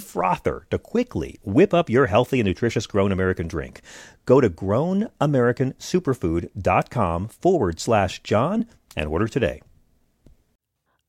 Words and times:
frother 0.00 0.66
to 0.70 0.78
quickly 0.78 1.38
whip 1.42 1.74
up 1.74 1.90
your 1.90 2.06
healthy 2.06 2.40
and 2.40 2.46
nutritious 2.46 2.86
Grown 2.86 3.12
American 3.12 3.48
drink. 3.48 3.82
Go 4.26 4.40
to 4.40 4.50
grownamericansuperfood.com 4.50 7.28
forward 7.28 7.80
slash 7.80 8.22
John 8.22 8.66
and 8.96 9.08
order 9.08 9.28
today. 9.28 9.60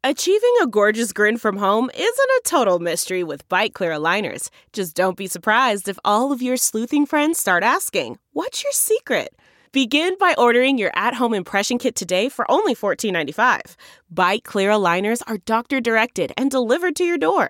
Achieving 0.04 0.54
a 0.62 0.68
gorgeous 0.68 1.14
grin 1.14 1.38
from 1.38 1.58
home 1.58 1.90
isn't 1.92 2.06
a 2.06 2.42
total 2.46 2.78
mystery 2.78 3.24
with 3.24 3.50
Byte 3.50 3.74
clear 3.74 3.92
aligners. 3.92 4.50
Just 4.72 4.96
don't 4.96 5.18
be 5.18 5.26
surprised 5.26 5.90
if 5.90 5.98
all 6.06 6.32
of 6.32 6.44
your 6.44 6.58
sleuthing 6.58 7.08
friends 7.08 7.40
start 7.40 7.64
asking, 7.64 8.20
What's 8.32 8.62
your 8.62 8.72
secret? 8.72 9.30
Begin 9.72 10.16
by 10.18 10.36
ordering 10.38 10.78
your 10.78 10.92
at 10.96 11.16
home 11.16 11.34
impression 11.34 11.80
kit 11.80 11.96
today 11.96 12.30
for 12.30 12.50
only 12.50 12.76
$14.95. 12.76 13.76
Byte 14.14 14.44
clear 14.44 14.70
aligners 14.70 15.24
are 15.28 15.40
doctor 15.40 15.82
directed 15.82 16.32
and 16.38 16.52
delivered 16.52 16.96
to 16.96 17.04
your 17.04 17.18
door. 17.18 17.50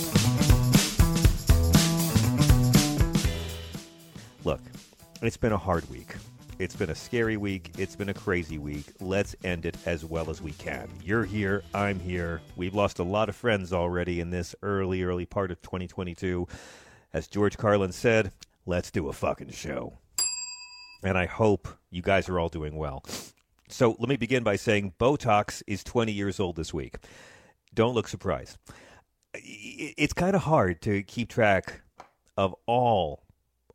It's 5.21 5.37
been 5.37 5.51
a 5.51 5.57
hard 5.57 5.87
week. 5.89 6.15
It's 6.57 6.75
been 6.75 6.89
a 6.89 6.95
scary 6.95 7.37
week. 7.37 7.71
It's 7.77 7.95
been 7.95 8.09
a 8.09 8.13
crazy 8.13 8.57
week. 8.57 8.85
Let's 8.99 9.35
end 9.43 9.65
it 9.65 9.77
as 9.85 10.03
well 10.03 10.29
as 10.29 10.41
we 10.41 10.51
can. 10.53 10.87
You're 11.03 11.25
here. 11.25 11.63
I'm 11.73 11.99
here. 11.99 12.41
We've 12.55 12.73
lost 12.73 12.99
a 12.99 13.03
lot 13.03 13.29
of 13.29 13.35
friends 13.35 13.71
already 13.71 14.19
in 14.19 14.31
this 14.31 14.55
early, 14.61 15.03
early 15.03 15.25
part 15.25 15.51
of 15.51 15.61
2022. 15.61 16.47
As 17.13 17.27
George 17.27 17.57
Carlin 17.57 17.91
said, 17.91 18.31
let's 18.65 18.89
do 18.89 19.09
a 19.09 19.13
fucking 19.13 19.51
show. 19.51 19.93
And 21.03 21.17
I 21.17 21.25
hope 21.25 21.67
you 21.89 22.01
guys 22.01 22.29
are 22.29 22.39
all 22.39 22.49
doing 22.49 22.75
well. 22.75 23.03
So 23.69 23.95
let 23.99 24.09
me 24.09 24.17
begin 24.17 24.43
by 24.43 24.55
saying 24.55 24.93
Botox 24.99 25.63
is 25.67 25.83
20 25.83 26.11
years 26.11 26.39
old 26.39 26.55
this 26.55 26.73
week. 26.73 26.97
Don't 27.73 27.93
look 27.93 28.07
surprised. 28.07 28.57
It's 29.33 30.13
kind 30.13 30.35
of 30.35 30.43
hard 30.43 30.81
to 30.81 31.03
keep 31.03 31.29
track 31.29 31.81
of 32.37 32.55
all 32.65 33.20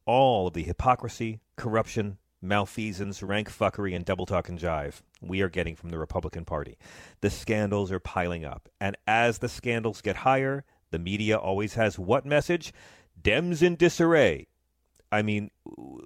all 0.06 0.47
of 0.47 0.55
the 0.55 0.62
hypocrisy, 0.62 1.41
corruption, 1.56 2.19
malfeasance, 2.41 3.22
rank 3.22 3.50
fuckery, 3.50 3.94
and 3.94 4.05
double 4.05 4.27
talk 4.27 4.49
and 4.49 4.59
jive 4.59 5.03
we 5.21 5.41
are 5.41 5.49
getting 5.49 5.75
from 5.75 5.91
the 5.91 5.99
Republican 5.99 6.44
Party. 6.44 6.77
The 7.21 7.31
scandals 7.31 7.91
are 7.91 8.00
piling 8.00 8.45
up. 8.45 8.69
And 8.81 8.97
as 9.06 9.39
the 9.39 9.49
scandals 9.49 10.00
get 10.00 10.16
higher, 10.16 10.65
the 10.91 10.99
media 10.99 11.37
always 11.37 11.75
has 11.75 11.99
what 11.99 12.25
message? 12.25 12.72
Dems 13.21 13.62
in 13.62 13.77
disarray. 13.77 14.47
I 15.11 15.22
mean, 15.22 15.50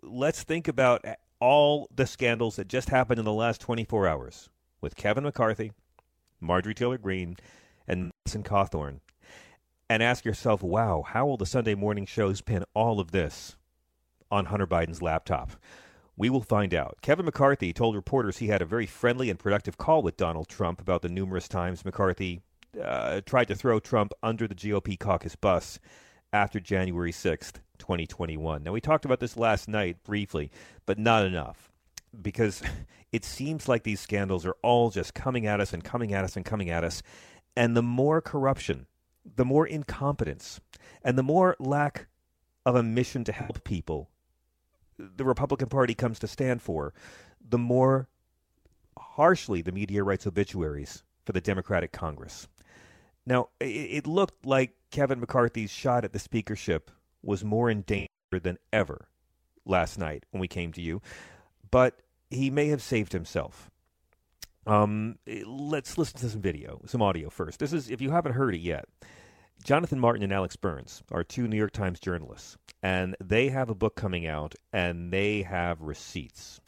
let's 0.03 0.43
think 0.43 0.69
about 0.69 1.05
all 1.41 1.89
the 1.95 2.07
scandals 2.07 2.57
that 2.57 2.69
just 2.69 2.91
happened 2.91 3.19
in 3.19 3.25
the 3.25 3.33
last 3.33 3.61
24 3.61 4.07
hours 4.07 4.49
with 4.81 4.97
Kevin 4.97 5.25
McCarthy, 5.25 5.73
Marjorie 6.41 6.75
Taylor 6.75 6.99
Greene, 6.99 7.37
and 7.89 8.11
Madison 8.25 8.43
Cawthorn. 8.43 9.01
And 9.89 10.03
ask 10.03 10.25
yourself, 10.25 10.63
wow, 10.63 11.03
how 11.05 11.27
will 11.27 11.37
the 11.37 11.47
Sunday 11.47 11.75
morning 11.75 12.07
shows 12.07 12.41
pin 12.41 12.65
all 12.75 13.01
of 13.01 13.11
this 13.11 13.57
on 14.31 14.47
Hunter 14.47 14.67
Biden's 14.67 15.03
laptop? 15.03 15.53
We 16.17 16.29
will 16.29 16.43
find 16.43 16.75
out. 16.75 16.99
Kevin 17.01 17.25
McCarthy 17.25 17.73
told 17.73 17.95
reporters 17.95 18.39
he 18.39 18.49
had 18.49 18.63
a 18.63 18.67
very 18.67 18.87
friendly 18.87 19.31
and 19.31 19.39
productive 19.39 19.79
call 19.79 20.03
with 20.03 20.17
Donald 20.17 20.49
Trump 20.49 20.81
about 20.81 21.03
the 21.03 21.09
numerous 21.09 21.49
times 21.49 21.85
McCarthy 21.85 22.43
uh, 22.83 23.21
tried 23.25 23.49
to 23.49 23.55
throw 23.55 23.81
Trump 23.81 24.13
under 24.23 24.47
the 24.47 24.55
GOP 24.55 24.99
caucus 24.99 25.35
bus 25.35 25.79
after 26.33 26.61
January 26.61 27.13
6th, 27.13 27.55
2021. 27.79 28.63
Now, 28.63 28.73
we 28.73 28.81
talked 28.81 29.05
about 29.05 29.21
this 29.21 29.37
last 29.37 29.69
night 29.69 30.03
briefly, 30.05 30.51
but 30.87 30.99
not 30.99 31.25
enough 31.25 31.71
because 32.21 32.63
it 33.13 33.25
seems 33.25 33.69
like 33.69 33.83
these 33.83 34.01
scandals 34.01 34.47
are 34.47 34.57
all 34.63 34.91
just 34.91 35.15
coming 35.15 35.47
at 35.47 35.61
us 35.61 35.73
and 35.73 35.83
coming 35.83 36.13
at 36.13 36.25
us 36.25 36.37
and 36.37 36.45
coming 36.45 36.71
at 36.71 36.85
us. 36.85 37.03
And 37.57 37.77
the 37.77 37.83
more 37.83 38.21
corruption, 38.21 38.87
the 39.37 39.45
more 39.45 39.67
incompetence, 39.67 40.61
and 41.03 41.19
the 41.19 41.23
more 41.23 41.57
lack 41.59 42.07
of 42.65 42.77
a 42.77 42.83
mission 42.83 43.25
to 43.25 43.33
help 43.33 43.65
people 43.65 44.11
the 45.17 45.25
Republican 45.25 45.69
Party 45.69 45.95
comes 45.95 46.19
to 46.19 46.27
stand 46.27 46.63
for, 46.63 46.93
the 47.47 47.59
more 47.59 48.09
harshly 48.99 49.63
the 49.63 49.73
media 49.73 50.03
writes 50.03 50.27
obituaries 50.27 51.03
for 51.25 51.33
the 51.33 51.41
Democratic 51.41 51.93
Congress. 51.93 52.49
Now, 53.27 53.49
it, 53.61 53.65
it 53.65 54.07
looked 54.07 54.45
like 54.47 54.75
Kevin 54.91 55.21
McCarthy's 55.21 55.71
shot 55.71 56.05
at 56.05 56.13
the 56.13 56.19
speakership 56.19 56.91
was 57.23 57.45
more 57.45 57.71
in 57.71 57.83
danger 57.83 58.09
than 58.43 58.59
ever 58.73 59.09
last 59.65 59.99
night 59.99 60.25
when 60.31 60.41
we 60.41 60.49
came 60.49 60.73
to 60.73 60.81
you, 60.81 61.03
but 61.71 62.01
he 62.31 62.51
may 62.51 62.69
have 62.69 62.83
saved 62.83 63.13
himself. 63.13 63.71
Um, 64.67 65.19
let's 65.47 65.99
listen 65.99 66.21
to 66.21 66.29
some 66.29 66.41
video, 66.41 66.81
some 66.87 67.03
audio 67.03 67.31
first. 67.31 67.59
This 67.59 67.73
is, 67.73 67.91
if 67.91 68.01
you 68.01 68.11
haven't 68.11 68.33
heard 68.33 68.55
it 68.55 68.61
yet, 68.61 68.87
Jonathan 69.63 70.01
Martin 70.01 70.23
and 70.23 70.33
Alex 70.33 70.57
Burns 70.57 71.03
are 71.13 71.23
two 71.23 71.47
New 71.47 71.57
York 71.57 71.73
Times 71.73 72.01
journalists, 72.01 72.57
and 72.83 73.15
they 73.23 73.51
have 73.51 73.69
a 73.69 73.75
book 73.75 73.95
coming 73.95 74.27
out, 74.27 74.55
and 74.73 75.13
they 75.13 75.43
have 75.43 75.83
receipts. 75.83 76.61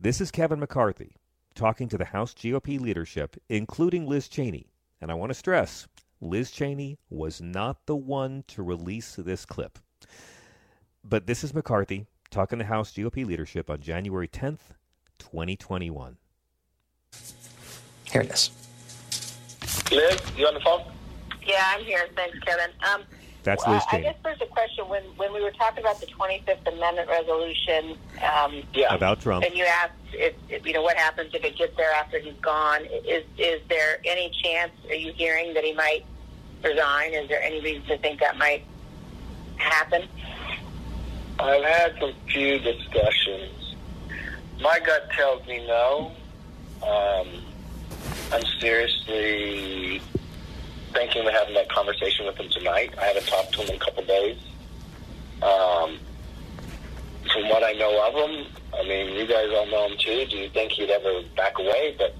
This 0.00 0.20
is 0.20 0.30
Kevin 0.30 0.58
McCarthy 0.58 1.16
talking 1.54 1.88
to 1.88 1.98
the 1.98 2.06
House 2.06 2.32
GOP 2.32 2.80
leadership, 2.80 3.36
including 3.48 4.06
Liz 4.06 4.28
Cheney. 4.28 4.70
And 5.00 5.10
I 5.10 5.14
want 5.14 5.30
to 5.30 5.34
stress 5.34 5.86
Liz 6.20 6.50
Cheney 6.50 6.98
was 7.10 7.40
not 7.40 7.84
the 7.86 7.96
one 7.96 8.44
to 8.48 8.62
release 8.62 9.16
this 9.16 9.44
clip. 9.44 9.78
But 11.04 11.26
this 11.26 11.44
is 11.44 11.52
McCarthy 11.52 12.06
talking 12.30 12.58
to 12.60 12.64
House 12.64 12.92
GOP 12.92 13.26
leadership 13.26 13.68
on 13.68 13.80
January 13.80 14.28
10th, 14.28 14.74
2021. 15.18 16.16
Here 18.04 18.22
it 18.22 18.30
is. 18.30 18.50
Liz, 19.92 20.20
you 20.36 20.46
on 20.46 20.54
the 20.54 20.60
phone? 20.60 20.84
Yeah, 21.48 21.64
I'm 21.74 21.82
here. 21.84 22.06
Thanks, 22.14 22.38
Kevin. 22.40 22.70
Um, 22.92 23.02
That's 23.42 23.64
well, 23.66 23.76
Liz 23.76 23.84
I 23.88 23.90
Cheney. 23.90 24.02
guess 24.04 24.16
there's 24.22 24.40
a 24.42 24.46
question 24.46 24.86
when 24.88 25.02
when 25.16 25.32
we 25.32 25.42
were 25.42 25.50
talking 25.52 25.82
about 25.82 25.98
the 25.98 26.06
25th 26.06 26.66
Amendment 26.72 27.08
resolution. 27.08 27.96
Um, 28.22 28.62
Yeah. 28.74 28.94
About 28.94 29.20
Trump. 29.22 29.44
And 29.46 29.54
you 29.56 29.64
asked 29.64 29.94
if, 30.12 30.34
if 30.50 30.66
you 30.66 30.74
know 30.74 30.82
what 30.82 30.96
happens 30.98 31.34
if 31.34 31.42
it 31.44 31.56
gets 31.56 31.74
there 31.76 31.90
after 31.92 32.18
he's 32.18 32.34
gone. 32.42 32.84
Is 33.06 33.24
is 33.38 33.62
there 33.70 33.98
any 34.04 34.30
chance? 34.42 34.72
Are 34.90 34.94
you 34.94 35.12
hearing 35.14 35.54
that 35.54 35.64
he 35.64 35.72
might 35.72 36.04
resign? 36.62 37.14
Is 37.14 37.28
there 37.28 37.42
any 37.42 37.60
reason 37.62 37.86
to 37.88 37.98
think 37.98 38.20
that 38.20 38.36
might 38.36 38.64
happen? 39.56 40.02
I've 41.40 41.64
had 41.64 41.94
some 41.98 42.12
few 42.28 42.58
discussions. 42.58 43.74
My 44.60 44.80
gut 44.84 45.08
tells 45.12 45.46
me 45.46 45.64
no. 45.66 46.12
Um, 46.82 47.28
I'm 48.32 48.42
seriously 48.60 50.02
thinking 50.92 51.26
of 51.26 51.32
having 51.32 51.54
that 51.54 51.68
conversation 51.70 52.26
with 52.26 52.36
him 52.36 52.48
tonight. 52.50 52.94
I 53.00 53.06
haven't 53.06 53.26
talked 53.26 53.52
to 53.54 53.62
him 53.62 53.68
in 53.70 53.74
a 53.76 53.78
couple 53.78 54.04
days. 54.04 54.38
Um, 55.42 55.98
from 57.32 57.48
what 57.48 57.62
I 57.62 57.72
know 57.72 58.06
of 58.08 58.14
him, 58.14 58.46
I 58.78 58.82
mean, 58.84 59.14
you 59.14 59.26
guys 59.26 59.48
all 59.54 59.66
know 59.66 59.86
him 59.88 59.96
too. 59.98 60.24
Do 60.26 60.36
you 60.36 60.48
think 60.50 60.72
he'd 60.72 60.90
ever 60.90 61.22
back 61.36 61.58
away? 61.58 61.94
But 61.98 62.14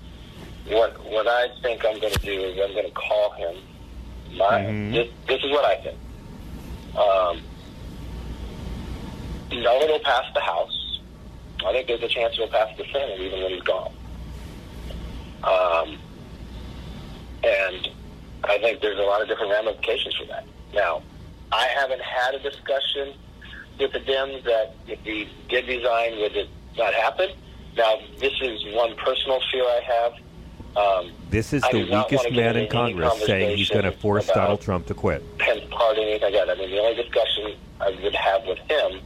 what 0.68 1.02
what 1.06 1.26
I 1.26 1.48
think 1.62 1.84
I'm 1.84 1.98
going 1.98 2.12
to 2.12 2.18
do 2.20 2.40
is 2.42 2.58
I'm 2.62 2.72
going 2.74 2.86
to 2.86 2.92
call 2.92 3.30
him. 3.32 3.56
My 4.36 4.60
Mhm. 4.60 4.92
this, 4.92 5.08
this 5.26 5.42
is 5.42 5.50
what 5.50 5.64
I 5.64 5.76
think. 5.76 5.98
Um, 6.96 7.42
know 9.62 9.80
it'll 9.80 9.98
pass 10.00 10.24
the 10.34 10.40
House. 10.40 11.00
I 11.66 11.72
think 11.72 11.88
there's 11.88 12.02
a 12.02 12.08
chance 12.08 12.34
it'll 12.34 12.48
pass 12.48 12.68
the 12.76 12.84
Senate 12.92 13.18
even 13.20 13.42
when 13.42 13.52
he's 13.52 13.62
gone. 13.62 13.92
Um, 15.42 15.98
and 17.42 17.88
I 18.44 18.58
think 18.58 18.80
there's 18.80 18.98
a 18.98 19.02
lot 19.02 19.22
of 19.22 19.28
different 19.28 19.52
ramifications 19.52 20.14
for 20.16 20.26
that. 20.26 20.46
Now, 20.74 21.02
I 21.52 21.66
haven't 21.66 22.02
had 22.02 22.34
a 22.34 22.38
discussion 22.40 23.14
with 23.78 23.92
the 23.92 24.00
Dems 24.00 24.44
that 24.44 24.74
if 24.86 25.00
he 25.00 25.28
did 25.48 25.66
resign, 25.66 26.18
would 26.18 26.36
it 26.36 26.48
not 26.76 26.94
happen? 26.94 27.30
Now, 27.76 27.98
this 28.18 28.32
is 28.40 28.74
one 28.74 28.96
personal 28.96 29.40
fear 29.50 29.64
I 29.64 29.80
have. 29.80 30.12
Um, 30.76 31.12
this 31.30 31.52
is 31.52 31.62
I 31.64 31.72
the 31.72 31.90
weakest 31.90 32.30
man 32.30 32.56
in 32.56 32.68
Congress 32.68 33.24
saying 33.24 33.56
he's 33.56 33.70
going 33.70 33.84
to 33.84 33.92
force 33.92 34.28
Donald 34.28 34.60
Trump 34.60 34.86
to 34.86 34.94
quit. 34.94 35.22
anything 35.98 36.20
like 36.22 36.32
that. 36.34 36.50
I 36.50 36.54
mean, 36.54 36.70
the 36.70 36.78
only 36.78 37.02
discussion 37.02 37.56
I 37.80 37.90
would 37.90 38.14
have 38.14 38.44
with 38.46 38.58
him 38.58 39.00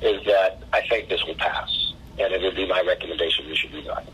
is 0.00 0.24
that 0.26 0.62
I 0.72 0.86
think 0.88 1.08
this 1.08 1.24
will 1.24 1.34
pass, 1.34 1.92
and 2.18 2.32
it 2.32 2.42
would 2.42 2.56
be 2.56 2.66
my 2.66 2.82
recommendation 2.82 3.46
we 3.46 3.56
should 3.56 3.72
resign. 3.72 4.06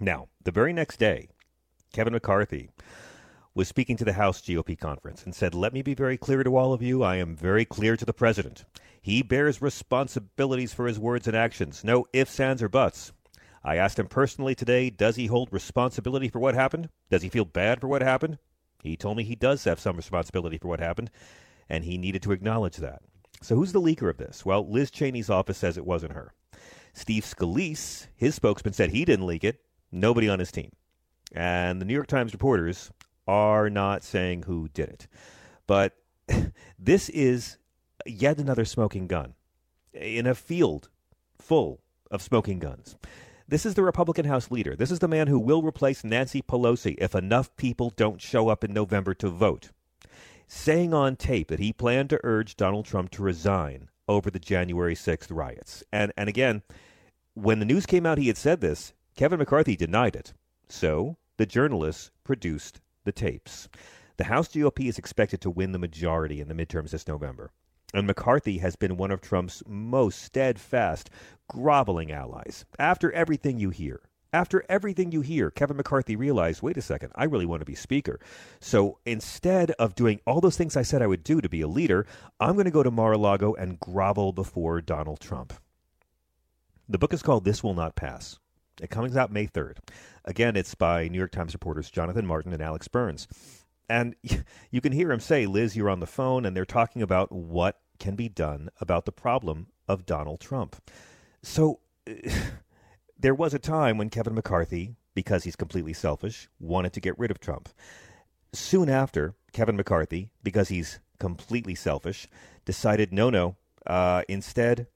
Now, 0.00 0.28
the 0.42 0.50
very 0.50 0.72
next 0.72 0.98
day, 0.98 1.28
Kevin 1.92 2.14
McCarthy 2.14 2.70
was 3.54 3.68
speaking 3.68 3.98
to 3.98 4.04
the 4.04 4.14
House 4.14 4.40
GOP 4.40 4.78
conference 4.78 5.24
and 5.24 5.34
said, 5.34 5.54
Let 5.54 5.74
me 5.74 5.82
be 5.82 5.92
very 5.92 6.16
clear 6.16 6.42
to 6.42 6.56
all 6.56 6.72
of 6.72 6.80
you. 6.80 7.02
I 7.02 7.16
am 7.16 7.36
very 7.36 7.66
clear 7.66 7.98
to 7.98 8.06
the 8.06 8.14
president. 8.14 8.64
He 9.02 9.20
bears 9.20 9.60
responsibilities 9.60 10.72
for 10.72 10.86
his 10.86 10.98
words 10.98 11.26
and 11.26 11.36
actions. 11.36 11.84
No 11.84 12.06
ifs, 12.14 12.40
ands, 12.40 12.62
or 12.62 12.70
buts. 12.70 13.12
I 13.62 13.76
asked 13.76 13.98
him 13.98 14.06
personally 14.06 14.54
today, 14.54 14.88
does 14.88 15.16
he 15.16 15.26
hold 15.26 15.52
responsibility 15.52 16.28
for 16.28 16.38
what 16.38 16.54
happened? 16.54 16.88
Does 17.10 17.22
he 17.22 17.28
feel 17.28 17.44
bad 17.44 17.80
for 17.80 17.88
what 17.88 18.02
happened? 18.02 18.38
He 18.82 18.96
told 18.96 19.16
me 19.16 19.22
he 19.22 19.36
does 19.36 19.62
have 19.64 19.78
some 19.78 19.96
responsibility 19.96 20.56
for 20.56 20.68
what 20.68 20.80
happened, 20.80 21.10
and 21.68 21.84
he 21.84 21.98
needed 21.98 22.22
to 22.22 22.32
acknowledge 22.32 22.78
that. 22.78 23.02
So 23.42 23.54
who's 23.54 23.72
the 23.72 23.80
leaker 23.80 24.08
of 24.08 24.16
this? 24.16 24.46
Well, 24.46 24.68
Liz 24.68 24.90
Cheney's 24.90 25.30
office 25.30 25.58
says 25.58 25.76
it 25.76 25.86
wasn't 25.86 26.14
her. 26.14 26.32
Steve 26.94 27.24
Scalise, 27.24 28.06
his 28.16 28.34
spokesman, 28.34 28.72
said 28.72 28.90
he 28.90 29.04
didn't 29.04 29.26
leak 29.26 29.44
it. 29.44 29.60
Nobody 29.92 30.28
on 30.28 30.38
his 30.38 30.50
team. 30.50 30.72
And 31.34 31.80
the 31.80 31.84
New 31.84 31.94
York 31.94 32.06
Times 32.06 32.32
reporters 32.32 32.90
are 33.26 33.70
not 33.70 34.02
saying 34.02 34.44
who 34.44 34.68
did 34.68 34.88
it. 34.88 35.06
But 35.66 35.96
this 36.78 37.08
is 37.08 37.56
yet 38.06 38.38
another 38.38 38.64
smoking 38.64 39.06
gun 39.06 39.34
in 39.92 40.26
a 40.26 40.34
field 40.34 40.88
full 41.38 41.80
of 42.10 42.22
smoking 42.22 42.58
guns. 42.58 42.96
This 43.48 43.66
is 43.66 43.74
the 43.74 43.82
Republican 43.82 44.24
House 44.24 44.50
leader. 44.50 44.74
This 44.76 44.90
is 44.90 45.00
the 45.00 45.08
man 45.08 45.26
who 45.26 45.38
will 45.38 45.62
replace 45.62 46.04
Nancy 46.04 46.40
Pelosi 46.40 46.94
if 46.98 47.14
enough 47.14 47.54
people 47.56 47.90
don't 47.90 48.20
show 48.20 48.48
up 48.48 48.64
in 48.64 48.72
November 48.72 49.14
to 49.14 49.28
vote. 49.28 49.70
Saying 50.46 50.94
on 50.94 51.16
tape 51.16 51.48
that 51.48 51.58
he 51.58 51.72
planned 51.72 52.10
to 52.10 52.20
urge 52.24 52.56
Donald 52.56 52.86
Trump 52.86 53.10
to 53.10 53.22
resign 53.22 53.88
over 54.08 54.30
the 54.30 54.38
January 54.38 54.94
6th 54.94 55.28
riots. 55.30 55.82
And, 55.92 56.12
and 56.16 56.28
again, 56.28 56.62
when 57.34 57.58
the 57.58 57.64
news 57.64 57.86
came 57.86 58.06
out 58.06 58.18
he 58.18 58.28
had 58.28 58.36
said 58.36 58.60
this, 58.60 58.92
Kevin 59.16 59.38
McCarthy 59.38 59.76
denied 59.76 60.16
it. 60.16 60.32
So 60.68 61.16
the 61.36 61.46
journalists 61.46 62.10
produced 62.24 62.80
the 63.04 63.12
tapes. 63.12 63.68
The 64.16 64.24
House 64.24 64.48
GOP 64.48 64.88
is 64.88 64.98
expected 64.98 65.40
to 65.40 65.50
win 65.50 65.72
the 65.72 65.78
majority 65.78 66.40
in 66.40 66.48
the 66.48 66.54
midterms 66.54 66.90
this 66.90 67.08
November. 67.08 67.50
And 67.94 68.06
McCarthy 68.06 68.58
has 68.58 68.76
been 68.76 68.96
one 68.96 69.10
of 69.10 69.20
Trump's 69.20 69.62
most 69.66 70.22
steadfast, 70.22 71.10
groveling 71.48 72.12
allies. 72.12 72.64
After 72.78 73.12
everything 73.12 73.58
you 73.58 73.70
hear, 73.70 74.00
after 74.32 74.64
everything 74.68 75.12
you 75.12 75.20
hear, 75.20 75.50
Kevin 75.50 75.76
McCarthy 75.76 76.16
realized 76.16 76.62
wait 76.62 76.78
a 76.78 76.82
second, 76.82 77.12
I 77.14 77.24
really 77.24 77.44
want 77.44 77.60
to 77.60 77.66
be 77.66 77.74
Speaker. 77.74 78.18
So 78.60 78.98
instead 79.04 79.72
of 79.72 79.94
doing 79.94 80.20
all 80.26 80.40
those 80.40 80.56
things 80.56 80.76
I 80.76 80.82
said 80.82 81.02
I 81.02 81.06
would 81.06 81.22
do 81.22 81.42
to 81.42 81.48
be 81.50 81.60
a 81.60 81.68
leader, 81.68 82.06
I'm 82.40 82.54
going 82.54 82.64
to 82.64 82.70
go 82.70 82.82
to 82.82 82.90
Mar 82.90 83.12
a 83.12 83.18
Lago 83.18 83.54
and 83.54 83.78
grovel 83.78 84.32
before 84.32 84.80
Donald 84.80 85.20
Trump. 85.20 85.52
The 86.88 86.98
book 86.98 87.12
is 87.12 87.22
called 87.22 87.44
This 87.44 87.62
Will 87.62 87.74
Not 87.74 87.94
Pass. 87.94 88.38
It 88.80 88.90
comes 88.90 89.16
out 89.16 89.32
May 89.32 89.46
3rd. 89.46 89.78
Again, 90.24 90.56
it's 90.56 90.74
by 90.74 91.08
New 91.08 91.18
York 91.18 91.32
Times 91.32 91.52
reporters 91.52 91.90
Jonathan 91.90 92.26
Martin 92.26 92.52
and 92.52 92.62
Alex 92.62 92.88
Burns. 92.88 93.28
And 93.88 94.14
you 94.70 94.80
can 94.80 94.92
hear 94.92 95.12
him 95.12 95.20
say, 95.20 95.46
Liz, 95.46 95.76
you're 95.76 95.90
on 95.90 96.00
the 96.00 96.06
phone, 96.06 96.46
and 96.46 96.56
they're 96.56 96.64
talking 96.64 97.02
about 97.02 97.30
what 97.32 97.80
can 97.98 98.16
be 98.16 98.28
done 98.28 98.70
about 98.80 99.04
the 99.04 99.12
problem 99.12 99.68
of 99.88 100.06
Donald 100.06 100.40
Trump. 100.40 100.76
So 101.42 101.80
there 103.18 103.34
was 103.34 103.54
a 103.54 103.58
time 103.58 103.98
when 103.98 104.10
Kevin 104.10 104.34
McCarthy, 104.34 104.96
because 105.14 105.44
he's 105.44 105.56
completely 105.56 105.92
selfish, 105.92 106.48
wanted 106.58 106.92
to 106.94 107.00
get 107.00 107.18
rid 107.18 107.30
of 107.30 107.40
Trump. 107.40 107.68
Soon 108.52 108.88
after, 108.88 109.34
Kevin 109.52 109.76
McCarthy, 109.76 110.30
because 110.42 110.68
he's 110.68 111.00
completely 111.18 111.74
selfish, 111.74 112.26
decided, 112.64 113.12
no, 113.12 113.30
no, 113.30 113.56
uh, 113.86 114.22
instead, 114.28 114.86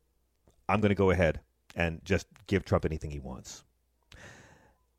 I'm 0.69 0.81
going 0.81 0.91
to 0.91 0.95
go 0.95 1.11
ahead 1.11 1.41
and 1.77 2.01
just 2.05 2.27
give 2.47 2.65
Trump 2.65 2.85
anything 2.85 3.11
he 3.11 3.21
wants. 3.21 3.63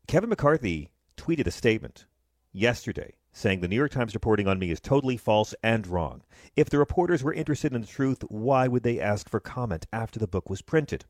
Kevin 0.06 0.30
McCarthy 0.30 0.90
tweeted 1.16 1.46
a 1.46 1.50
statement 1.50 2.06
yesterday 2.52 3.14
saying 3.32 3.60
the 3.60 3.68
New 3.68 3.76
York 3.76 3.92
Times 3.92 4.14
reporting 4.14 4.48
on 4.48 4.58
me 4.58 4.70
is 4.70 4.80
totally 4.80 5.16
false 5.16 5.54
and 5.62 5.86
wrong. 5.86 6.22
If 6.56 6.70
the 6.70 6.78
reporters 6.78 7.22
were 7.22 7.32
interested 7.32 7.74
in 7.74 7.82
the 7.82 7.86
truth, 7.86 8.22
why 8.28 8.66
would 8.66 8.82
they 8.82 9.00
ask 9.00 9.28
for 9.28 9.38
comment 9.38 9.86
after 9.92 10.18
the 10.18 10.26
book 10.26 10.48
was 10.48 10.62
printed? 10.62 11.04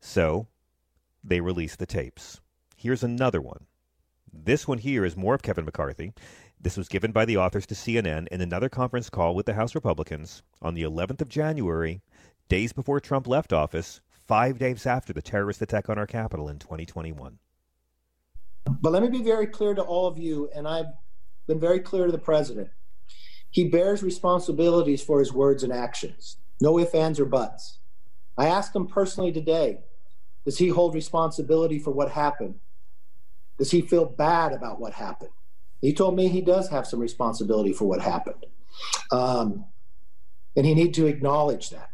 So, 0.00 0.48
they 1.22 1.40
released 1.40 1.78
the 1.78 1.86
tapes. 1.86 2.40
Here's 2.76 3.02
another 3.02 3.40
one. 3.40 3.66
This 4.32 4.66
one 4.66 4.78
here 4.78 5.04
is 5.04 5.16
more 5.16 5.34
of 5.34 5.42
Kevin 5.42 5.64
McCarthy. 5.64 6.12
This 6.60 6.76
was 6.76 6.88
given 6.88 7.12
by 7.12 7.24
the 7.24 7.36
authors 7.36 7.66
to 7.66 7.74
CNN 7.74 8.28
in 8.28 8.40
another 8.40 8.68
conference 8.68 9.10
call 9.10 9.34
with 9.34 9.46
the 9.46 9.54
House 9.54 9.74
Republicans 9.74 10.42
on 10.60 10.74
the 10.74 10.82
11th 10.82 11.20
of 11.20 11.28
January, 11.28 12.00
days 12.48 12.72
before 12.72 13.00
Trump 13.00 13.26
left 13.26 13.52
office, 13.52 14.00
five 14.26 14.58
days 14.58 14.86
after 14.86 15.12
the 15.12 15.22
terrorist 15.22 15.62
attack 15.62 15.88
on 15.88 15.98
our 15.98 16.06
capital 16.06 16.48
in 16.48 16.58
2021. 16.58 17.38
But 18.80 18.92
let 18.92 19.02
me 19.02 19.08
be 19.08 19.22
very 19.22 19.46
clear 19.46 19.74
to 19.74 19.82
all 19.82 20.06
of 20.06 20.18
you, 20.18 20.50
and 20.54 20.66
I've 20.66 20.86
been 21.46 21.60
very 21.60 21.80
clear 21.80 22.06
to 22.06 22.12
the 22.12 22.18
president. 22.18 22.68
He 23.50 23.68
bears 23.68 24.02
responsibilities 24.02 25.02
for 25.02 25.20
his 25.20 25.32
words 25.32 25.62
and 25.62 25.72
actions. 25.72 26.38
No 26.60 26.78
ifs, 26.78 26.94
ands, 26.94 27.20
or 27.20 27.26
buts. 27.26 27.78
I 28.36 28.46
asked 28.46 28.74
him 28.74 28.86
personally 28.86 29.32
today 29.32 29.78
does 30.44 30.58
he 30.58 30.68
hold 30.68 30.94
responsibility 30.94 31.80
for 31.80 31.90
what 31.90 32.12
happened? 32.12 32.60
Does 33.58 33.72
he 33.72 33.80
feel 33.80 34.04
bad 34.04 34.52
about 34.52 34.78
what 34.78 34.92
happened? 34.92 35.32
He 35.80 35.92
told 35.92 36.14
me 36.14 36.28
he 36.28 36.40
does 36.40 36.68
have 36.68 36.86
some 36.86 37.00
responsibility 37.00 37.72
for 37.72 37.84
what 37.86 38.00
happened. 38.00 38.46
Um, 39.10 39.64
and 40.56 40.64
he 40.64 40.72
need 40.72 40.94
to 40.94 41.06
acknowledge 41.06 41.70
that. 41.70 41.90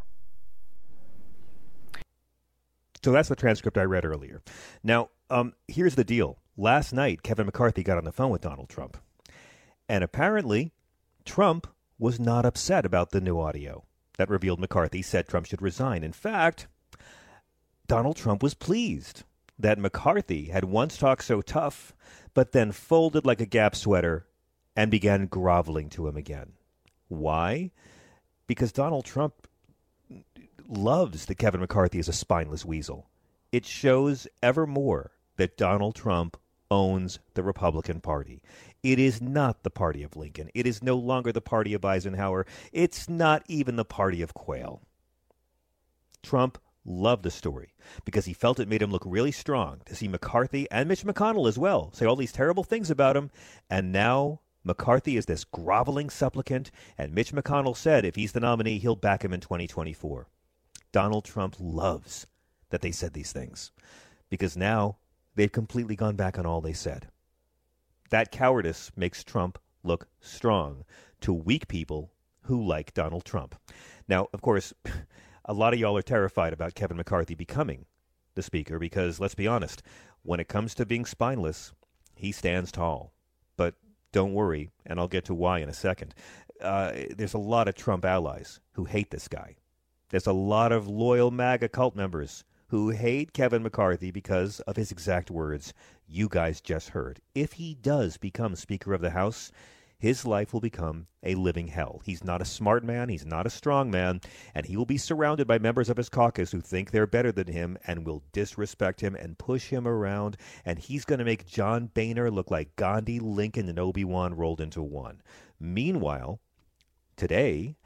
So 3.03 3.11
that's 3.11 3.29
the 3.29 3.35
transcript 3.35 3.77
I 3.77 3.83
read 3.83 4.05
earlier. 4.05 4.41
Now, 4.83 5.09
um, 5.29 5.53
here's 5.67 5.95
the 5.95 6.03
deal. 6.03 6.37
Last 6.55 6.93
night, 6.93 7.23
Kevin 7.23 7.45
McCarthy 7.45 7.83
got 7.83 7.97
on 7.97 8.05
the 8.05 8.11
phone 8.11 8.31
with 8.31 8.41
Donald 8.41 8.69
Trump. 8.69 8.97
And 9.89 10.03
apparently, 10.03 10.71
Trump 11.25 11.67
was 11.99 12.19
not 12.19 12.45
upset 12.45 12.85
about 12.85 13.11
the 13.11 13.21
new 13.21 13.39
audio 13.39 13.83
that 14.17 14.29
revealed 14.29 14.59
McCarthy 14.59 15.01
said 15.01 15.27
Trump 15.27 15.47
should 15.47 15.61
resign. 15.61 16.03
In 16.03 16.13
fact, 16.13 16.67
Donald 17.87 18.15
Trump 18.15 18.41
was 18.41 18.53
pleased 18.53 19.23
that 19.59 19.79
McCarthy 19.79 20.45
had 20.45 20.65
once 20.65 20.97
talked 20.97 21.23
so 21.25 21.41
tough, 21.41 21.93
but 22.33 22.51
then 22.51 22.71
folded 22.71 23.25
like 23.25 23.41
a 23.41 23.45
Gap 23.45 23.75
sweater 23.75 24.27
and 24.75 24.89
began 24.89 25.25
groveling 25.27 25.89
to 25.89 26.07
him 26.07 26.15
again. 26.15 26.53
Why? 27.07 27.71
Because 28.47 28.71
Donald 28.71 29.05
Trump 29.05 29.47
loves 30.67 31.25
that 31.25 31.37
Kevin 31.37 31.61
McCarthy 31.61 31.99
is 31.99 32.07
a 32.07 32.13
spineless 32.13 32.65
weasel. 32.65 33.09
It 33.51 33.65
shows 33.65 34.27
ever 34.41 34.65
more 34.65 35.11
that 35.37 35.57
Donald 35.57 35.95
Trump 35.95 36.37
owns 36.71 37.19
the 37.35 37.43
Republican 37.43 38.01
Party. 38.01 38.41
It 38.81 38.99
is 38.99 39.21
not 39.21 39.63
the 39.63 39.69
party 39.69 40.03
of 40.03 40.15
Lincoln. 40.15 40.49
It 40.53 40.65
is 40.65 40.83
no 40.83 40.95
longer 40.95 41.31
the 41.31 41.41
party 41.41 41.73
of 41.73 41.85
Eisenhower. 41.85 42.45
It's 42.71 43.07
not 43.07 43.43
even 43.47 43.75
the 43.75 43.85
party 43.85 44.21
of 44.21 44.33
Quayle. 44.33 44.81
Trump 46.21 46.57
loved 46.85 47.23
the 47.23 47.31
story 47.31 47.73
because 48.05 48.25
he 48.25 48.33
felt 48.33 48.59
it 48.59 48.67
made 48.67 48.81
him 48.81 48.91
look 48.91 49.03
really 49.05 49.31
strong 49.31 49.81
to 49.85 49.95
see 49.95 50.07
McCarthy 50.07 50.69
and 50.69 50.89
Mitch 50.89 51.03
McConnell 51.03 51.47
as 51.47 51.57
well 51.57 51.91
say 51.93 52.05
all 52.05 52.15
these 52.15 52.31
terrible 52.31 52.63
things 52.63 52.89
about 52.89 53.15
him. 53.15 53.31
And 53.69 53.91
now 53.91 54.41
McCarthy 54.63 55.17
is 55.17 55.25
this 55.25 55.43
groveling 55.43 56.09
supplicant, 56.09 56.71
and 56.97 57.13
Mitch 57.13 57.33
McConnell 57.33 57.75
said 57.75 58.05
if 58.05 58.15
he's 58.15 58.31
the 58.31 58.39
nominee, 58.39 58.79
he'll 58.79 58.95
back 58.95 59.23
him 59.23 59.33
in 59.33 59.41
2024. 59.41 60.27
Donald 60.93 61.25
Trump 61.25 61.55
loves 61.59 62.27
that 62.69 62.81
they 62.81 62.91
said 62.91 63.13
these 63.13 63.33
things 63.33 63.71
because 64.29 64.55
now 64.55 64.97
they've 65.35 65.51
completely 65.51 65.95
gone 65.95 66.15
back 66.15 66.37
on 66.39 66.45
all 66.45 66.61
they 66.61 66.71
said. 66.71 67.07
That 68.11 68.31
cowardice 68.31 68.91
makes 68.95 69.23
Trump 69.23 69.57
look 69.83 70.07
strong 70.21 70.85
to 71.21 71.33
weak 71.33 71.67
people 71.67 72.11
who 72.43 72.63
like 72.63 72.93
Donald 72.93 73.25
Trump. 73.25 73.55
Now, 74.07 74.27
of 74.33 74.41
course, 74.41 74.71
a 75.45 75.53
lot 75.53 75.73
of 75.73 75.79
y'all 75.79 75.97
are 75.97 76.03
terrified 76.03 76.53
about 76.53 76.75
Kevin 76.75 76.97
McCarthy 76.97 77.33
becoming 77.33 77.85
the 78.35 78.43
speaker 78.43 78.77
because, 78.77 79.19
let's 79.19 79.35
be 79.35 79.47
honest, 79.47 79.81
when 80.21 80.39
it 80.39 80.47
comes 80.47 80.75
to 80.75 80.85
being 80.85 81.05
spineless, 81.05 81.73
he 82.15 82.31
stands 82.31 82.71
tall. 82.71 83.13
But 83.57 83.73
don't 84.11 84.33
worry, 84.33 84.69
and 84.85 84.99
I'll 84.99 85.07
get 85.07 85.25
to 85.25 85.33
why 85.33 85.59
in 85.59 85.69
a 85.69 85.73
second. 85.73 86.13
Uh, 86.61 86.91
there's 87.15 87.33
a 87.33 87.39
lot 87.39 87.67
of 87.67 87.75
Trump 87.75 88.05
allies 88.05 88.59
who 88.73 88.85
hate 88.85 89.09
this 89.09 89.27
guy. 89.27 89.55
There's 90.13 90.27
a 90.27 90.31
lot 90.31 90.71
of 90.71 90.87
loyal 90.87 91.31
MAGA 91.31 91.69
cult 91.69 91.95
members 91.95 92.43
who 92.67 92.91
hate 92.91 93.33
Kevin 93.33 93.63
McCarthy 93.63 94.11
because 94.11 94.59
of 94.59 94.75
his 94.75 94.91
exact 94.91 95.31
words 95.31 95.73
you 96.07 96.29
guys 96.29 96.61
just 96.61 96.89
heard. 96.89 97.19
If 97.33 97.53
he 97.53 97.73
does 97.73 98.17
become 98.17 98.55
Speaker 98.55 98.93
of 98.93 99.01
the 99.01 99.09
House, 99.09 99.51
his 99.97 100.23
life 100.23 100.53
will 100.53 100.61
become 100.61 101.07
a 101.23 101.33
living 101.33 101.65
hell. 101.65 101.99
He's 102.05 102.23
not 102.23 102.43
a 102.43 102.45
smart 102.45 102.83
man, 102.83 103.09
he's 103.09 103.25
not 103.25 103.47
a 103.47 103.49
strong 103.49 103.89
man, 103.89 104.21
and 104.53 104.67
he 104.67 104.77
will 104.77 104.85
be 104.85 104.99
surrounded 104.99 105.47
by 105.47 105.57
members 105.57 105.89
of 105.89 105.97
his 105.97 106.09
caucus 106.09 106.51
who 106.51 106.61
think 106.61 106.91
they're 106.91 107.07
better 107.07 107.31
than 107.31 107.47
him 107.47 107.79
and 107.87 108.05
will 108.05 108.21
disrespect 108.33 109.01
him 109.01 109.15
and 109.15 109.39
push 109.39 109.69
him 109.69 109.87
around, 109.87 110.37
and 110.63 110.77
he's 110.77 111.05
going 111.05 111.17
to 111.17 111.25
make 111.25 111.47
John 111.47 111.87
Boehner 111.87 112.29
look 112.29 112.51
like 112.51 112.75
Gandhi, 112.75 113.19
Lincoln, 113.19 113.67
and 113.67 113.79
Obi 113.79 114.03
Wan 114.03 114.35
rolled 114.35 114.61
into 114.61 114.83
one. 114.83 115.23
Meanwhile, 115.59 116.39
today, 117.17 117.77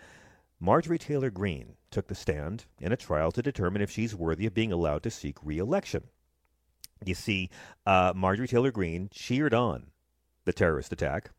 Marjorie 0.60 1.00
Taylor 1.00 1.29
Greene 1.29 1.76
took 1.91 2.08
the 2.08 2.15
stand 2.15 2.65
in 2.79 2.91
a 2.91 2.98
trial 2.98 3.32
to 3.32 3.41
determine 3.41 3.82
if 3.82 3.91
she's 3.91 4.15
worthy 4.15 4.46
of 4.46 4.53
being 4.53 4.72
allowed 4.72 5.03
to 5.03 5.12
seek 5.12 5.38
re-election. 5.44 6.03
You 7.06 7.13
see, 7.13 7.50
uh, 7.86 8.13
Marjorie 8.15 8.48
Taylor 8.48 8.72
Greene 8.72 9.10
cheered 9.12 9.53
on 9.53 9.88
the 10.46 10.53
terrorist 10.53 10.91
attack, 10.91 11.29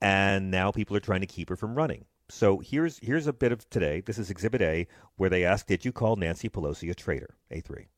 and 0.00 0.50
now 0.50 0.70
people 0.70 0.96
are 0.96 1.00
trying 1.00 1.20
to 1.20 1.26
keep 1.26 1.48
her 1.48 1.56
from 1.56 1.74
running. 1.74 2.04
So 2.28 2.60
here's 2.60 2.98
here's 2.98 3.26
a 3.26 3.32
bit 3.32 3.50
of 3.50 3.68
today. 3.70 4.02
This 4.02 4.18
is 4.18 4.30
Exhibit 4.30 4.62
A, 4.62 4.86
where 5.16 5.30
they 5.30 5.44
ask, 5.44 5.66
"Did 5.66 5.84
you 5.84 5.92
call 5.92 6.14
Nancy 6.14 6.48
Pelosi 6.48 6.90
a 6.90 6.94
traitor?" 6.94 7.34
A 7.50 7.60
three. 7.60 7.88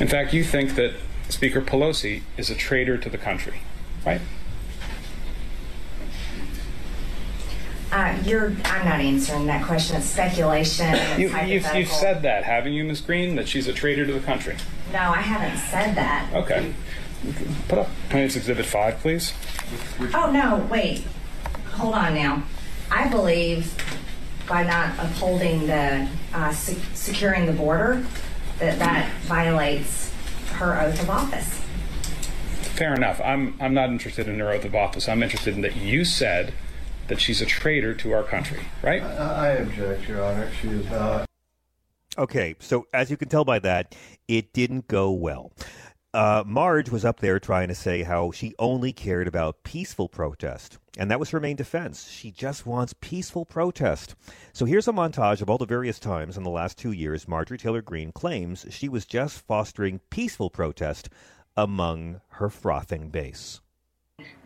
In 0.00 0.08
fact, 0.08 0.32
you 0.32 0.42
think 0.42 0.74
that 0.76 0.94
Speaker 1.28 1.60
Pelosi 1.60 2.22
is 2.38 2.48
a 2.48 2.54
traitor 2.54 2.96
to 2.96 3.10
the 3.10 3.18
country, 3.18 3.60
right? 4.06 4.20
Uh, 7.92 8.18
you're. 8.24 8.46
I'm 8.64 8.84
not 8.84 9.00
answering 9.00 9.46
that 9.46 9.64
question. 9.64 9.96
It's 9.96 10.06
speculation. 10.06 10.86
It's 10.94 11.18
You, 11.18 11.28
you've, 11.46 11.74
you've 11.74 11.88
said 11.88 12.22
that, 12.22 12.44
haven't 12.44 12.72
you, 12.72 12.84
Ms. 12.84 13.00
Green, 13.00 13.36
that 13.36 13.48
she's 13.48 13.68
a 13.68 13.72
traitor 13.72 14.04
to 14.06 14.12
the 14.12 14.20
country? 14.20 14.56
No, 14.92 14.98
I 14.98 15.20
haven't 15.20 15.58
said 15.58 15.94
that. 15.94 16.28
Okay. 16.34 16.74
Put 17.68 17.78
up 17.78 17.88
Plaintiff's 18.10 18.36
Exhibit 18.36 18.66
5, 18.66 18.98
please. 18.98 19.32
Oh 20.14 20.30
no, 20.30 20.66
wait. 20.70 21.04
Hold 21.74 21.94
on 21.94 22.14
now. 22.14 22.42
I 22.90 23.08
believe 23.08 23.74
by 24.48 24.62
not 24.62 24.98
upholding 24.98 25.66
the 25.66 26.08
uh, 26.34 26.52
se- 26.52 26.80
securing 26.94 27.46
the 27.46 27.52
border, 27.52 28.04
that 28.58 28.78
that 28.78 29.12
violates 29.22 30.12
her 30.54 30.80
oath 30.80 31.00
of 31.02 31.10
office. 31.10 31.60
Fair 32.76 32.94
enough. 32.94 33.20
I'm, 33.24 33.56
I'm 33.60 33.74
not 33.74 33.88
interested 33.90 34.28
in 34.28 34.38
her 34.38 34.50
oath 34.50 34.64
of 34.64 34.74
office. 34.74 35.08
I'm 35.08 35.22
interested 35.22 35.54
in 35.54 35.62
that 35.62 35.76
you 35.76 36.04
said 36.04 36.52
that 37.08 37.20
she's 37.20 37.40
a 37.40 37.46
traitor 37.46 37.94
to 37.94 38.12
our 38.12 38.22
country, 38.22 38.60
right? 38.82 39.02
I 39.02 39.48
object, 39.52 40.08
Your 40.08 40.24
Honor. 40.24 40.50
She 40.60 40.68
is 40.68 40.90
not. 40.90 41.26
Okay, 42.18 42.56
so 42.58 42.86
as 42.94 43.10
you 43.10 43.16
can 43.16 43.28
tell 43.28 43.44
by 43.44 43.58
that, 43.58 43.94
it 44.26 44.52
didn't 44.52 44.88
go 44.88 45.10
well. 45.10 45.52
Uh, 46.14 46.42
Marge 46.46 46.88
was 46.88 47.04
up 47.04 47.20
there 47.20 47.38
trying 47.38 47.68
to 47.68 47.74
say 47.74 48.02
how 48.02 48.30
she 48.30 48.54
only 48.58 48.90
cared 48.90 49.28
about 49.28 49.62
peaceful 49.64 50.08
protest, 50.08 50.78
and 50.96 51.10
that 51.10 51.20
was 51.20 51.28
her 51.28 51.40
main 51.40 51.56
defense. 51.56 52.08
She 52.08 52.30
just 52.30 52.64
wants 52.64 52.94
peaceful 53.00 53.44
protest. 53.44 54.14
So 54.54 54.64
here's 54.64 54.88
a 54.88 54.92
montage 54.92 55.42
of 55.42 55.50
all 55.50 55.58
the 55.58 55.66
various 55.66 55.98
times 55.98 56.38
in 56.38 56.42
the 56.42 56.48
last 56.48 56.78
two 56.78 56.92
years 56.92 57.28
Marjorie 57.28 57.58
Taylor 57.58 57.82
Greene 57.82 58.12
claims 58.12 58.64
she 58.70 58.88
was 58.88 59.04
just 59.04 59.40
fostering 59.40 60.00
peaceful 60.08 60.48
protest 60.48 61.10
among 61.54 62.22
her 62.28 62.48
frothing 62.48 63.10
base. 63.10 63.60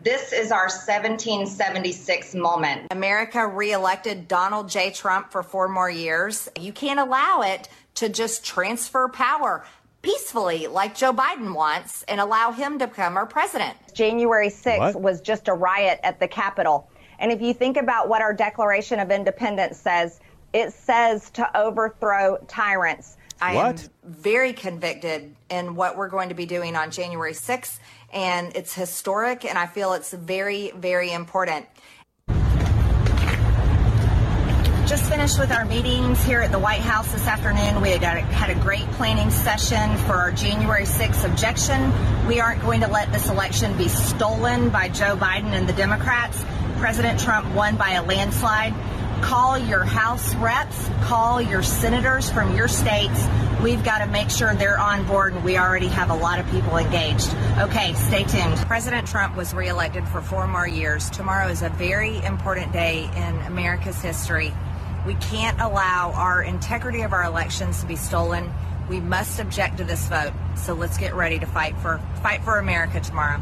This 0.03 0.33
is 0.33 0.51
our 0.51 0.67
1776 0.69 2.35
moment. 2.35 2.87
America 2.91 3.45
reelected 3.47 4.27
Donald 4.27 4.69
J. 4.69 4.91
Trump 4.91 5.31
for 5.31 5.43
four 5.43 5.67
more 5.67 5.89
years. 5.89 6.49
You 6.59 6.73
can't 6.73 6.99
allow 6.99 7.41
it 7.41 7.69
to 7.95 8.09
just 8.09 8.43
transfer 8.45 9.07
power 9.09 9.63
peacefully 10.01 10.65
like 10.67 10.95
Joe 10.95 11.13
Biden 11.13 11.53
wants 11.53 12.03
and 12.03 12.19
allow 12.19 12.51
him 12.51 12.79
to 12.79 12.87
become 12.87 13.17
our 13.17 13.27
president. 13.27 13.77
January 13.93 14.49
6th 14.49 14.79
What? 14.79 15.01
was 15.01 15.21
just 15.21 15.47
a 15.47 15.53
riot 15.53 15.99
at 16.03 16.19
the 16.19 16.27
Capitol. 16.27 16.89
And 17.19 17.31
if 17.31 17.39
you 17.41 17.53
think 17.53 17.77
about 17.77 18.09
what 18.09 18.21
our 18.21 18.33
Declaration 18.33 18.99
of 18.99 19.11
Independence 19.11 19.77
says, 19.77 20.19
it 20.53 20.73
says 20.73 21.29
to 21.31 21.57
overthrow 21.59 22.37
tyrants. 22.47 23.17
I 23.39 23.55
What? 23.55 23.83
am 23.83 23.89
very 24.03 24.53
convicted 24.53 25.35
in 25.49 25.75
what 25.75 25.97
we're 25.97 26.09
going 26.09 26.29
to 26.29 26.35
be 26.35 26.45
doing 26.45 26.75
on 26.75 26.89
January 26.91 27.33
6th, 27.33 27.79
and 28.13 28.55
it's 28.55 28.73
historic, 28.73 29.45
and 29.45 29.57
I 29.57 29.67
feel 29.67 29.93
it's 29.93 30.13
very, 30.13 30.71
very 30.71 31.11
important. 31.11 31.65
Just 34.87 35.09
finished 35.09 35.39
with 35.39 35.51
our 35.51 35.63
meetings 35.63 36.21
here 36.23 36.41
at 36.41 36.51
the 36.51 36.59
White 36.59 36.81
House 36.81 37.09
this 37.13 37.25
afternoon. 37.25 37.81
We 37.81 37.91
had 37.91 38.03
a, 38.03 38.19
had 38.19 38.49
a 38.49 38.59
great 38.59 38.85
planning 38.91 39.29
session 39.29 39.95
for 39.99 40.13
our 40.13 40.31
January 40.31 40.83
6th 40.83 41.23
objection. 41.23 41.93
We 42.27 42.41
aren't 42.41 42.61
going 42.61 42.81
to 42.81 42.87
let 42.87 43.11
this 43.13 43.29
election 43.29 43.77
be 43.77 43.87
stolen 43.87 44.69
by 44.69 44.89
Joe 44.89 45.15
Biden 45.15 45.53
and 45.53 45.67
the 45.69 45.73
Democrats. 45.73 46.43
President 46.77 47.21
Trump 47.21 47.55
won 47.55 47.77
by 47.77 47.91
a 47.91 48.03
landslide. 48.03 48.73
Call 49.21 49.57
your 49.57 49.83
House 49.83 50.33
reps, 50.35 50.89
call 51.03 51.41
your 51.41 51.63
senators 51.63 52.29
from 52.29 52.55
your 52.55 52.67
states. 52.67 53.27
We've 53.61 53.83
got 53.83 53.99
to 53.99 54.07
make 54.07 54.29
sure 54.29 54.53
they're 54.55 54.79
on 54.79 55.05
board, 55.05 55.33
and 55.33 55.43
we 55.43 55.57
already 55.57 55.87
have 55.87 56.09
a 56.09 56.15
lot 56.15 56.39
of 56.39 56.49
people 56.49 56.75
engaged. 56.77 57.29
Okay, 57.59 57.93
stay 57.93 58.23
tuned. 58.23 58.57
President 58.67 59.07
Trump 59.07 59.37
was 59.37 59.53
reelected 59.53 60.07
for 60.07 60.21
four 60.21 60.47
more 60.47 60.67
years. 60.67 61.09
Tomorrow 61.11 61.47
is 61.47 61.61
a 61.61 61.69
very 61.69 62.17
important 62.23 62.73
day 62.73 63.09
in 63.15 63.37
America's 63.45 64.01
history. 64.01 64.51
We 65.05 65.13
can't 65.15 65.59
allow 65.61 66.11
our 66.15 66.41
integrity 66.41 67.01
of 67.01 67.13
our 67.13 67.23
elections 67.23 67.79
to 67.81 67.87
be 67.87 67.95
stolen. 67.95 68.51
We 68.89 68.99
must 68.99 69.39
object 69.39 69.77
to 69.77 69.83
this 69.83 70.05
vote. 70.07 70.33
So 70.55 70.73
let's 70.73 70.97
get 70.97 71.13
ready 71.13 71.39
to 71.39 71.45
fight 71.45 71.77
for 71.77 72.01
fight 72.21 72.43
for 72.43 72.57
America 72.57 72.99
tomorrow. 72.99 73.39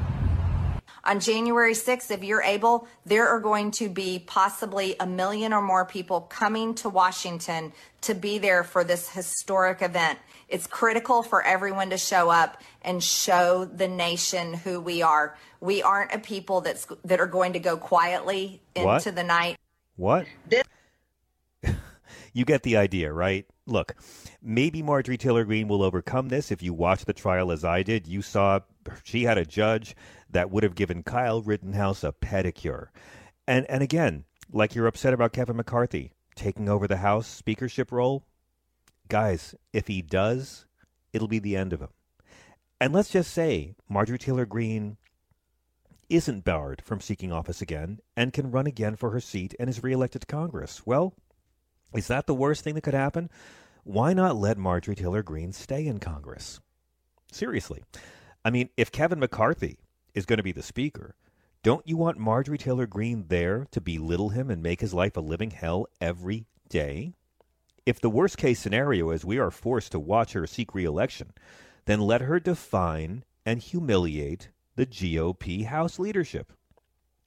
On 1.04 1.20
January 1.20 1.74
6th, 1.74 2.12
if 2.12 2.24
you're 2.24 2.42
able, 2.42 2.88
there 3.06 3.28
are 3.28 3.40
going 3.40 3.72
to 3.72 3.90
be 3.90 4.20
possibly 4.20 4.96
a 5.00 5.06
million 5.08 5.54
or 5.54 5.62
more 5.62 5.86
people 5.86 6.22
coming 6.22 6.76
to 6.76 6.90
Washington 6.90 7.72
to 8.02 8.14
be 8.14 8.38
there 8.38 8.64
for 8.64 8.84
this 8.84 9.10
historic 9.10 9.82
event. 9.82 10.20
It's 10.50 10.68
critical 10.68 11.24
for 11.24 11.44
everyone 11.44 11.92
to 11.92 11.98
show 11.98 12.30
up 12.30 12.62
and 12.82 13.04
show 13.04 13.66
the 13.66 13.88
nation 13.88 14.54
who 14.54 14.80
we 14.80 15.02
are. 15.02 15.38
We 15.62 15.82
aren't 15.84 16.14
a 16.14 16.20
people 16.20 16.62
that's 16.62 16.88
that 17.06 17.20
are 17.20 17.28
going 17.28 17.54
to 17.54 17.60
go 17.60 17.78
quietly 17.78 18.62
into 18.76 18.88
What? 18.88 19.04
the 19.04 19.24
night. 19.24 19.58
What? 19.96 20.26
you 22.34 22.46
get 22.46 22.64
the 22.64 22.78
idea, 22.78 23.12
right? 23.12 23.46
Look, 23.66 23.96
maybe 24.42 24.82
Marjorie 24.82 25.18
Taylor 25.18 25.44
Greene 25.44 25.68
will 25.68 25.84
overcome 25.84 26.30
this. 26.30 26.52
If 26.52 26.64
you 26.64 26.74
watch 26.74 27.06
the 27.06 27.14
trial 27.14 27.52
as 27.52 27.64
I 27.64 27.84
did, 27.84 28.08
you 28.08 28.22
saw 28.22 28.62
she 29.04 29.24
had 29.24 29.38
a 29.38 29.46
judge 29.46 29.96
that 30.30 30.52
would 30.52 30.64
have 30.64 30.76
given 30.76 31.04
Kyle 31.04 31.42
Rittenhouse 31.42 32.04
a 32.04 32.12
pedicure. 32.12 32.88
And 33.48 33.66
and 33.70 33.82
again, 33.82 34.26
like 34.52 34.76
you're 34.76 34.88
upset 34.88 35.14
about 35.14 35.34
Kevin 35.34 35.58
McCarthy 35.58 36.12
taking 36.36 36.70
over 36.70 36.88
the 36.88 36.98
House 36.98 37.28
speakership 37.28 37.92
role, 37.92 38.24
guys, 39.08 39.56
if 39.74 39.88
he 39.88 40.02
does, 40.02 40.66
it'll 41.14 41.28
be 41.28 41.40
the 41.40 41.56
end 41.56 41.74
of 41.74 41.82
him. 41.82 41.90
And 42.80 42.94
let's 42.94 43.10
just 43.10 43.32
say 43.32 43.76
Marjorie 43.90 44.18
Taylor 44.18 44.46
Greene 44.46 44.98
isn't 46.10 46.46
barred 46.46 46.82
from 46.84 47.02
seeking 47.02 47.32
office 47.32 47.62
again 47.62 48.00
and 48.16 48.34
can 48.34 48.52
run 48.52 48.66
again 48.66 48.96
for 48.96 49.12
her 49.12 49.20
seat 49.20 49.54
and 49.60 49.70
is 49.70 49.84
reelected 49.84 50.22
to 50.22 50.28
Congress. 50.28 50.86
Well, 50.86 51.14
is 51.94 52.08
that 52.08 52.26
the 52.26 52.34
worst 52.34 52.64
thing 52.64 52.76
that 52.76 52.82
could 52.82 52.94
happen? 52.94 53.30
Why 53.84 54.14
not 54.14 54.36
let 54.36 54.58
Marjorie 54.58 54.96
Taylor 54.96 55.24
Greene 55.24 55.52
stay 55.52 55.86
in 55.86 56.00
Congress? 56.00 56.60
Seriously. 57.32 57.84
I 58.44 58.50
mean, 58.50 58.70
if 58.78 58.92
Kevin 58.92 59.20
McCarthy 59.20 59.80
is 60.14 60.26
going 60.26 60.38
to 60.38 60.44
be 60.44 60.52
the 60.52 60.62
speaker, 60.62 61.16
don't 61.62 61.88
you 61.88 61.98
want 61.98 62.18
Marjorie 62.18 62.58
Taylor 62.58 62.88
Greene 62.88 63.26
there 63.28 63.68
to 63.72 63.82
belittle 63.82 64.30
him 64.30 64.50
and 64.50 64.64
make 64.64 64.82
his 64.82 64.94
life 64.94 65.18
a 65.18 65.22
living 65.22 65.52
hell 65.52 65.88
every 66.00 66.46
day? 66.70 67.14
If 67.86 68.00
the 68.00 68.10
worst 68.10 68.38
case 68.38 68.60
scenario 68.60 69.10
is 69.12 69.26
we 69.26 69.40
are 69.40 69.52
forced 69.52 69.92
to 69.94 70.00
watch 70.00 70.34
her 70.34 70.48
seek 70.48 70.74
reelection, 70.74 71.34
then 71.86 72.00
let 72.00 72.22
her 72.22 72.40
define 72.40 73.24
and 73.46 73.60
humiliate 73.60 74.50
the 74.76 74.86
GOP 74.86 75.66
House 75.66 76.00
leadership. 76.00 76.54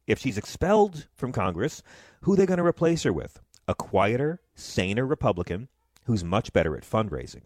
If 0.07 0.19
she's 0.19 0.39
expelled 0.39 1.09
from 1.15 1.33
Congress, 1.33 1.83
who 2.23 2.33
are 2.33 2.37
they 2.37 2.47
going 2.47 2.59
to 2.59 2.65
replace 2.65 3.03
her 3.03 3.13
with? 3.13 3.41
A 3.69 3.75
quieter, 3.75 4.41
saner 4.55 5.07
Republican 5.07 5.69
who's 6.05 6.25
much 6.25 6.53
better 6.53 6.77
at 6.77 6.89
fundraising. 6.89 7.43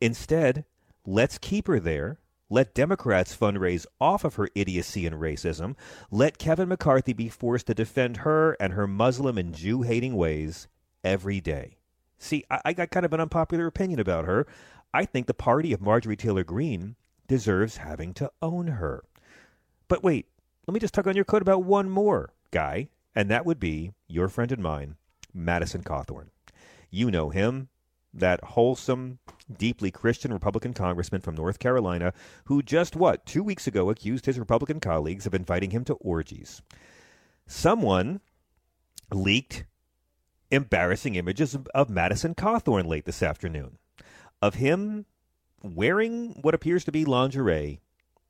Instead, 0.00 0.64
let's 1.06 1.38
keep 1.38 1.66
her 1.66 1.80
there. 1.80 2.18
Let 2.48 2.74
Democrats 2.74 3.36
fundraise 3.36 3.86
off 4.00 4.24
of 4.24 4.36
her 4.36 4.48
idiocy 4.54 5.04
and 5.04 5.16
racism. 5.16 5.74
Let 6.10 6.38
Kevin 6.38 6.68
McCarthy 6.68 7.12
be 7.12 7.28
forced 7.28 7.66
to 7.66 7.74
defend 7.74 8.18
her 8.18 8.56
and 8.60 8.72
her 8.72 8.86
Muslim 8.86 9.36
and 9.36 9.52
Jew 9.54 9.82
hating 9.82 10.14
ways 10.14 10.68
every 11.02 11.40
day. 11.40 11.78
See, 12.18 12.44
I, 12.50 12.60
I 12.66 12.72
got 12.72 12.90
kind 12.90 13.04
of 13.04 13.12
an 13.12 13.20
unpopular 13.20 13.66
opinion 13.66 13.98
about 13.98 14.26
her. 14.26 14.46
I 14.94 15.04
think 15.04 15.26
the 15.26 15.34
party 15.34 15.72
of 15.72 15.80
Marjorie 15.80 16.16
Taylor 16.16 16.44
Greene 16.44 16.94
deserves 17.26 17.78
having 17.78 18.14
to 18.14 18.30
own 18.40 18.68
her. 18.68 19.02
But 19.88 20.04
wait, 20.04 20.26
let 20.66 20.74
me 20.74 20.80
just 20.80 20.94
tug 20.94 21.08
on 21.08 21.16
your 21.16 21.24
coat 21.24 21.42
about 21.42 21.64
one 21.64 21.90
more 21.90 22.32
guy, 22.50 22.88
and 23.14 23.28
that 23.28 23.44
would 23.44 23.58
be 23.58 23.92
your 24.06 24.28
friend 24.28 24.52
and 24.52 24.62
mine, 24.62 24.96
Madison 25.34 25.82
Cawthorn. 25.82 26.28
You 26.90 27.10
know 27.10 27.30
him. 27.30 27.68
That 28.18 28.42
wholesome, 28.42 29.18
deeply 29.52 29.90
Christian 29.90 30.32
Republican 30.32 30.72
congressman 30.72 31.20
from 31.20 31.34
North 31.34 31.58
Carolina 31.58 32.12
who 32.44 32.62
just 32.62 32.96
what, 32.96 33.26
two 33.26 33.42
weeks 33.42 33.66
ago 33.66 33.90
accused 33.90 34.26
his 34.26 34.38
Republican 34.38 34.80
colleagues 34.80 35.26
of 35.26 35.34
inviting 35.34 35.70
him 35.70 35.84
to 35.84 35.94
orgies. 35.94 36.62
Someone 37.46 38.20
leaked 39.12 39.64
embarrassing 40.50 41.14
images 41.14 41.56
of, 41.74 41.90
Madison 41.90 42.34
Cawthorn 42.34 42.86
late 42.86 43.04
this 43.04 43.22
afternoon 43.22 43.78
of 44.42 44.54
him 44.54 45.06
wearing 45.62 46.38
what 46.42 46.54
appears 46.54 46.84
to 46.84 46.92
be 46.92 47.04
lingerie 47.04 47.80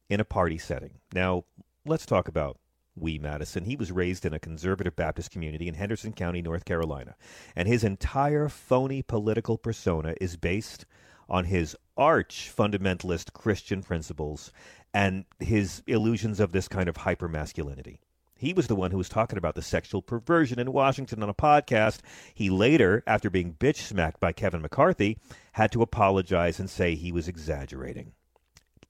in 0.09 0.21
a 0.21 0.25
party 0.25 0.59
setting. 0.59 0.99
Now, 1.13 1.45
let's 1.85 2.07
talk 2.07 2.29
about 2.29 2.59
Wee 2.97 3.19
Madison. 3.19 3.65
He 3.65 3.77
was 3.77 3.93
raised 3.93 4.25
in 4.25 4.33
a 4.33 4.39
conservative 4.39 4.97
Baptist 4.97 5.31
community 5.31 5.69
in 5.69 5.75
Henderson 5.75 6.13
County, 6.13 6.43
North 6.43 6.65
Carolina, 6.65 7.15
and 7.55 7.69
his 7.69 7.85
entire 7.85 8.49
phony 8.49 9.03
political 9.03 9.59
persona 9.59 10.15
is 10.21 10.37
based 10.37 10.87
on 11.29 11.45
his 11.45 11.77
arch 11.97 12.51
fundamentalist 12.57 13.33
Christian 13.33 13.83
principles 13.83 14.53
and 14.95 15.25
his 15.41 15.83
illusions 15.87 16.41
of 16.41 16.53
this 16.53 16.69
kind 16.69 16.89
of 16.89 16.97
hypermasculinity. 16.97 17.99
He 18.39 18.53
was 18.53 18.67
the 18.67 18.77
one 18.77 18.91
who 18.91 18.99
was 18.99 19.09
talking 19.09 19.39
about 19.39 19.55
the 19.55 19.63
sexual 19.63 20.03
perversion 20.03 20.59
in 20.59 20.73
Washington 20.73 21.23
on 21.23 21.29
a 21.29 21.35
podcast. 21.35 22.01
He 22.35 22.51
later, 22.51 23.03
after 23.07 23.31
being 23.31 23.55
bitch 23.55 23.77
smacked 23.77 24.21
by 24.21 24.33
Kevin 24.33 24.61
McCarthy, 24.61 25.19
had 25.53 25.73
to 25.73 25.83
apologize 25.83 26.61
and 26.61 26.69
say 26.69 26.95
he 26.95 27.13
was 27.13 27.29
exaggerating. 27.29 28.13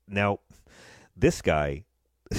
Now, 0.09 0.41
this 1.17 1.41
guy 1.43 1.85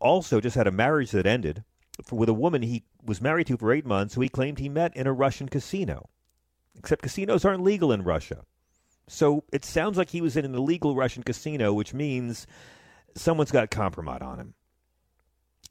also 0.00 0.40
just 0.40 0.56
had 0.56 0.66
a 0.66 0.72
marriage 0.72 1.10
that 1.12 1.26
ended 1.26 1.64
with 2.10 2.28
a 2.28 2.34
woman 2.34 2.62
he 2.62 2.84
was 3.04 3.20
married 3.20 3.46
to 3.46 3.56
for 3.56 3.72
eight 3.72 3.86
months 3.86 4.14
who 4.14 4.20
he 4.20 4.28
claimed 4.28 4.58
he 4.58 4.68
met 4.68 4.96
in 4.96 5.06
a 5.06 5.12
Russian 5.12 5.48
casino. 5.48 6.08
Except 6.78 7.02
casinos 7.02 7.44
aren't 7.44 7.64
legal 7.64 7.92
in 7.92 8.02
Russia. 8.02 8.44
So 9.08 9.44
it 9.52 9.64
sounds 9.64 9.96
like 9.96 10.10
he 10.10 10.20
was 10.20 10.36
in 10.36 10.44
an 10.44 10.54
illegal 10.54 10.94
Russian 10.94 11.22
casino, 11.22 11.72
which 11.72 11.94
means 11.94 12.46
someone's 13.14 13.52
got 13.52 13.70
compromise 13.70 14.20
on 14.20 14.38
him. 14.38 14.54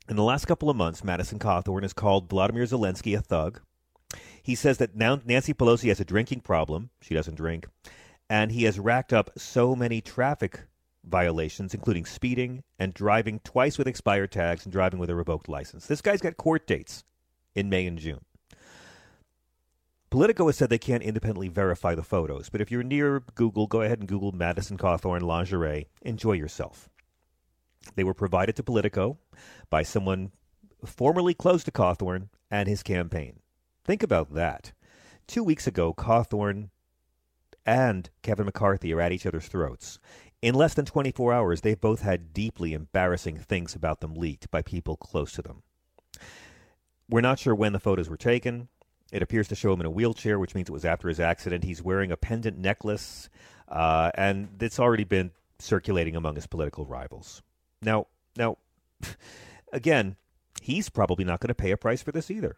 In 0.08 0.16
the 0.16 0.24
last 0.24 0.46
couple 0.46 0.70
of 0.70 0.78
months, 0.78 1.04
Madison 1.04 1.40
Cawthorn 1.40 1.82
has 1.82 1.94
called 1.94 2.30
Vladimir 2.30 2.64
Zelensky 2.64 3.18
a 3.18 3.22
thug. 3.22 3.62
He 4.42 4.56
says 4.56 4.78
that 4.78 4.96
now 4.96 5.20
Nancy 5.26 5.54
Pelosi 5.54 5.90
has 5.90 6.00
a 6.00 6.06
drinking 6.06 6.42
problem. 6.42 6.92
She 7.02 7.16
doesn't 7.16 7.36
drink. 7.36 7.68
And 8.30 8.52
he 8.52 8.64
has 8.64 8.80
racked 8.80 9.12
up 9.12 9.32
so 9.38 9.76
many 9.76 10.02
traffic 10.02 10.62
violations, 11.08 11.74
including 11.74 12.06
speeding 12.06 12.64
and 12.80 12.94
driving 12.94 13.40
twice 13.40 13.78
with 13.78 13.88
expired 13.88 14.32
tags 14.32 14.66
and 14.66 14.72
driving 14.72 15.00
with 15.00 15.10
a 15.10 15.16
revoked 15.16 15.50
license. 15.50 15.88
This 15.88 16.02
guy's 16.02 16.22
got 16.22 16.38
court 16.38 16.68
dates 16.68 17.04
in 17.54 17.70
May 17.70 17.86
and 17.86 18.00
June. 18.00 18.26
Politico 20.10 20.46
has 20.46 20.56
said 20.56 20.70
they 20.70 20.78
can't 20.78 21.04
independently 21.04 21.50
verify 21.50 21.94
the 21.96 22.04
photos, 22.04 22.50
but 22.50 22.62
if 22.62 22.72
you're 22.72 22.84
near 22.84 23.24
Google, 23.36 23.68
go 23.68 23.82
ahead 23.82 24.00
and 24.00 24.08
Google 24.08 24.32
Madison 24.32 24.78
Cawthorn 24.78 25.22
lingerie. 25.22 25.88
Enjoy 26.04 26.34
yourself. 26.34 26.90
They 27.96 28.04
were 28.04 28.14
provided 28.14 28.56
to 28.56 28.64
Politico 28.64 29.18
by 29.70 29.84
someone 29.84 30.32
formerly 30.86 31.34
close 31.34 31.64
to 31.66 31.72
Cawthorn 31.72 32.30
and 32.50 32.68
his 32.68 32.84
campaign. 32.84 33.40
Think 33.84 34.04
about 34.04 34.34
that. 34.34 34.72
Two 35.28 35.44
weeks 35.44 35.68
ago, 35.68 35.94
Cawthorn 35.94 36.70
and 37.66 38.10
Kevin 38.22 38.46
McCarthy 38.46 38.94
are 38.94 39.02
at 39.02 39.12
each 39.12 39.26
other's 39.26 39.48
throats. 39.48 40.00
In 40.42 40.56
less 40.56 40.74
than 40.74 40.86
24 40.86 41.34
hours, 41.34 41.62
they've 41.62 41.80
both 41.80 42.02
had 42.02 42.34
deeply 42.34 42.74
embarrassing 42.74 43.40
things 43.40 43.76
about 43.76 44.02
them 44.02 44.14
leaked 44.14 44.52
by 44.52 44.62
people 44.62 44.96
close 44.96 45.32
to 45.34 45.42
them. 45.42 45.64
We're 47.10 47.22
not 47.22 47.40
sure 47.40 47.56
when 47.56 47.74
the 47.74 47.80
photos 47.80 48.10
were 48.10 48.18
taken. 48.18 48.68
It 49.12 49.22
appears 49.22 49.48
to 49.50 49.56
show 49.56 49.72
him 49.74 49.80
in 49.80 49.86
a 49.86 49.92
wheelchair, 49.92 50.40
which 50.40 50.56
means 50.56 50.70
it 50.70 50.74
was 50.74 50.86
after 50.86 51.08
his 51.08 51.20
accident. 51.20 51.64
He's 51.64 51.82
wearing 51.82 52.12
a 52.12 52.18
pendant 52.18 52.58
necklace, 52.58 53.30
uh, 53.68 54.12
and 54.16 54.50
it's 54.60 54.80
already 54.80 55.04
been 55.04 55.32
circulating 55.60 56.16
among 56.16 56.36
his 56.36 56.48
political 56.48 56.86
rivals. 56.86 57.42
Now, 57.82 58.08
now, 58.36 58.58
again, 59.74 60.16
he's 60.62 60.90
probably 60.90 61.24
not 61.24 61.40
going 61.40 61.50
to 61.50 61.56
pay 61.56 61.72
a 61.72 61.78
price 61.78 62.02
for 62.02 62.12
this 62.12 62.32
either. 62.32 62.58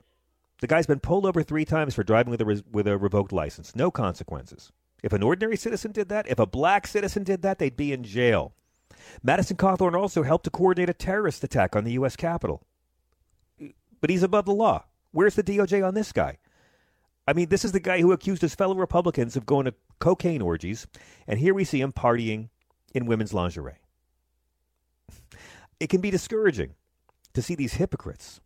The 0.60 0.68
guy's 0.68 0.88
been 0.88 1.00
pulled 1.00 1.26
over 1.26 1.44
three 1.44 1.66
times 1.66 1.94
for 1.94 2.04
driving 2.04 2.32
with 2.32 2.42
a, 2.42 2.46
re- 2.46 2.64
with 2.72 2.88
a 2.88 2.98
revoked 2.98 3.32
license. 3.32 3.76
No 3.76 3.92
consequences. 3.92 4.72
If 5.04 5.14
an 5.14 5.24
ordinary 5.24 5.58
citizen 5.58 5.92
did 5.92 6.10
that, 6.10 6.28
if 6.28 6.40
a 6.40 6.46
black 6.46 6.88
citizen 6.88 7.24
did 7.24 7.42
that, 7.44 7.60
they'd 7.60 7.78
be 7.78 7.94
in 7.94 8.04
jail. 8.04 8.54
Madison 9.24 9.58
Cawthorn 9.58 9.96
also 9.96 10.24
helped 10.24 10.44
to 10.46 10.50
coordinate 10.50 10.90
a 10.90 10.94
terrorist 10.94 11.44
attack 11.44 11.76
on 11.76 11.84
the 11.84 11.94
U.S. 11.94 12.16
Capitol. 12.16 12.64
But 14.02 14.10
he's 14.10 14.24
above 14.24 14.46
the 14.46 14.54
law. 14.54 14.86
Where's 15.12 15.36
the 15.36 15.44
DOJ 15.44 15.86
on 15.86 15.94
this 15.94 16.12
guy? 16.12 16.38
I 17.28 17.34
mean, 17.34 17.50
this 17.50 17.66
is 17.66 17.74
the 17.74 17.80
guy 17.80 18.02
who 18.02 18.12
accused 18.12 18.42
his 18.42 18.56
fellow 18.56 18.76
Republicans 18.76 19.36
of 19.36 19.46
going 19.46 19.66
to 19.66 19.74
cocaine 20.00 20.42
orgies, 20.42 20.88
and 21.28 21.40
here 21.40 21.54
we 21.54 21.64
see 21.64 21.82
him 21.82 21.92
partying 21.92 22.50
in 22.94 23.06
women's 23.06 23.34
lingerie. 23.34 23.80
It 25.80 25.90
can 25.90 26.02
be 26.02 26.10
discouraging 26.10 26.74
to 27.34 27.42
see 27.42 27.56
these 27.56 27.76
hypocrites, 27.76 28.40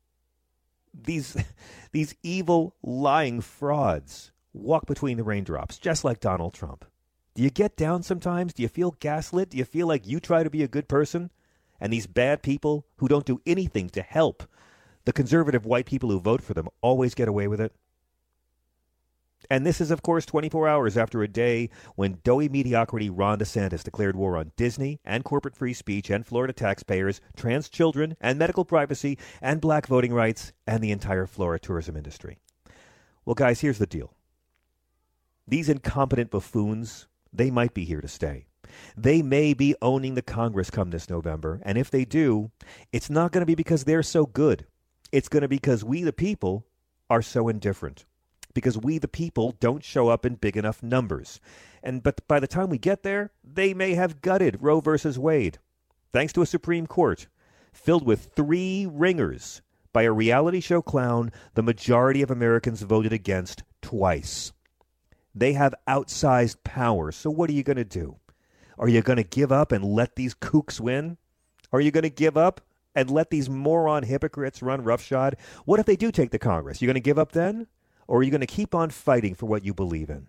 these, 0.94 1.38
these 1.92 2.16
evil, 2.24 2.76
lying 2.82 3.40
frauds 3.42 4.31
walk 4.54 4.86
between 4.86 5.18
the 5.18 5.24
raindrops, 5.24 5.78
just 5.78 6.04
like 6.04 6.20
Donald 6.20 6.54
Trump. 6.54 6.86
Do 7.34 7.44
you 7.44 7.50
get 7.50 7.78
down 7.78 8.04
sometimes? 8.04 8.54
Do 8.54 8.62
you 8.62 8.68
feel 8.68 8.96
gaslit? 9.00 9.52
Do 9.52 9.58
you 9.58 9.66
feel 9.66 9.88
like 9.88 10.08
you 10.08 10.20
try 10.20 10.44
to 10.44 10.50
be 10.50 10.64
a 10.64 10.68
good 10.68 10.88
person? 10.88 11.32
And 11.80 11.92
these 11.92 12.08
bad 12.08 12.44
people 12.44 12.86
who 12.98 13.08
don't 13.08 13.26
do 13.26 13.42
anything 13.46 13.90
to 13.92 14.02
help 14.02 14.44
the 15.06 15.14
conservative 15.14 15.66
white 15.66 15.86
people 15.86 16.10
who 16.10 16.20
vote 16.20 16.44
for 16.44 16.54
them 16.54 16.68
always 16.82 17.16
get 17.16 17.28
away 17.28 17.48
with 17.48 17.62
it? 17.62 17.74
And 19.50 19.66
this 19.66 19.82
is, 19.82 19.90
of 19.90 20.04
course, 20.04 20.26
24 20.26 20.68
hours 20.68 20.98
after 20.98 21.24
a 21.24 21.28
day 21.28 21.70
when 21.96 22.20
doughy 22.24 22.48
mediocrity 22.48 23.10
Ron 23.10 23.40
DeSantis 23.40 23.84
declared 23.84 24.16
war 24.16 24.38
on 24.38 24.52
Disney 24.56 25.00
and 25.04 25.24
corporate 25.24 25.56
free 25.56 25.74
speech 25.74 26.10
and 26.10 26.26
Florida 26.26 26.54
taxpayers, 26.54 27.22
trans 27.36 27.68
children 27.68 28.16
and 28.22 28.38
medical 28.38 28.66
privacy 28.66 29.18
and 29.42 29.60
black 29.60 29.88
voting 29.88 30.14
rights 30.14 30.54
and 30.68 30.84
the 30.84 30.92
entire 30.92 31.26
Florida 31.26 31.60
tourism 31.60 31.98
industry. 31.98 32.38
Well, 33.26 33.34
guys, 33.34 33.62
here's 33.62 33.80
the 33.80 33.88
deal. 33.88 34.14
These 35.52 35.68
incompetent 35.68 36.32
buffoons, 36.32 37.08
they 37.34 37.52
might 37.52 37.74
be 37.74 37.84
here 37.84 38.00
to 38.00 38.08
stay. 38.08 38.46
They 38.96 39.22
may 39.22 39.54
be 39.54 39.76
owning 39.82 40.16
the 40.16 40.22
Congress 40.22 40.70
come 40.70 40.92
this 40.92 41.10
November, 41.10 41.60
and 41.64 41.78
if 41.78 41.92
they 41.92 42.06
do, 42.06 42.52
it's 42.94 43.10
not 43.10 43.34
going 43.34 43.42
to 43.42 43.46
be 43.46 43.56
because 43.56 43.84
they're 43.84 44.02
so 44.02 44.26
good. 44.26 44.66
It's 45.12 45.28
going 45.28 45.42
to 45.42 45.50
be 45.50 45.58
because 45.58 45.84
we, 45.84 46.04
the 46.04 46.14
people, 46.14 46.66
are 47.10 47.22
so 47.22 47.50
indifferent. 47.50 48.06
Because 48.54 48.78
we, 48.78 48.98
the 48.98 49.10
people, 49.10 49.54
don't 49.60 49.84
show 49.84 50.08
up 50.08 50.26
in 50.26 50.36
big 50.36 50.56
enough 50.56 50.82
numbers. 50.82 51.42
And 51.84 52.02
but 52.02 52.26
by 52.30 52.40
the 52.40 52.48
time 52.48 52.70
we 52.70 52.78
get 52.78 53.04
there, 53.04 53.32
they 53.44 53.74
may 53.74 53.96
have 53.96 54.22
gutted 54.22 54.60
Roe 54.62 54.80
versus 54.80 55.20
Wade, 55.20 55.60
thanks 56.14 56.32
to 56.32 56.42
a 56.42 56.46
Supreme 56.46 56.88
Court 56.88 57.28
filled 57.74 58.06
with 58.06 58.32
three 58.38 58.88
ringers 58.90 59.62
by 59.92 60.04
a 60.04 60.14
reality 60.14 60.62
show 60.62 60.82
clown 60.82 61.30
the 61.56 61.62
majority 61.62 62.22
of 62.22 62.32
Americans 62.32 62.84
voted 62.84 63.12
against 63.12 63.64
twice. 63.82 64.54
They 65.34 65.54
have 65.54 65.76
outsized 65.88 66.63
power. 66.63 67.12
So 67.12 67.30
what 67.30 67.50
are 67.50 67.54
you 67.54 67.63
going 67.63 67.78
to 67.78 67.86
do? 67.86 68.17
Are 68.78 68.89
you 68.89 69.02
going 69.02 69.17
to 69.17 69.24
give 69.24 69.52
up 69.52 69.72
and 69.72 69.84
let 69.84 70.15
these 70.15 70.34
kooks 70.34 70.80
win? 70.80 71.17
Are 71.72 71.82
you 71.82 71.91
going 71.91 72.04
to 72.04 72.10
give 72.10 72.36
up 72.36 72.62
and 72.96 73.10
let 73.10 73.30
these 73.30 73.50
moron 73.50 74.04
hypocrites 74.04 74.62
run 74.62 74.84
roughshod? 74.84 75.38
What 75.65 75.80
if 75.80 75.86
they 75.86 75.96
do 75.96 76.12
take 76.12 76.32
the 76.32 76.39
Congress? 76.39 76.82
You 76.82 76.88
going 76.88 76.96
to 76.96 77.00
give 77.00 77.20
up 77.20 77.32
then? 77.32 77.67
Or 78.08 78.20
are 78.20 78.24
you 78.24 78.32
going 78.32 78.41
to 78.41 78.48
keep 78.48 78.76
on 78.76 78.89
fighting 78.89 79.36
for 79.36 79.46
what 79.46 79.63
you 79.63 79.74
believe 79.74 80.10
in? 80.10 80.28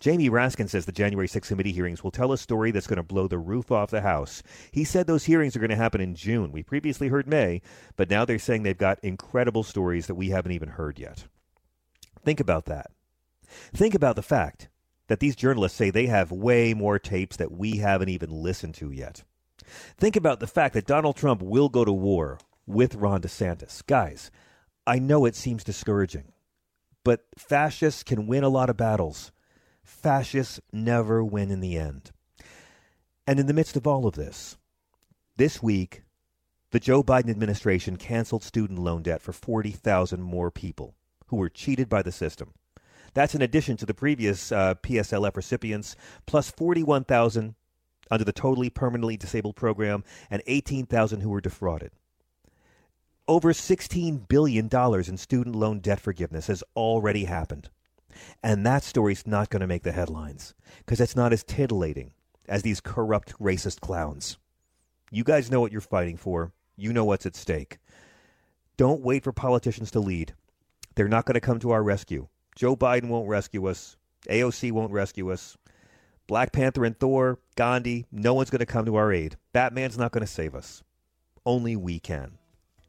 Jamie 0.00 0.30
Raskin 0.30 0.68
says 0.68 0.86
the 0.86 0.92
January 0.92 1.26
6 1.26 1.48
committee 1.48 1.72
hearings 1.72 2.04
will 2.04 2.12
tell 2.12 2.32
a 2.32 2.38
story 2.38 2.70
that's 2.70 2.86
going 2.86 2.98
to 2.98 3.02
blow 3.02 3.26
the 3.26 3.38
roof 3.38 3.72
off 3.72 3.90
the 3.90 4.02
House. 4.02 4.44
He 4.70 4.84
said 4.84 5.06
those 5.06 5.24
hearings 5.24 5.56
are 5.56 5.60
going 5.60 5.70
to 5.70 5.76
happen 5.76 6.00
in 6.00 6.14
June. 6.14 6.52
We 6.52 6.62
previously 6.62 7.08
heard 7.08 7.26
May, 7.26 7.62
but 7.96 8.08
now 8.08 8.24
they're 8.24 8.38
saying 8.38 8.62
they've 8.62 8.78
got 8.78 9.02
incredible 9.02 9.64
stories 9.64 10.06
that 10.06 10.14
we 10.14 10.28
haven't 10.28 10.52
even 10.52 10.68
heard 10.68 11.00
yet. 11.00 11.24
Think 12.24 12.38
about 12.38 12.66
that. 12.66 12.90
Think 13.74 13.94
about 13.94 14.16
the 14.16 14.22
fact 14.22 14.68
that 15.08 15.20
these 15.20 15.36
journalists 15.36 15.76
say 15.76 15.90
they 15.90 16.06
have 16.06 16.30
way 16.30 16.74
more 16.74 16.98
tapes 16.98 17.36
that 17.36 17.52
we 17.52 17.78
haven't 17.78 18.10
even 18.10 18.30
listened 18.30 18.74
to 18.74 18.90
yet. 18.90 19.24
Think 19.96 20.16
about 20.16 20.40
the 20.40 20.46
fact 20.46 20.74
that 20.74 20.86
Donald 20.86 21.16
Trump 21.16 21.42
will 21.42 21.68
go 21.68 21.84
to 21.84 21.92
war 21.92 22.38
with 22.66 22.94
Ron 22.94 23.22
DeSantis. 23.22 23.84
Guys, 23.86 24.30
I 24.86 24.98
know 24.98 25.24
it 25.24 25.34
seems 25.34 25.64
discouraging, 25.64 26.32
but 27.04 27.26
fascists 27.36 28.02
can 28.02 28.26
win 28.26 28.44
a 28.44 28.48
lot 28.48 28.70
of 28.70 28.76
battles. 28.76 29.32
Fascists 29.82 30.60
never 30.72 31.24
win 31.24 31.50
in 31.50 31.60
the 31.60 31.76
end. 31.78 32.10
And 33.26 33.40
in 33.40 33.46
the 33.46 33.54
midst 33.54 33.76
of 33.76 33.86
all 33.86 34.06
of 34.06 34.14
this, 34.14 34.56
this 35.36 35.62
week, 35.62 36.02
the 36.70 36.80
Joe 36.80 37.02
Biden 37.02 37.30
administration 37.30 37.96
canceled 37.96 38.42
student 38.42 38.78
loan 38.78 39.02
debt 39.02 39.22
for 39.22 39.32
40,000 39.32 40.22
more 40.22 40.50
people 40.50 40.94
who 41.26 41.36
were 41.36 41.48
cheated 41.48 41.88
by 41.88 42.02
the 42.02 42.12
system. 42.12 42.52
That's 43.14 43.34
in 43.34 43.42
addition 43.42 43.76
to 43.78 43.86
the 43.86 43.94
previous 43.94 44.52
uh, 44.52 44.74
PSLF 44.76 45.36
recipients, 45.36 45.96
plus 46.26 46.50
41,000 46.50 47.54
under 48.10 48.24
the 48.24 48.32
totally 48.32 48.70
permanently 48.70 49.16
disabled 49.16 49.56
program 49.56 50.04
and 50.30 50.42
18,000 50.46 51.20
who 51.20 51.30
were 51.30 51.40
defrauded. 51.40 51.92
Over 53.26 53.52
$16 53.52 54.26
billion 54.28 54.70
in 54.72 55.16
student 55.18 55.54
loan 55.54 55.80
debt 55.80 56.00
forgiveness 56.00 56.46
has 56.46 56.64
already 56.74 57.24
happened. 57.24 57.68
And 58.42 58.64
that 58.64 58.82
story's 58.82 59.26
not 59.26 59.50
going 59.50 59.60
to 59.60 59.66
make 59.66 59.82
the 59.82 59.92
headlines 59.92 60.54
because 60.78 61.00
it's 61.00 61.14
not 61.14 61.32
as 61.32 61.44
titillating 61.44 62.12
as 62.48 62.62
these 62.62 62.80
corrupt, 62.80 63.38
racist 63.38 63.80
clowns. 63.80 64.38
You 65.10 65.24
guys 65.24 65.50
know 65.50 65.60
what 65.60 65.72
you're 65.72 65.80
fighting 65.80 66.16
for. 66.16 66.52
You 66.76 66.92
know 66.92 67.04
what's 67.04 67.26
at 67.26 67.36
stake. 67.36 67.78
Don't 68.76 69.02
wait 69.02 69.24
for 69.24 69.32
politicians 69.32 69.90
to 69.90 70.00
lead. 70.00 70.34
They're 70.94 71.08
not 71.08 71.26
going 71.26 71.34
to 71.34 71.40
come 71.40 71.58
to 71.60 71.70
our 71.70 71.82
rescue. 71.82 72.28
Joe 72.58 72.74
Biden 72.74 73.06
won't 73.06 73.28
rescue 73.28 73.68
us. 73.68 73.96
AOC 74.28 74.72
won't 74.72 74.90
rescue 74.90 75.30
us. 75.30 75.56
Black 76.26 76.50
Panther 76.50 76.84
and 76.84 76.98
Thor, 76.98 77.38
Gandhi, 77.54 78.04
no 78.10 78.34
one's 78.34 78.50
going 78.50 78.58
to 78.58 78.66
come 78.66 78.84
to 78.86 78.96
our 78.96 79.12
aid. 79.12 79.36
Batman's 79.52 79.96
not 79.96 80.10
going 80.10 80.26
to 80.26 80.26
save 80.26 80.56
us. 80.56 80.82
Only 81.46 81.76
we 81.76 82.00
can. 82.00 82.32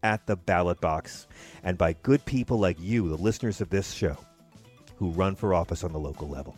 At 0.02 0.26
the 0.26 0.36
ballot 0.36 0.82
box. 0.82 1.28
And 1.62 1.78
by 1.78 1.94
good 1.94 2.26
people 2.26 2.58
like 2.58 2.80
you, 2.80 3.10
the 3.10 3.16
listeners 3.16 3.62
of 3.62 3.70
this 3.70 3.92
show, 3.92 4.18
who 4.96 5.12
run 5.12 5.36
for 5.36 5.54
office 5.54 5.84
on 5.84 5.92
the 5.94 6.00
local 6.00 6.28
level. 6.28 6.58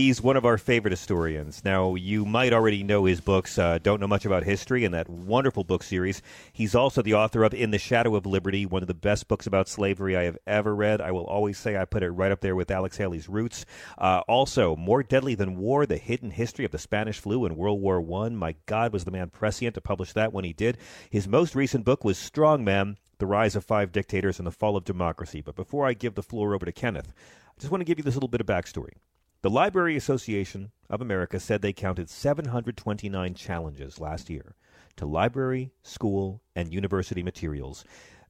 He's 0.00 0.22
one 0.22 0.38
of 0.38 0.46
our 0.46 0.56
favorite 0.56 0.92
historians. 0.92 1.62
Now, 1.62 1.94
you 1.94 2.24
might 2.24 2.54
already 2.54 2.82
know 2.82 3.04
his 3.04 3.20
books, 3.20 3.58
uh, 3.58 3.76
Don't 3.82 4.00
Know 4.00 4.08
Much 4.08 4.24
About 4.24 4.44
History, 4.44 4.86
and 4.86 4.94
that 4.94 5.10
wonderful 5.10 5.62
book 5.62 5.82
series. 5.82 6.22
He's 6.54 6.74
also 6.74 7.02
the 7.02 7.12
author 7.12 7.44
of 7.44 7.52
In 7.52 7.70
the 7.70 7.76
Shadow 7.76 8.16
of 8.16 8.24
Liberty, 8.24 8.64
one 8.64 8.80
of 8.80 8.88
the 8.88 8.94
best 8.94 9.28
books 9.28 9.46
about 9.46 9.68
slavery 9.68 10.16
I 10.16 10.22
have 10.22 10.38
ever 10.46 10.74
read. 10.74 11.02
I 11.02 11.10
will 11.10 11.26
always 11.26 11.58
say 11.58 11.76
I 11.76 11.84
put 11.84 12.02
it 12.02 12.12
right 12.12 12.32
up 12.32 12.40
there 12.40 12.56
with 12.56 12.70
Alex 12.70 12.96
Haley's 12.96 13.28
Roots. 13.28 13.66
Uh, 13.98 14.22
also, 14.26 14.74
More 14.74 15.02
Deadly 15.02 15.34
Than 15.34 15.56
War, 15.56 15.84
The 15.84 15.98
Hidden 15.98 16.30
History 16.30 16.64
of 16.64 16.70
the 16.70 16.78
Spanish 16.78 17.20
Flu 17.20 17.44
and 17.44 17.58
World 17.58 17.82
War 17.82 18.00
I. 18.24 18.30
My 18.30 18.54
God, 18.64 18.94
was 18.94 19.04
the 19.04 19.10
man 19.10 19.28
prescient 19.28 19.74
to 19.74 19.82
publish 19.82 20.14
that 20.14 20.32
when 20.32 20.46
he 20.46 20.54
did. 20.54 20.78
His 21.10 21.28
most 21.28 21.54
recent 21.54 21.84
book 21.84 22.04
was 22.04 22.16
Strong 22.16 22.64
Man, 22.64 22.96
The 23.18 23.26
Rise 23.26 23.54
of 23.54 23.66
Five 23.66 23.92
Dictators 23.92 24.38
and 24.38 24.46
the 24.46 24.50
Fall 24.50 24.78
of 24.78 24.84
Democracy. 24.86 25.42
But 25.42 25.56
before 25.56 25.86
I 25.86 25.92
give 25.92 26.14
the 26.14 26.22
floor 26.22 26.54
over 26.54 26.64
to 26.64 26.72
Kenneth, 26.72 27.12
I 27.50 27.60
just 27.60 27.70
want 27.70 27.82
to 27.82 27.84
give 27.84 27.98
you 27.98 28.04
this 28.04 28.14
little 28.14 28.30
bit 28.30 28.40
of 28.40 28.46
backstory. 28.46 28.94
The 29.42 29.48
Library 29.48 29.96
Association 29.96 30.70
of 30.90 31.00
America 31.00 31.40
said 31.40 31.62
they 31.62 31.72
counted 31.72 32.10
729 32.10 33.32
challenges 33.32 33.98
last 33.98 34.28
year 34.28 34.54
to 34.96 35.06
library, 35.06 35.72
school, 35.82 36.42
and 36.54 36.74
university 36.74 37.22
materials. 37.22 37.82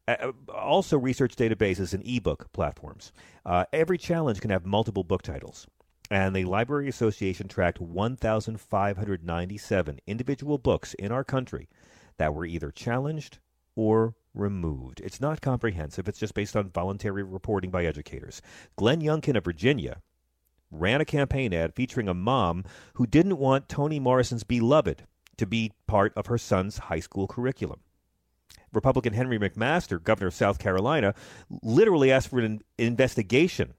Uh, 0.07 0.31
also, 0.55 0.97
research 0.97 1.35
databases 1.35 1.93
and 1.93 2.07
ebook 2.07 2.53
platforms. 2.53 3.11
Uh, 3.45 3.65
every 3.73 3.99
challenge 3.99 4.41
can 4.41 4.51
have 4.51 4.65
multiple 4.65 5.03
book 5.03 5.23
titles. 5.23 5.67
And 6.13 6.37
the 6.37 6.45
Library 6.45 6.89
Association 6.89 7.49
tracked 7.49 7.81
1,597 7.81 9.99
individual 10.07 10.59
books 10.59 10.95
in 10.95 11.11
our 11.11 11.25
country 11.25 11.69
that 12.19 12.37
were 12.37 12.47
either 12.47 12.71
challenged 12.71 13.41
or 13.75 14.15
removed. 14.33 15.01
It's 15.01 15.21
not 15.21 15.41
comprehensive, 15.41 16.07
it's 16.07 16.21
just 16.21 16.35
based 16.35 16.55
on 16.55 16.71
voluntary 16.71 17.25
reporting 17.25 17.73
by 17.73 17.85
educators. 17.85 18.41
Glenn 18.77 19.01
Youngkin 19.01 19.37
of 19.37 19.45
Virginia 19.45 20.03
ran 20.71 21.01
a 21.01 21.05
campaign 21.05 21.53
ad 21.53 21.75
featuring 21.75 22.09
a 22.09 22.15
mom 22.15 22.65
who 22.95 23.07
didn't 23.07 23.39
want 23.39 23.69
Toni 23.69 23.99
Morrison's 24.01 24.45
Beloved 24.45 25.05
to 25.37 25.47
be 25.47 25.73
part 25.87 26.13
of 26.17 26.27
her 26.27 26.39
son's 26.39 26.79
high 26.79 27.01
school 27.01 27.27
curriculum. 27.27 27.81
Republican 28.73 29.13
Henry 29.13 29.39
McMaster, 29.39 30.03
governor 30.03 30.29
of 30.29 30.35
South 30.35 30.59
Carolina, 30.59 31.15
literally 31.63 32.13
asked 32.13 32.29
for 32.29 32.41
an 32.41 32.61
investigation 32.79 33.75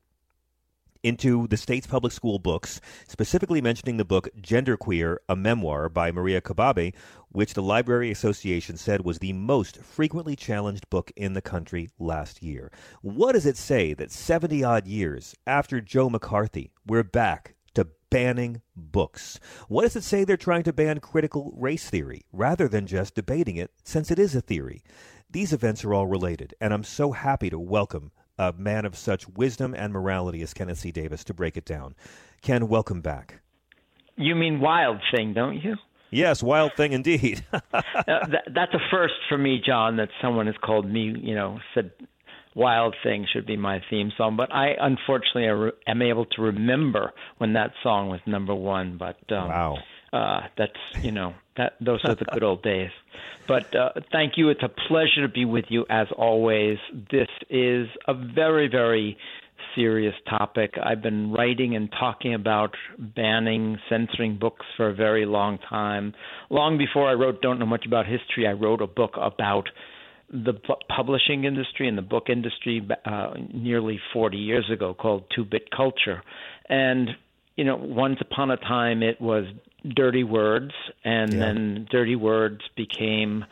into 1.03 1.47
the 1.47 1.57
state's 1.57 1.87
public 1.87 2.13
school 2.13 2.39
books, 2.39 2.79
specifically 3.07 3.61
mentioning 3.61 3.97
the 3.97 4.05
book 4.05 4.27
Genderqueer, 4.39 5.17
a 5.27 5.35
memoir 5.35 5.89
by 5.89 6.11
Maria 6.11 6.41
Kobabe, 6.41 6.93
which 7.31 7.53
the 7.53 7.63
Library 7.63 8.11
Association 8.11 8.77
said 8.77 9.05
was 9.05 9.19
the 9.19 9.33
most 9.33 9.77
frequently 9.81 10.35
challenged 10.35 10.89
book 10.89 11.11
in 11.15 11.33
the 11.33 11.41
country 11.41 11.89
last 11.97 12.43
year. 12.43 12.71
What 13.01 13.33
does 13.33 13.45
it 13.45 13.57
say 13.57 13.93
that 13.93 14.11
70 14.11 14.63
odd 14.63 14.87
years 14.87 15.35
after 15.47 15.81
Joe 15.81 16.09
McCarthy, 16.09 16.71
we're 16.85 17.03
back 17.03 17.55
to 17.73 17.87
banning 18.09 18.61
books? 18.75 19.39
What 19.67 19.83
does 19.83 19.95
it 19.95 20.03
say 20.03 20.23
they're 20.23 20.37
trying 20.37 20.63
to 20.63 20.73
ban 20.73 20.99
critical 20.99 21.53
race 21.55 21.89
theory 21.89 22.25
rather 22.33 22.67
than 22.67 22.87
just 22.87 23.15
debating 23.15 23.55
it, 23.55 23.71
since 23.83 24.11
it 24.11 24.19
is 24.19 24.35
a 24.35 24.41
theory? 24.41 24.83
These 25.29 25.53
events 25.53 25.85
are 25.85 25.93
all 25.93 26.07
related, 26.07 26.53
and 26.59 26.73
I'm 26.73 26.83
so 26.83 27.13
happy 27.13 27.49
to 27.49 27.59
welcome 27.59 28.11
a 28.37 28.53
man 28.53 28.85
of 28.85 28.97
such 28.97 29.29
wisdom 29.29 29.73
and 29.73 29.93
morality 29.93 30.41
as 30.41 30.53
Kenneth 30.53 30.79
C. 30.79 30.91
Davis 30.91 31.23
to 31.25 31.33
break 31.33 31.55
it 31.55 31.65
down. 31.65 31.95
Ken, 32.41 32.67
welcome 32.67 33.01
back. 33.01 33.39
You 34.17 34.35
mean 34.35 34.59
Wild 34.59 34.99
Thing, 35.15 35.33
don't 35.33 35.61
you? 35.61 35.75
Yes, 36.11 36.43
Wild 36.43 36.73
Thing 36.75 36.91
indeed. 36.91 37.45
uh, 37.53 37.59
that, 37.73 38.43
that's 38.53 38.73
a 38.73 38.79
first 38.91 39.13
for 39.29 39.37
me, 39.37 39.61
John, 39.65 39.97
that 39.97 40.09
someone 40.21 40.45
has 40.47 40.55
called 40.61 40.85
me, 40.85 41.15
you 41.17 41.33
know, 41.33 41.59
said 41.73 41.91
Wild 42.53 42.95
Thing 43.01 43.25
should 43.31 43.45
be 43.45 43.55
my 43.55 43.81
theme 43.89 44.11
song. 44.17 44.35
But 44.35 44.53
I 44.53 44.75
unfortunately 44.79 45.71
am 45.87 46.01
able 46.01 46.25
to 46.25 46.41
remember 46.41 47.13
when 47.37 47.53
that 47.53 47.71
song 47.81 48.09
was 48.09 48.19
number 48.25 48.53
one. 48.53 48.97
But 48.97 49.17
um, 49.31 49.47
wow. 49.47 49.77
Uh, 50.11 50.41
that's 50.57 50.73
you 51.01 51.11
know 51.11 51.33
that 51.55 51.73
those 51.79 52.01
are 52.03 52.15
the 52.15 52.25
good 52.25 52.43
old 52.43 52.61
days. 52.61 52.91
But 53.47 53.73
uh, 53.73 53.91
thank 54.11 54.33
you. 54.35 54.49
It's 54.49 54.61
a 54.61 54.69
pleasure 54.87 55.21
to 55.21 55.29
be 55.29 55.45
with 55.45 55.65
you 55.69 55.85
as 55.89 56.07
always. 56.17 56.77
This 57.09 57.29
is 57.49 57.87
a 58.05 58.13
very 58.13 58.67
very 58.67 59.17
serious 59.75 60.15
topic. 60.29 60.75
I've 60.81 61.01
been 61.01 61.31
writing 61.31 61.75
and 61.75 61.89
talking 61.91 62.33
about 62.33 62.75
banning, 62.97 63.77
censoring 63.89 64.37
books 64.37 64.65
for 64.77 64.89
a 64.89 64.93
very 64.93 65.25
long 65.25 65.59
time. 65.69 66.13
Long 66.49 66.77
before 66.77 67.09
I 67.09 67.13
wrote 67.13 67.41
Don't 67.41 67.59
Know 67.59 67.65
Much 67.65 67.85
About 67.85 68.05
History, 68.05 68.47
I 68.47 68.53
wrote 68.53 68.81
a 68.81 68.87
book 68.87 69.11
about 69.15 69.69
the 70.31 70.53
publishing 70.95 71.43
industry 71.43 71.87
and 71.87 71.97
the 71.97 72.01
book 72.01 72.29
industry 72.29 72.87
uh, 73.05 73.33
nearly 73.53 73.99
40 74.13 74.37
years 74.37 74.69
ago 74.71 74.93
called 74.93 75.25
Two 75.35 75.43
Bit 75.43 75.69
Culture. 75.75 76.23
And, 76.69 77.09
you 77.55 77.65
know, 77.65 77.75
once 77.75 78.17
upon 78.21 78.49
a 78.49 78.57
time 78.57 79.03
it 79.03 79.19
was 79.19 79.45
dirty 79.95 80.23
words, 80.23 80.71
and 81.03 81.33
yeah. 81.33 81.39
then 81.39 81.87
dirty 81.91 82.15
words 82.15 82.61
became 82.77 83.43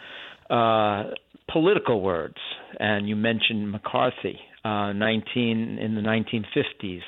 uh, 0.49 1.03
political 1.51 2.01
words. 2.01 2.38
And 2.79 3.10
you 3.10 3.15
mentioned 3.15 3.71
McCarthy, 3.71 4.39
uh, 4.63 4.93
19 4.93 5.77
in 5.79 5.95
the 5.95 6.01
1950s. 6.01 7.01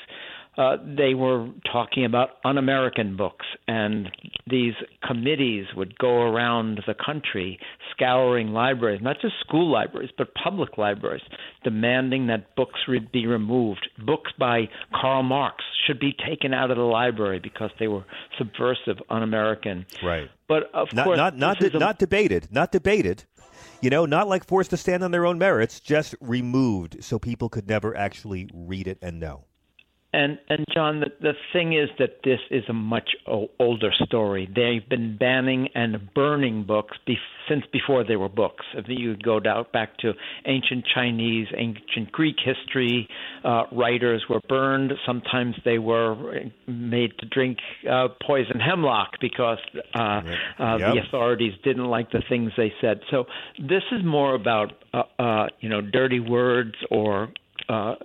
Uh, 0.57 0.75
they 0.85 1.13
were 1.13 1.47
talking 1.71 2.03
about 2.03 2.31
un-American 2.43 3.15
books, 3.15 3.45
and 3.69 4.09
these 4.49 4.73
committees 5.07 5.65
would 5.77 5.97
go 5.97 6.21
around 6.23 6.81
the 6.85 6.93
country 6.93 7.57
scouring 7.91 8.49
libraries, 8.49 8.99
not 9.01 9.15
just 9.21 9.33
school 9.39 9.71
libraries, 9.71 10.09
but 10.17 10.27
public 10.35 10.77
libraries, 10.77 11.21
demanding 11.63 12.27
that 12.27 12.53
books 12.57 12.79
be 13.13 13.25
removed. 13.27 13.87
Books 14.05 14.31
by 14.37 14.67
Karl 14.93 15.23
Marx 15.23 15.63
should 15.87 15.99
be 15.99 16.13
taken 16.27 16.53
out 16.53 16.69
of 16.69 16.75
the 16.75 16.83
library 16.83 17.39
because 17.39 17.69
they 17.79 17.87
were 17.87 18.03
subversive, 18.37 18.97
un-American. 19.09 19.85
Right. 20.03 20.29
But 20.49 20.63
of 20.73 20.91
not, 20.91 21.05
course, 21.05 21.17
not 21.17 21.37
not 21.37 21.59
de- 21.59 21.75
a- 21.77 21.79
not 21.79 21.97
debated, 21.97 22.49
not 22.51 22.73
debated. 22.73 23.23
You 23.81 23.89
know, 23.89 24.05
not 24.05 24.27
like 24.27 24.45
forced 24.45 24.69
to 24.69 24.77
stand 24.77 25.03
on 25.03 25.09
their 25.09 25.25
own 25.25 25.39
merits, 25.39 25.79
just 25.79 26.13
removed 26.21 27.03
so 27.03 27.17
people 27.17 27.49
could 27.49 27.67
never 27.67 27.97
actually 27.97 28.47
read 28.53 28.87
it 28.87 28.99
and 29.01 29.19
know. 29.19 29.45
And 30.13 30.37
and 30.49 30.65
John, 30.73 30.99
the, 30.99 31.07
the 31.21 31.33
thing 31.53 31.73
is 31.73 31.89
that 31.99 32.17
this 32.23 32.39
is 32.49 32.63
a 32.69 32.73
much 32.73 33.11
o- 33.27 33.49
older 33.59 33.91
story. 34.05 34.45
They've 34.53 34.87
been 34.87 35.17
banning 35.17 35.69
and 35.73 36.13
burning 36.13 36.63
books 36.65 36.97
be- 37.05 37.17
since 37.47 37.63
before 37.71 38.03
they 38.03 38.15
were 38.17 38.29
books. 38.29 38.65
If 38.75 38.85
you 38.87 39.15
go 39.15 39.39
down 39.39 39.65
back 39.71 39.97
to 39.99 40.13
ancient 40.45 40.85
Chinese, 40.93 41.47
ancient 41.55 42.11
Greek 42.11 42.35
history, 42.43 43.07
uh, 43.43 43.63
writers 43.71 44.23
were 44.29 44.41
burned. 44.49 44.91
Sometimes 45.05 45.55
they 45.63 45.77
were 45.79 46.15
made 46.67 47.11
to 47.19 47.25
drink 47.27 47.57
uh, 47.89 48.09
poison 48.25 48.59
hemlock 48.59 49.11
because 49.21 49.59
uh, 49.95 49.99
uh, 49.99 50.21
Yep. 50.77 50.93
the 50.93 51.01
authorities 51.07 51.53
didn't 51.63 51.85
like 51.85 52.11
the 52.11 52.21
things 52.27 52.51
they 52.57 52.73
said. 52.81 52.99
So 53.11 53.25
this 53.59 53.83
is 53.91 54.03
more 54.03 54.35
about 54.35 54.73
uh, 54.93 55.03
uh, 55.19 55.47
you 55.61 55.69
know 55.69 55.81
dirty 55.81 56.19
words 56.19 56.75
or 56.89 57.29
uh, 57.69 57.95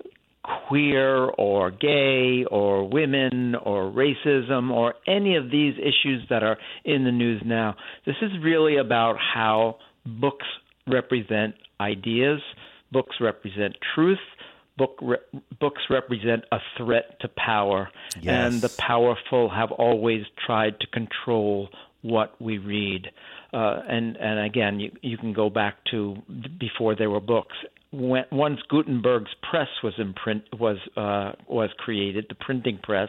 queer 0.69 1.25
or 1.39 1.71
gay 1.71 2.45
or 2.51 2.89
women 2.89 3.55
or 3.55 3.91
racism 3.91 4.71
or 4.71 4.95
any 5.07 5.37
of 5.37 5.51
these 5.51 5.75
issues 5.79 6.23
that 6.31 6.43
are 6.43 6.57
in 6.85 7.05
the 7.05 7.13
news 7.13 7.43
now. 7.45 7.77
This 8.05 8.17
is 8.23 8.31
really 8.43 8.77
about 8.77 9.17
how 9.19 9.77
books 10.05 10.47
represent 10.87 11.55
ideas, 11.81 12.41
books 12.93 13.17
represent 13.21 13.77
truth. 13.95 14.19
Book 14.79 14.99
re- 15.01 15.41
books 15.59 15.81
represent 15.89 16.45
a 16.53 16.59
threat 16.77 17.19
to 17.21 17.29
power, 17.29 17.89
Yes. 18.21 18.53
and 18.53 18.61
the 18.61 18.69
powerful 18.79 19.49
have 19.49 19.73
always 19.73 20.25
tried 20.45 20.79
to 20.81 20.87
control 20.89 21.71
what 22.03 22.39
we 22.41 22.59
read. 22.59 23.11
Uh, 23.55 23.81
and 23.89 24.17
and 24.19 24.39
again, 24.41 24.79
you 24.79 24.93
you 25.01 25.17
can 25.17 25.33
go 25.33 25.49
back 25.49 25.77
to 25.93 26.17
before 26.61 26.95
there 26.95 27.09
were 27.09 27.21
books. 27.21 27.57
When, 27.99 28.25
once 28.31 28.61
Gutenberg's 28.69 29.31
press 29.49 29.69
was 29.83 29.95
in 29.97 30.13
print 30.13 30.45
was 30.59 30.77
uh, 30.97 31.33
was 31.49 31.71
created, 31.79 32.27
the 32.29 32.35
printing 32.35 32.79
press, 32.83 33.09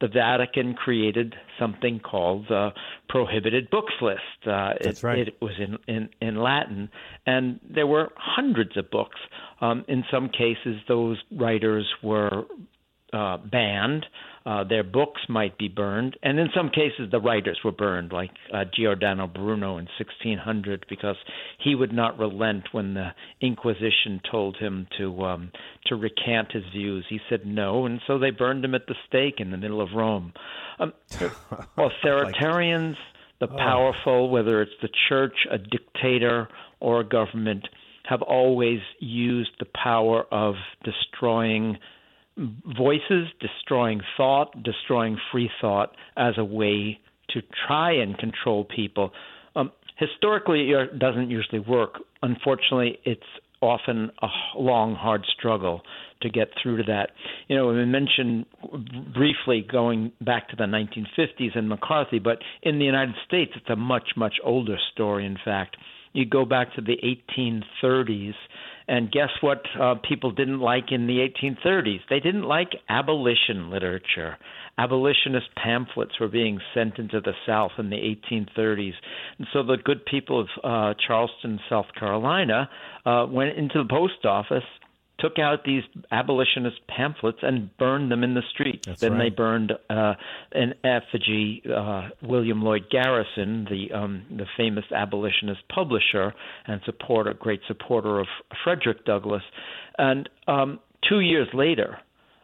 the 0.00 0.08
Vatican 0.08 0.74
created 0.74 1.36
something 1.58 2.00
called 2.00 2.46
the 2.48 2.70
prohibited 3.08 3.70
books 3.70 3.94
list. 4.00 4.20
Uh, 4.44 4.74
That's 4.82 5.04
it, 5.04 5.06
right. 5.06 5.18
It 5.28 5.36
was 5.40 5.52
in, 5.58 5.78
in 5.86 6.08
in 6.20 6.36
Latin, 6.36 6.88
and 7.26 7.60
there 7.68 7.86
were 7.86 8.10
hundreds 8.16 8.76
of 8.76 8.90
books. 8.90 9.20
Um, 9.60 9.84
in 9.86 10.04
some 10.10 10.28
cases, 10.28 10.80
those 10.88 11.18
writers 11.30 11.86
were 12.02 12.44
uh, 13.12 13.36
banned. 13.36 14.06
Uh, 14.46 14.62
their 14.62 14.84
books 14.84 15.22
might 15.26 15.56
be 15.56 15.68
burned, 15.68 16.18
and 16.22 16.38
in 16.38 16.48
some 16.54 16.68
cases, 16.68 17.10
the 17.10 17.18
writers 17.18 17.58
were 17.64 17.72
burned, 17.72 18.12
like 18.12 18.30
uh, 18.52 18.64
Giordano 18.76 19.26
Bruno 19.26 19.78
in 19.78 19.88
1600, 19.98 20.84
because 20.86 21.16
he 21.58 21.74
would 21.74 21.94
not 21.94 22.18
relent 22.18 22.64
when 22.72 22.92
the 22.92 23.12
Inquisition 23.40 24.20
told 24.30 24.58
him 24.58 24.86
to 24.98 25.22
um, 25.22 25.50
to 25.86 25.96
recant 25.96 26.52
his 26.52 26.64
views. 26.74 27.06
He 27.08 27.20
said 27.30 27.46
no, 27.46 27.86
and 27.86 28.00
so 28.06 28.18
they 28.18 28.30
burned 28.30 28.62
him 28.62 28.74
at 28.74 28.86
the 28.86 28.94
stake 29.08 29.36
in 29.38 29.50
the 29.50 29.56
middle 29.56 29.80
of 29.80 29.88
Rome. 29.94 30.34
Um, 30.78 30.92
authoritarians, 31.78 32.96
the 33.40 33.48
powerful, 33.48 34.28
whether 34.28 34.60
it's 34.60 34.72
the 34.82 34.90
church, 35.08 35.46
a 35.50 35.56
dictator, 35.56 36.48
or 36.80 37.00
a 37.00 37.04
government, 37.04 37.66
have 38.04 38.20
always 38.20 38.80
used 39.00 39.52
the 39.58 39.66
power 39.74 40.26
of 40.30 40.56
destroying 40.84 41.78
voices, 42.36 43.28
destroying 43.40 44.00
thought, 44.16 44.62
destroying 44.62 45.18
free 45.30 45.50
thought 45.60 45.94
as 46.16 46.34
a 46.36 46.44
way 46.44 46.98
to 47.30 47.42
try 47.66 47.92
and 47.92 48.18
control 48.18 48.64
people. 48.64 49.12
Um, 49.56 49.70
historically, 49.96 50.70
it 50.70 50.98
doesn't 50.98 51.30
usually 51.30 51.60
work. 51.60 52.00
Unfortunately, 52.22 52.98
it's 53.04 53.22
often 53.60 54.10
a 54.22 54.28
long, 54.56 54.94
hard 54.94 55.24
struggle 55.38 55.82
to 56.20 56.28
get 56.28 56.48
through 56.62 56.78
to 56.78 56.82
that. 56.84 57.10
You 57.48 57.56
know, 57.56 57.68
we 57.68 57.84
mentioned 57.84 58.46
briefly 59.14 59.66
going 59.70 60.12
back 60.20 60.48
to 60.50 60.56
the 60.56 60.64
1950s 60.64 61.56
and 61.56 61.68
McCarthy, 61.68 62.18
but 62.18 62.38
in 62.62 62.78
the 62.78 62.84
United 62.84 63.14
States, 63.26 63.52
it's 63.56 63.68
a 63.68 63.76
much, 63.76 64.10
much 64.16 64.34
older 64.42 64.76
story, 64.92 65.24
in 65.24 65.38
fact. 65.44 65.76
You 66.12 66.24
go 66.24 66.44
back 66.44 66.74
to 66.74 66.80
the 66.80 66.96
1830s, 67.32 68.34
and 68.86 69.10
guess 69.10 69.30
what 69.40 69.62
uh, 69.80 69.94
people 70.08 70.30
didn't 70.30 70.60
like 70.60 70.92
in 70.92 71.06
the 71.06 71.26
1830s? 71.42 72.00
They 72.10 72.20
didn't 72.20 72.42
like 72.42 72.70
abolition 72.88 73.70
literature. 73.70 74.36
Abolitionist 74.76 75.46
pamphlets 75.56 76.18
were 76.20 76.28
being 76.28 76.58
sent 76.74 76.98
into 76.98 77.20
the 77.20 77.32
South 77.46 77.72
in 77.78 77.90
the 77.90 77.96
1830s. 77.96 78.94
And 79.38 79.46
so 79.52 79.62
the 79.62 79.76
good 79.82 80.04
people 80.04 80.40
of 80.40 80.48
uh, 80.62 80.94
Charleston, 81.06 81.60
South 81.70 81.86
Carolina, 81.98 82.68
uh, 83.06 83.26
went 83.28 83.56
into 83.56 83.82
the 83.82 83.88
post 83.88 84.24
office, 84.24 84.64
took 85.18 85.38
out 85.38 85.64
these 85.64 85.82
abolitionist 86.10 86.76
pamphlets, 86.88 87.38
and 87.42 87.76
burned 87.76 88.10
them 88.10 88.24
in 88.24 88.34
the 88.34 88.42
street. 88.52 88.84
That's 88.86 89.00
then 89.00 89.18
they 89.18 89.30
burned 89.30 89.72
uh, 89.88 90.14
an 90.52 90.74
effigy, 90.82 91.62
uh, 91.74 92.08
William 92.22 92.62
Lloyd 92.62 92.86
Garrison, 92.90 93.66
the 93.70 93.94
um, 93.96 94.24
the 94.30 94.46
famous 94.56 94.84
abolitionist 94.94 95.60
publisher 95.68 96.34
and 96.66 96.80
supporter, 96.84 97.34
great 97.34 97.60
supporter 97.68 98.20
of 98.20 98.26
Frederick 98.64 99.04
Douglass. 99.04 99.42
And 99.98 100.28
um, 100.48 100.80
two 101.08 101.20
years 101.20 101.48
later, 101.54 101.98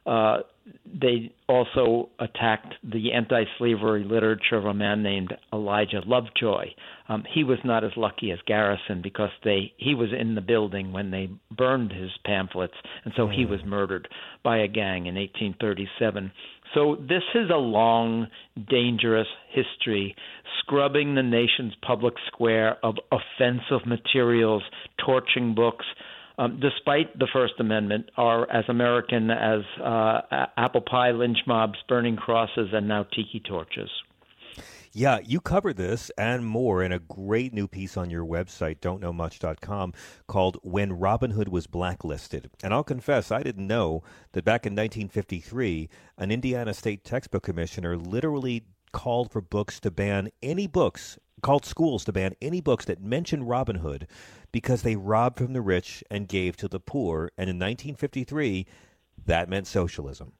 uh, 0.07 0.39
they 0.85 1.33
also 1.49 2.09
attacked 2.19 2.75
the 2.83 3.13
anti-slavery 3.13 4.05
literature 4.05 4.57
of 4.57 4.65
a 4.65 4.75
man 4.75 5.03
named 5.03 5.33
Elijah 5.53 6.03
Lovejoy. 6.05 6.67
Um, 7.09 7.25
he 7.33 7.45
was 7.45 7.59
not 7.65 7.85
as 7.85 7.93
lucky 7.97 8.31
as 8.31 8.39
Garrison 8.47 9.01
because 9.03 9.31
they 9.45 9.73
he 9.77 9.95
was 9.95 10.11
in 10.19 10.35
the 10.35 10.41
building 10.41 10.93
when 10.93 11.11
they 11.11 11.29
burned 11.57 11.93
his 11.93 12.11
pamphlets, 12.25 12.75
and 13.05 13.13
so 13.17 13.29
he 13.29 13.47
was 13.47 13.61
murdered 13.65 14.09
by 14.43 14.59
a 14.59 14.69
gang 14.69 15.07
in 15.07 15.15
1837. 15.15 16.33
So 16.75 16.97
this 17.01 17.23
is 17.35 17.51
a 17.51 17.59
long, 17.59 18.29
dangerous 18.69 19.27
history, 19.51 20.15
scrubbing 20.61 21.15
the 21.15 21.23
nation's 21.23 21.75
public 21.85 22.15
square 22.29 22.77
of 22.85 22.95
offensive 23.11 23.87
materials, 23.87 24.63
torching 25.05 25.55
books, 25.55 25.87
um, 26.41 26.59
despite 26.59 27.19
the 27.19 27.29
First 27.33 27.55
Amendment, 27.59 28.11
are 28.17 28.51
as 28.51 28.65
American 28.69 29.31
as 29.31 29.61
uh, 29.79 30.47
apple 30.57 30.81
pie 30.81 31.11
lynch 31.11 31.39
mobs, 31.47 31.79
burning 31.87 32.17
crosses, 32.17 32.71
and 32.73 32.89
now 32.89 33.05
tiki 33.15 33.43
torches. 33.47 33.91
Yeah, 34.93 35.19
you 35.23 35.41
cover 35.41 35.73
this 35.73 36.11
and 36.19 36.45
more 36.45 36.83
in 36.83 36.93
a 36.93 36.99
great 36.99 37.53
new 37.53 37.69
piece 37.69 37.97
on 37.97 38.11
your 38.11 38.25
website, 38.25 38.81
don'tknowmuch.com, 38.81 39.93
called 40.27 40.59
When 40.63 40.95
Robin 40.95 41.33
Hood 41.33 41.49
Was 41.49 41.69
Blacklisted. 41.69 42.51
And 42.65 42.73
I'll 42.73 42.83
confess, 42.83 43.31
I 43.31 43.43
didn't 43.43 43.69
know 43.69 44.03
that 44.33 44.45
back 44.45 44.67
in 44.67 44.73
1953, 44.73 45.91
an 46.19 46.33
Indiana 46.33 46.75
State 46.75 47.05
textbook 47.05 47.45
commissioner 47.45 47.97
literally 47.97 48.65
called 48.93 49.31
for 49.31 49.41
books 49.41 49.79
to 49.81 49.91
ban 49.93 50.31
any 50.43 50.67
books, 50.67 51.19
called 51.43 51.65
schools 51.65 52.05
to 52.07 52.13
ban 52.13 52.35
any 52.43 52.61
books 52.61 52.87
that 52.87 53.01
mention 53.01 53.45
Robin 53.45 53.77
Hood 53.77 54.09
because 54.53 54.83
they 54.83 54.97
robbed 54.97 55.39
from 55.39 55.53
the 55.53 55.61
rich 55.61 56.03
and 56.11 56.29
gave 56.29 56.57
to 56.57 56.69
the 56.69 56.81
poor. 56.81 57.31
And 57.37 57.49
in 57.51 57.57
1953, 57.57 58.67
that 59.27 59.49
meant 59.49 59.67
socialism. 59.67 60.33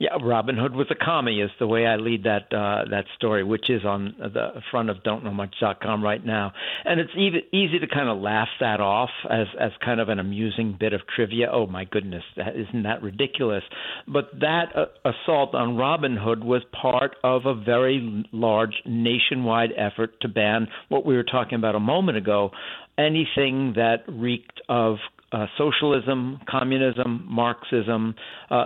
Yeah, 0.00 0.10
Robin 0.22 0.56
Hood 0.56 0.76
was 0.76 0.86
a 0.90 0.94
commie, 0.94 1.40
is 1.40 1.50
the 1.58 1.66
way 1.66 1.84
I 1.84 1.96
lead 1.96 2.22
that 2.22 2.52
uh, 2.52 2.88
that 2.88 3.06
story, 3.16 3.42
which 3.42 3.68
is 3.68 3.84
on 3.84 4.14
the 4.16 4.62
front 4.70 4.90
of 4.90 4.98
don'tknowmuch.com 4.98 6.04
right 6.04 6.24
now. 6.24 6.52
And 6.84 7.00
it's 7.00 7.10
easy, 7.16 7.40
easy 7.52 7.80
to 7.80 7.86
kind 7.88 8.08
of 8.08 8.18
laugh 8.18 8.48
that 8.60 8.80
off 8.80 9.10
as 9.28 9.48
as 9.58 9.72
kind 9.84 9.98
of 10.00 10.08
an 10.08 10.20
amusing 10.20 10.76
bit 10.78 10.92
of 10.92 11.00
trivia. 11.16 11.50
Oh 11.52 11.66
my 11.66 11.84
goodness, 11.84 12.22
that, 12.36 12.54
isn't 12.54 12.84
that 12.84 13.02
ridiculous? 13.02 13.64
But 14.06 14.30
that 14.38 14.66
uh, 14.76 14.86
assault 15.04 15.56
on 15.56 15.76
Robin 15.76 16.16
Hood 16.16 16.44
was 16.44 16.62
part 16.80 17.16
of 17.24 17.46
a 17.46 17.54
very 17.54 18.24
large 18.30 18.74
nationwide 18.86 19.70
effort 19.76 20.20
to 20.20 20.28
ban 20.28 20.68
what 20.90 21.04
we 21.04 21.16
were 21.16 21.24
talking 21.24 21.56
about 21.56 21.74
a 21.74 21.80
moment 21.80 22.18
ago, 22.18 22.52
anything 22.96 23.72
that 23.74 24.04
reeked 24.06 24.60
of 24.68 24.98
uh, 25.32 25.46
socialism, 25.58 26.40
communism, 26.48 27.26
Marxism, 27.28 28.14
uh, 28.50 28.64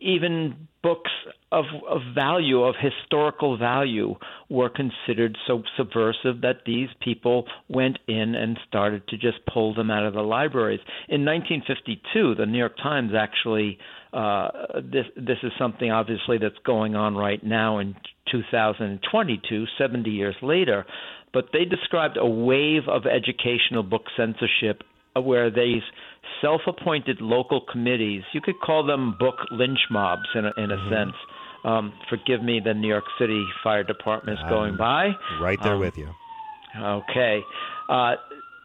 even 0.00 0.68
books 0.82 1.10
of, 1.52 1.64
of 1.88 2.00
value, 2.14 2.62
of 2.62 2.74
historical 2.80 3.58
value, 3.58 4.14
were 4.48 4.70
considered 4.70 5.36
so 5.46 5.62
subversive 5.76 6.40
that 6.42 6.62
these 6.64 6.88
people 7.02 7.46
went 7.68 7.98
in 8.06 8.34
and 8.34 8.58
started 8.66 9.06
to 9.08 9.18
just 9.18 9.38
pull 9.52 9.74
them 9.74 9.90
out 9.90 10.04
of 10.04 10.14
the 10.14 10.22
libraries. 10.22 10.80
In 11.08 11.24
1952, 11.24 12.36
the 12.36 12.46
New 12.46 12.58
York 12.58 12.76
Times 12.76 13.12
actually. 13.16 13.78
Uh, 14.10 14.48
this 14.90 15.04
this 15.16 15.36
is 15.42 15.52
something 15.58 15.90
obviously 15.90 16.38
that's 16.38 16.56
going 16.64 16.96
on 16.96 17.14
right 17.14 17.44
now 17.44 17.76
in 17.76 17.94
2022, 18.32 19.66
70 19.76 20.10
years 20.10 20.34
later, 20.40 20.86
but 21.34 21.50
they 21.52 21.66
described 21.66 22.16
a 22.16 22.26
wave 22.26 22.88
of 22.88 23.02
educational 23.04 23.82
book 23.82 24.04
censorship 24.16 24.82
where 25.20 25.50
these 25.50 25.82
self-appointed 26.40 27.20
local 27.20 27.60
committees, 27.70 28.22
you 28.32 28.40
could 28.40 28.60
call 28.64 28.84
them 28.86 29.16
book 29.18 29.36
lynch 29.50 29.78
mobs 29.90 30.28
in 30.34 30.44
a, 30.44 30.52
in 30.56 30.70
a 30.70 30.90
sense. 30.90 31.14
Um, 31.64 31.92
forgive 32.08 32.42
me, 32.42 32.60
the 32.64 32.74
New 32.74 32.88
York 32.88 33.04
City 33.18 33.44
Fire 33.64 33.82
Department 33.82 34.38
is 34.38 34.44
going 34.48 34.76
by. 34.76 35.10
Right 35.40 35.58
there 35.62 35.74
Um, 35.74 35.80
with 35.80 35.98
you. 35.98 36.08
Okay. 36.80 37.40
Uh, 37.88 38.14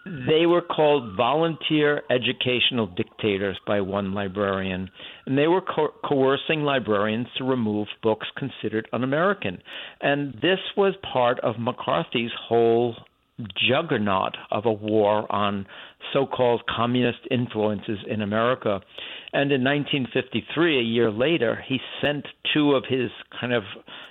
they 0.05 0.45
were 0.45 0.61
called 0.61 1.15
volunteer 1.15 2.01
educational 2.09 2.87
dictators 2.87 3.57
by 3.65 3.79
one 3.79 4.13
librarian, 4.13 4.89
and 5.25 5.37
they 5.37 5.47
were 5.47 5.61
co- 5.61 5.93
coercing 6.03 6.63
librarians 6.63 7.27
to 7.37 7.45
remove 7.45 7.87
books 8.01 8.27
considered 8.37 8.87
un 8.91 9.03
American. 9.03 9.59
And 10.01 10.33
this 10.41 10.59
was 10.75 10.93
part 11.13 11.39
of 11.39 11.55
McCarthy's 11.57 12.31
whole 12.37 12.95
juggernaut 13.67 14.35
of 14.51 14.65
a 14.65 14.71
war 14.71 15.31
on 15.31 15.65
so 16.11 16.25
called 16.25 16.61
communist 16.67 17.19
influences 17.31 17.99
in 18.07 18.21
America. 18.21 18.81
And 19.31 19.51
in 19.51 19.63
1953, 19.63 20.79
a 20.79 20.83
year 20.83 21.09
later, 21.09 21.59
he 21.67 21.79
sent 22.01 22.27
two 22.53 22.73
of 22.73 22.83
his 22.87 23.09
kind 23.39 23.51
of 23.51 23.63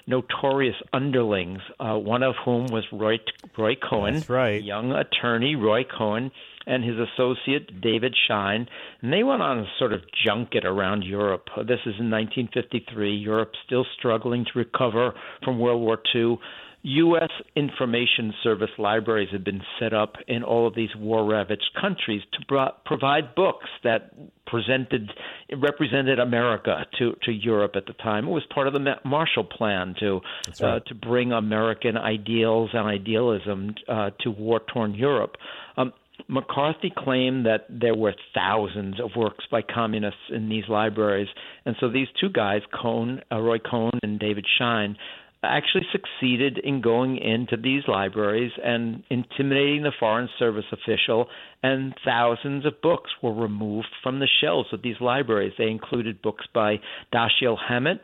notorious 0.08 0.74
underlings, 0.92 1.60
uh, 1.78 1.94
one 1.94 2.24
of 2.24 2.34
whom 2.44 2.66
was 2.66 2.84
Roy, 2.92 3.18
Roy 3.56 3.76
That's 4.14 4.28
right. 4.28 4.62
young 4.62 4.90
attorney 4.90 5.54
Roy 5.54 5.84
Cohn, 5.84 6.32
and 6.66 6.82
his 6.82 6.96
associate 6.98 7.80
David 7.80 8.14
Schine. 8.26 8.66
And 9.00 9.12
they 9.12 9.22
went 9.22 9.42
on 9.42 9.60
a 9.60 9.66
sort 9.78 9.92
of 9.92 10.00
junket 10.24 10.64
around 10.64 11.04
Europe. 11.04 11.46
This 11.56 11.80
is 11.86 11.94
in 11.98 12.10
1953. 12.10 13.14
Europe 13.14 13.52
still 13.64 13.86
struggling 13.96 14.44
to 14.44 14.58
recover 14.58 15.14
from 15.44 15.60
World 15.60 15.80
War 15.80 15.98
II. 16.14 16.38
U.S. 16.84 17.30
Information 17.54 18.34
Service 18.42 18.70
libraries 18.76 19.28
have 19.30 19.44
been 19.44 19.60
set 19.78 19.92
up 19.92 20.14
in 20.26 20.42
all 20.42 20.66
of 20.66 20.74
these 20.74 20.88
war-ravaged 20.96 21.70
countries 21.80 22.22
to 22.32 22.38
pro- 22.46 22.70
provide 22.84 23.36
books 23.36 23.68
that 23.84 24.12
presented 24.46 25.10
represented 25.56 26.18
America 26.18 26.84
to 26.98 27.14
to 27.22 27.30
Europe 27.30 27.72
at 27.76 27.86
the 27.86 27.92
time. 27.94 28.26
It 28.26 28.32
was 28.32 28.42
part 28.52 28.66
of 28.66 28.72
the 28.72 28.94
Marshall 29.04 29.44
Plan 29.44 29.94
to 30.00 30.20
right. 30.60 30.76
uh, 30.76 30.80
to 30.80 30.94
bring 30.94 31.30
American 31.30 31.96
ideals 31.96 32.70
and 32.72 32.88
idealism 32.88 33.74
uh, 33.88 34.10
to 34.20 34.30
war-torn 34.30 34.94
Europe. 34.94 35.36
Um, 35.76 35.92
McCarthy 36.28 36.92
claimed 36.96 37.46
that 37.46 37.66
there 37.68 37.94
were 37.94 38.14
thousands 38.34 39.00
of 39.00 39.10
works 39.16 39.44
by 39.50 39.62
communists 39.62 40.20
in 40.30 40.48
these 40.48 40.64
libraries, 40.68 41.28
and 41.64 41.74
so 41.80 41.88
these 41.88 42.08
two 42.20 42.28
guys, 42.28 42.60
Cohn, 42.72 43.22
uh, 43.30 43.40
Roy 43.40 43.58
Cohn 43.58 43.98
and 44.02 44.18
David 44.18 44.46
Schine, 44.58 44.96
actually 45.42 45.86
succeeded 45.90 46.58
in 46.58 46.80
going 46.80 47.16
into 47.16 47.56
these 47.56 47.82
libraries 47.88 48.52
and 48.62 49.02
intimidating 49.10 49.82
the 49.82 49.92
Foreign 49.98 50.28
Service 50.38 50.64
official, 50.72 51.26
and 51.62 51.94
thousands 52.04 52.64
of 52.64 52.80
books 52.80 53.10
were 53.22 53.34
removed 53.34 53.88
from 54.02 54.20
the 54.20 54.28
shelves 54.40 54.68
of 54.72 54.82
these 54.82 55.00
libraries. 55.00 55.52
They 55.58 55.68
included 55.68 56.22
books 56.22 56.46
by 56.54 56.76
Dashiell 57.12 57.56
Hammett. 57.68 58.00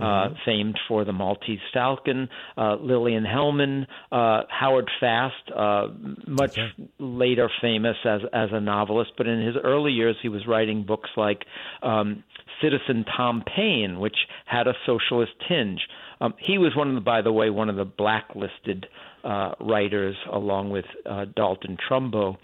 Uh, 0.00 0.28
famed 0.44 0.78
for 0.88 1.04
the 1.04 1.12
Maltese 1.12 1.58
Falcon, 1.74 2.28
uh, 2.56 2.76
Lillian 2.76 3.24
Hellman, 3.24 3.86
uh, 4.12 4.42
Howard 4.48 4.88
Fast, 5.00 5.50
uh, 5.54 5.88
much 6.26 6.58
later 6.98 7.50
famous 7.60 7.96
as 8.04 8.20
as 8.32 8.50
a 8.52 8.60
novelist, 8.60 9.12
but 9.16 9.26
in 9.26 9.44
his 9.44 9.56
early 9.62 9.92
years 9.92 10.16
he 10.22 10.28
was 10.28 10.46
writing 10.46 10.84
books 10.84 11.10
like 11.16 11.44
um, 11.82 12.22
Citizen 12.62 13.04
Tom 13.16 13.42
Paine, 13.56 13.98
which 14.00 14.16
had 14.46 14.66
a 14.66 14.74
socialist 14.86 15.32
tinge. 15.48 15.80
Um, 16.20 16.34
he 16.38 16.58
was 16.58 16.76
one 16.76 16.88
of 16.88 16.94
the, 16.94 17.00
by 17.00 17.22
the 17.22 17.32
way, 17.32 17.50
one 17.50 17.68
of 17.68 17.76
the 17.76 17.84
blacklisted 17.84 18.86
uh, 19.24 19.52
writers, 19.60 20.16
along 20.32 20.70
with 20.70 20.84
uh, 21.08 21.26
Dalton 21.34 21.76
Trumbo, 21.88 22.36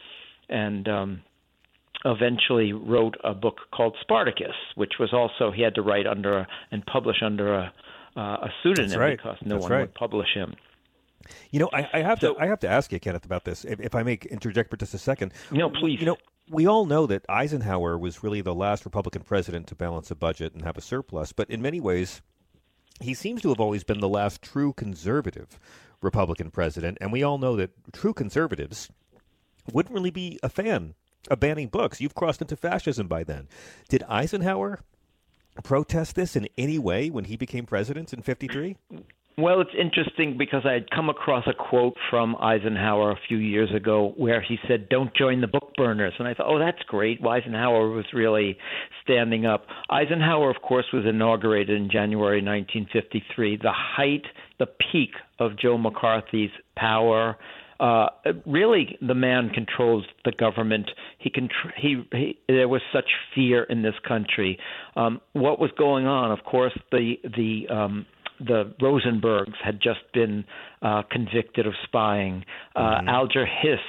and 0.49 0.89
um, 0.89 1.23
eventually 2.07 2.73
wrote 2.73 3.17
a 3.25 3.35
book 3.35 3.59
called 3.75 3.97
Spartacus, 4.01 4.55
which 4.77 4.95
was 4.99 5.13
also 5.13 5.51
he 5.51 5.63
had 5.63 5.75
to 5.75 5.83
write 5.83 6.07
under 6.07 6.39
a, 6.39 6.47
and 6.71 6.87
publish 6.87 7.17
under 7.23 7.55
a, 7.55 7.73
uh, 8.17 8.21
a 8.21 8.49
pseudonym 8.63 8.99
right. 8.99 9.19
because 9.19 9.37
no 9.45 9.57
That's 9.57 9.63
one 9.63 9.73
right. 9.73 9.81
would 9.81 9.95
publish 9.95 10.29
him. 10.33 10.55
You 11.51 11.59
know, 11.59 11.69
I, 11.73 11.89
I 11.93 11.99
have 12.03 12.21
to 12.21 12.37
I 12.39 12.47
have 12.47 12.61
to 12.61 12.69
ask 12.69 12.93
you, 12.93 13.01
Kenneth, 13.01 13.25
about 13.25 13.45
this. 13.45 13.65
If, 13.65 13.81
if 13.81 13.95
I 13.97 14.05
may 14.05 14.19
interject 14.31 14.71
for 14.71 14.77
just 14.77 14.95
a 14.95 14.99
second. 14.99 15.33
No, 15.51 15.69
please. 15.69 15.99
You 15.99 16.07
know, 16.07 16.17
we 16.49 16.67
all 16.67 16.87
know 16.87 17.07
that 17.07 17.25
Eisenhower 17.29 17.99
was 17.99 18.23
really 18.23 18.41
the 18.41 18.55
last 18.55 18.85
Republican 18.85 19.23
president 19.23 19.67
to 19.67 19.75
balance 19.75 20.11
a 20.13 20.15
budget 20.15 20.55
and 20.55 20.63
have 20.63 20.77
a 20.77 20.81
surplus, 20.81 21.33
but 21.33 21.51
in 21.51 21.61
many 21.61 21.81
ways, 21.81 22.23
he 23.01 23.13
seems 23.13 23.43
to 23.43 23.49
have 23.49 23.61
always 23.61 23.83
been 23.83 23.99
the 23.99 24.09
last 24.09 24.41
true 24.41 24.73
conservative 24.73 25.59
Republican 26.01 26.53
president, 26.53 26.99
and 27.01 27.11
we 27.11 27.25
all 27.25 27.39
know 27.39 27.57
that 27.57 27.71
true 27.93 28.15
conservatives 28.15 28.89
wouldn't 29.73 29.95
really 29.95 30.11
be 30.11 30.39
a 30.45 30.49
fan 30.49 30.95
of 31.29 31.41
banning 31.41 31.69
books. 31.69 32.01
You've 32.01 32.15
crossed 32.15 32.41
into 32.41 32.57
fascism 32.57 33.09
by 33.09 33.25
then. 33.25 33.49
Did 33.89 34.03
Eisenhower 34.09 34.81
protest 35.63 36.17
this 36.17 36.37
in 36.37 36.49
any 36.59 36.79
way 36.79 37.11
when 37.11 37.25
he 37.25 37.37
became 37.37 37.67
president 37.67 38.13
in 38.13 38.23
53? 38.23 38.77
Well, 39.39 39.61
it's 39.61 39.71
interesting 39.79 40.39
because 40.39 40.63
I 40.65 40.73
had 40.73 40.91
come 40.91 41.11
across 41.11 41.47
a 41.47 41.53
quote 41.53 41.95
from 42.09 42.37
Eisenhower 42.37 43.11
a 43.11 43.19
few 43.29 43.37
years 43.37 43.71
ago 43.75 44.15
where 44.17 44.41
he 44.41 44.57
said, 44.67 44.89
Don't 44.89 45.15
join 45.15 45.43
the 45.43 45.47
book 45.47 45.75
burners. 45.77 46.15
And 46.19 46.27
I 46.27 46.33
thought, 46.33 46.47
oh, 46.49 46.59
that's 46.59 46.83
great. 46.89 47.21
Well, 47.21 47.33
Eisenhower 47.33 47.91
was 47.91 48.07
really 48.15 48.57
standing 49.03 49.45
up. 49.45 49.67
Eisenhower, 49.91 50.49
of 50.49 50.63
course, 50.63 50.87
was 50.91 51.05
inaugurated 51.05 51.77
in 51.77 51.91
January 51.91 52.43
1953, 52.43 53.59
the 53.59 53.73
height, 53.73 54.25
the 54.59 54.67
peak 54.67 55.11
of 55.39 55.59
Joe 55.59 55.77
McCarthy's 55.77 56.51
power. 56.75 57.37
Uh, 57.79 58.07
really, 58.47 58.99
the 59.07 59.15
man 59.15 59.51
controls 59.51 60.05
the 60.25 60.33
government. 60.33 60.91
He, 61.19 61.31
contr- 61.31 61.75
he 61.77 62.03
he 62.13 62.39
there 62.49 62.69
was 62.69 62.81
such 62.93 63.11
fear 63.35 63.65
in 63.65 63.83
this 63.83 63.95
country. 64.07 64.59
Um, 64.97 65.21
what 65.33 65.59
was 65.59 65.71
going 65.77 66.07
on? 66.07 66.33
Of 66.33 66.45
course, 66.45 66.77
the 66.91 67.15
the 67.25 67.75
um, 67.75 68.07
the 68.39 68.75
Rosenbergs 68.81 69.57
had 69.65 69.81
just 69.81 70.01
been 70.13 70.45
uh, 70.83 71.03
convicted 71.11 71.67
of 71.67 71.75
spying. 71.85 72.45
Uh, 72.75 73.01
Alger 73.07 73.47
Hiss 73.47 73.81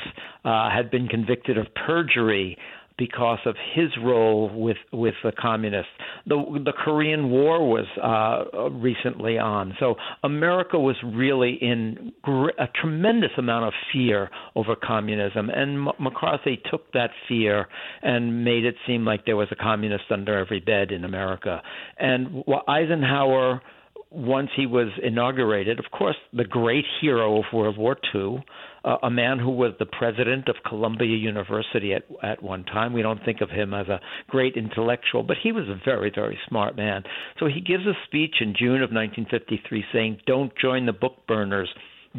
uh, 0.45 0.69
had 0.69 0.89
been 0.91 1.07
convicted 1.07 1.57
of 1.57 1.67
perjury 1.85 2.57
because 2.97 3.39
of 3.45 3.55
his 3.75 3.89
role 4.01 4.49
with 4.53 4.77
with 4.91 5.13
the 5.23 5.31
communists. 5.31 5.91
The 6.27 6.61
the 6.65 6.73
Korean 6.73 7.29
War 7.29 7.67
was 7.67 7.85
uh, 8.01 8.69
recently 8.71 9.37
on, 9.37 9.75
so 9.79 9.95
America 10.23 10.77
was 10.77 10.95
really 11.03 11.57
in 11.61 12.11
gr- 12.21 12.49
a 12.59 12.67
tremendous 12.81 13.31
amount 13.37 13.65
of 13.65 13.73
fear 13.93 14.29
over 14.55 14.75
communism, 14.75 15.49
and 15.49 15.87
M- 15.87 15.93
McCarthy 15.99 16.61
took 16.69 16.91
that 16.91 17.11
fear 17.27 17.67
and 18.01 18.43
made 18.43 18.65
it 18.65 18.75
seem 18.85 19.05
like 19.05 19.25
there 19.25 19.37
was 19.37 19.47
a 19.51 19.55
communist 19.55 20.05
under 20.11 20.37
every 20.37 20.59
bed 20.59 20.91
in 20.91 21.05
America. 21.05 21.61
And 21.97 22.43
Eisenhower 22.67 23.61
once 24.09 24.49
he 24.55 24.65
was 24.65 24.87
inaugurated, 25.03 25.79
of 25.79 25.85
course, 25.91 26.15
the 26.31 26.45
great 26.45 26.85
hero 27.01 27.39
of 27.39 27.45
World 27.53 27.77
War 27.77 27.97
II, 28.15 28.43
uh, 28.87 28.97
a 29.03 29.09
man 29.09 29.37
who 29.37 29.51
was 29.51 29.73
the 29.79 29.85
president 29.85 30.47
of 30.47 30.55
Columbia 30.65 31.17
University 31.17 31.93
at 31.93 32.03
at 32.23 32.41
one 32.41 32.63
time. 32.63 32.93
We 32.93 33.01
don't 33.01 33.23
think 33.23 33.41
of 33.41 33.49
him 33.49 33.73
as 33.73 33.87
a 33.89 33.99
great 34.29 34.55
intellectual, 34.55 35.23
but 35.23 35.37
he 35.43 35.51
was 35.51 35.65
a 35.67 35.79
very 35.83 36.11
very 36.13 36.39
smart 36.47 36.77
man. 36.77 37.03
So 37.39 37.47
he 37.47 37.59
gives 37.59 37.85
a 37.85 37.93
speech 38.05 38.35
in 38.39 38.55
June 38.57 38.81
of 38.81 38.91
1953 38.91 39.85
saying, 39.91 40.21
"Don't 40.25 40.53
join 40.57 40.85
the 40.85 40.93
book 40.93 41.27
burners." 41.27 41.69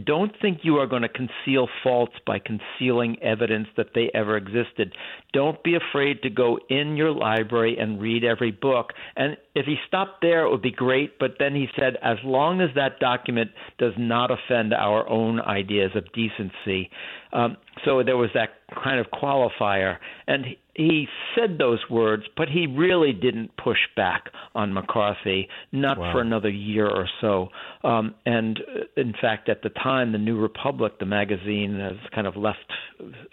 Don't 0.05 0.33
think 0.41 0.61
you 0.63 0.77
are 0.77 0.87
going 0.87 1.03
to 1.03 1.09
conceal 1.09 1.69
faults 1.83 2.15
by 2.27 2.39
concealing 2.39 3.21
evidence 3.23 3.69
that 3.77 3.89
they 3.95 4.11
ever 4.15 4.37
existed. 4.37 4.95
Don't 5.33 5.63
be 5.63 5.77
afraid 5.77 6.23
to 6.23 6.31
go 6.31 6.59
in 6.69 6.97
your 6.97 7.11
library 7.11 7.77
and 7.79 8.01
read 8.01 8.25
every 8.25 8.51
book. 8.51 8.93
And 9.17 9.37
if 9.55 9.67
he 9.67 9.77
stopped 9.87 10.23
there, 10.23 10.45
it 10.45 10.51
would 10.51 10.63
be 10.63 10.71
great. 10.71 11.19
But 11.19 11.37
then 11.39 11.55
he 11.55 11.67
said, 11.77 11.97
as 12.03 12.19
long 12.25 12.61
as 12.61 12.71
that 12.75 13.01
document 13.01 13.51
does 13.79 13.95
not 13.99 14.31
offend 14.31 14.73
our 14.73 15.09
own 15.09 15.41
ideas 15.41 15.91
of 15.95 16.05
decency. 16.13 16.91
Um, 17.33 17.57
so 17.85 18.03
there 18.03 18.17
was 18.17 18.31
that 18.35 18.51
kind 18.83 19.01
of 19.01 19.07
qualifier. 19.07 19.99
And 20.27 20.47
he 20.79 21.09
said 21.35 21.59
those 21.59 21.81
words, 21.91 22.23
but 22.37 22.49
he 22.49 22.69
really 22.69 23.13
didn't 23.13 23.51
push 23.57 23.81
back 23.97 24.31
on 24.55 24.73
McCarthy, 24.73 25.49
not 25.73 25.99
Wow. 25.99 26.13
for 26.13 26.21
another 26.21 26.49
year 26.49 26.89
or 26.89 27.09
so. 27.21 27.49
Um, 27.83 28.15
and 28.25 28.61
uh, 28.61 28.85
in 28.97 29.13
fact, 29.21 29.49
at 29.49 29.63
the 29.63 29.71
time, 29.71 30.13
the 30.13 30.19
New 30.19 30.39
Republic, 30.39 31.01
the 31.01 31.05
magazine, 31.05 31.81
as 31.81 31.97
kind 32.15 32.29
of 32.29 32.37
left 32.37 32.73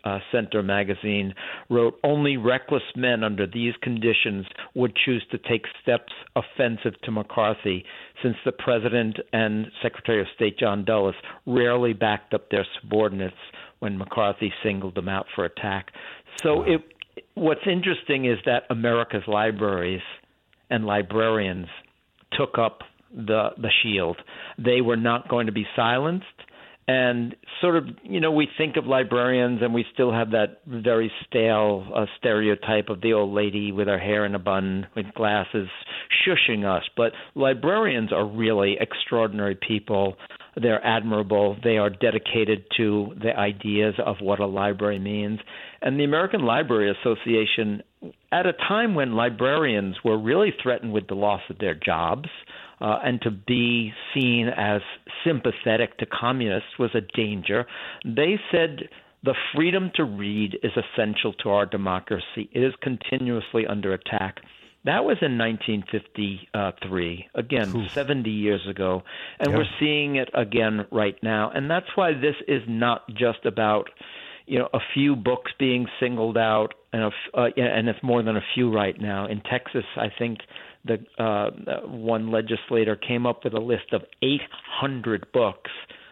uh, 0.04 0.18
center 0.32 0.64
magazine, 0.64 1.36
wrote 1.70 2.00
only 2.04 2.36
reckless 2.36 2.82
men 2.96 3.24
under 3.24 3.46
these 3.46 3.76
conditions 3.84 4.48
would 4.74 4.96
choose 5.06 5.24
to 5.30 5.38
take 5.38 5.66
steps 5.84 6.14
offensive 6.36 7.00
to 7.04 7.12
McCarthy, 7.12 7.86
since 8.24 8.38
the 8.44 8.54
president 8.54 9.20
and 9.34 9.68
Secretary 9.84 10.20
of 10.20 10.28
State 10.34 10.58
John 10.58 10.84
Dulles 10.84 11.16
rarely 11.46 11.94
backed 11.94 12.34
up 12.34 12.50
their 12.50 12.66
subordinates 12.82 13.36
when 13.80 14.00
McCarthy 14.00 14.52
singled 14.64 14.96
them 14.96 15.10
out 15.10 15.28
for 15.36 15.46
attack. 15.46 15.92
So 16.42 16.64
it 16.64 16.82
what's 17.36 17.66
interesting 17.66 18.26
is 18.26 18.38
that 18.46 18.64
America's 18.70 19.24
libraries 19.28 20.02
and 20.70 20.86
librarians 20.86 21.68
took 22.38 22.58
up 22.58 22.80
the 23.12 23.50
the 23.58 23.70
shield. 23.84 24.18
They 24.58 24.82
were 24.82 24.98
not 24.98 25.30
going 25.30 25.46
to 25.46 25.52
be 25.52 25.66
silenced. 25.76 26.26
And 26.88 27.36
sort 27.62 27.78
of, 27.78 27.86
you 28.04 28.20
know, 28.20 28.32
we 28.32 28.48
think 28.60 28.78
of 28.78 28.86
librarians 28.86 29.64
and 29.64 29.74
we 29.74 29.86
still 29.92 30.14
have 30.14 30.32
that 30.32 30.60
very 30.68 31.12
stale 31.28 31.84
uh, 31.96 32.06
stereotype 32.20 32.90
of 32.90 33.02
the 33.02 33.14
old 33.14 33.34
lady 33.34 33.72
with 33.72 33.88
her 33.88 33.98
hair 33.98 34.24
in 34.24 34.36
a 34.36 34.40
bun 34.40 34.86
with 34.96 35.08
glasses 35.16 35.68
shushing 36.28 36.64
us. 36.64 36.84
But 36.96 37.14
librarians 37.34 38.14
are 38.14 38.26
really 38.26 38.78
extraordinary 38.80 39.56
people. 39.56 40.16
They're 40.62 40.84
admirable. 40.86 41.58
They 41.64 41.78
are 41.78 41.90
dedicated 41.90 42.66
to 42.78 43.14
the 43.22 43.38
ideas 43.38 43.96
of 44.04 44.18
what 44.22 44.40
a 44.40 44.46
library 44.46 45.00
means. 45.00 45.40
And 45.82 46.00
the 46.00 46.06
American 46.06 46.46
Library 46.46 46.92
Association, 46.92 47.84
at 48.32 48.46
a 48.46 48.54
time 48.54 48.96
when 48.96 49.16
librarians 49.16 49.98
were 50.04 50.18
really 50.18 50.54
threatened 50.62 50.94
with 50.94 51.08
the 51.08 51.16
loss 51.16 51.42
of 51.50 51.58
their 51.60 51.76
jobs, 51.76 52.30
uh, 52.82 53.00
and 53.04 53.22
to 53.22 53.32
be 53.32 53.94
seen 54.14 54.48
as 54.48 54.82
sympathetic 55.26 55.98
to 55.98 56.06
communists 56.06 56.78
was 56.78 56.92
a 56.94 57.02
danger. 57.16 57.66
They 58.04 58.40
said 58.52 58.90
the 59.24 59.36
freedom 59.56 59.92
to 59.96 60.04
read 60.04 60.58
is 60.62 60.72
essential 60.76 61.34
to 61.44 61.50
our 61.50 61.66
democracy. 61.66 62.50
It 62.52 62.64
is 62.64 62.74
continuously 62.82 63.66
under 63.68 63.94
attack. 63.94 64.40
That 64.86 65.04
was 65.04 65.18
in 65.22 65.38
1953, 65.40 67.28
again, 67.34 67.76
Oof. 67.76 67.92
70 67.92 68.30
years 68.30 68.68
ago. 68.70 69.02
And 69.40 69.50
yeah. 69.50 69.58
we're 69.58 69.66
seeing 69.80 70.16
it 70.18 70.30
again 70.34 70.86
right 70.92 71.18
now. 71.24 71.50
And 71.54 71.70
that's 71.70 71.88
why 71.96 72.14
this 72.14 72.36
is 72.48 72.62
not 72.68 73.08
just 73.10 73.46
about 73.46 73.90
you 74.46 74.60
know 74.60 74.70
a 74.74 74.80
few 74.94 75.16
books 75.16 75.52
being 75.58 75.88
singled 76.00 76.38
out 76.38 76.76
and 76.94 77.02
a, 77.02 77.10
uh, 77.34 77.50
and 77.58 77.90
it's 77.90 78.04
more 78.04 78.22
than 78.22 78.38
a 78.38 78.44
few 78.54 78.72
right 78.72 79.00
now 79.02 79.26
in 79.26 79.42
Texas 79.42 79.86
I 79.98 80.10
think 80.16 80.38
the 80.86 81.00
uh, 81.18 81.50
one 81.88 82.32
legislator 82.32 82.96
came 82.96 83.26
up 83.26 83.44
with 83.44 83.54
a 83.54 83.60
list 83.60 83.92
of 83.92 84.04
800 84.22 85.32
books 85.34 85.72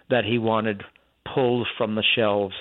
that 0.10 0.26
he 0.26 0.40
wanted 0.40 0.84
pulled 1.32 1.68
from 1.78 1.94
the 1.94 2.04
shelves 2.16 2.56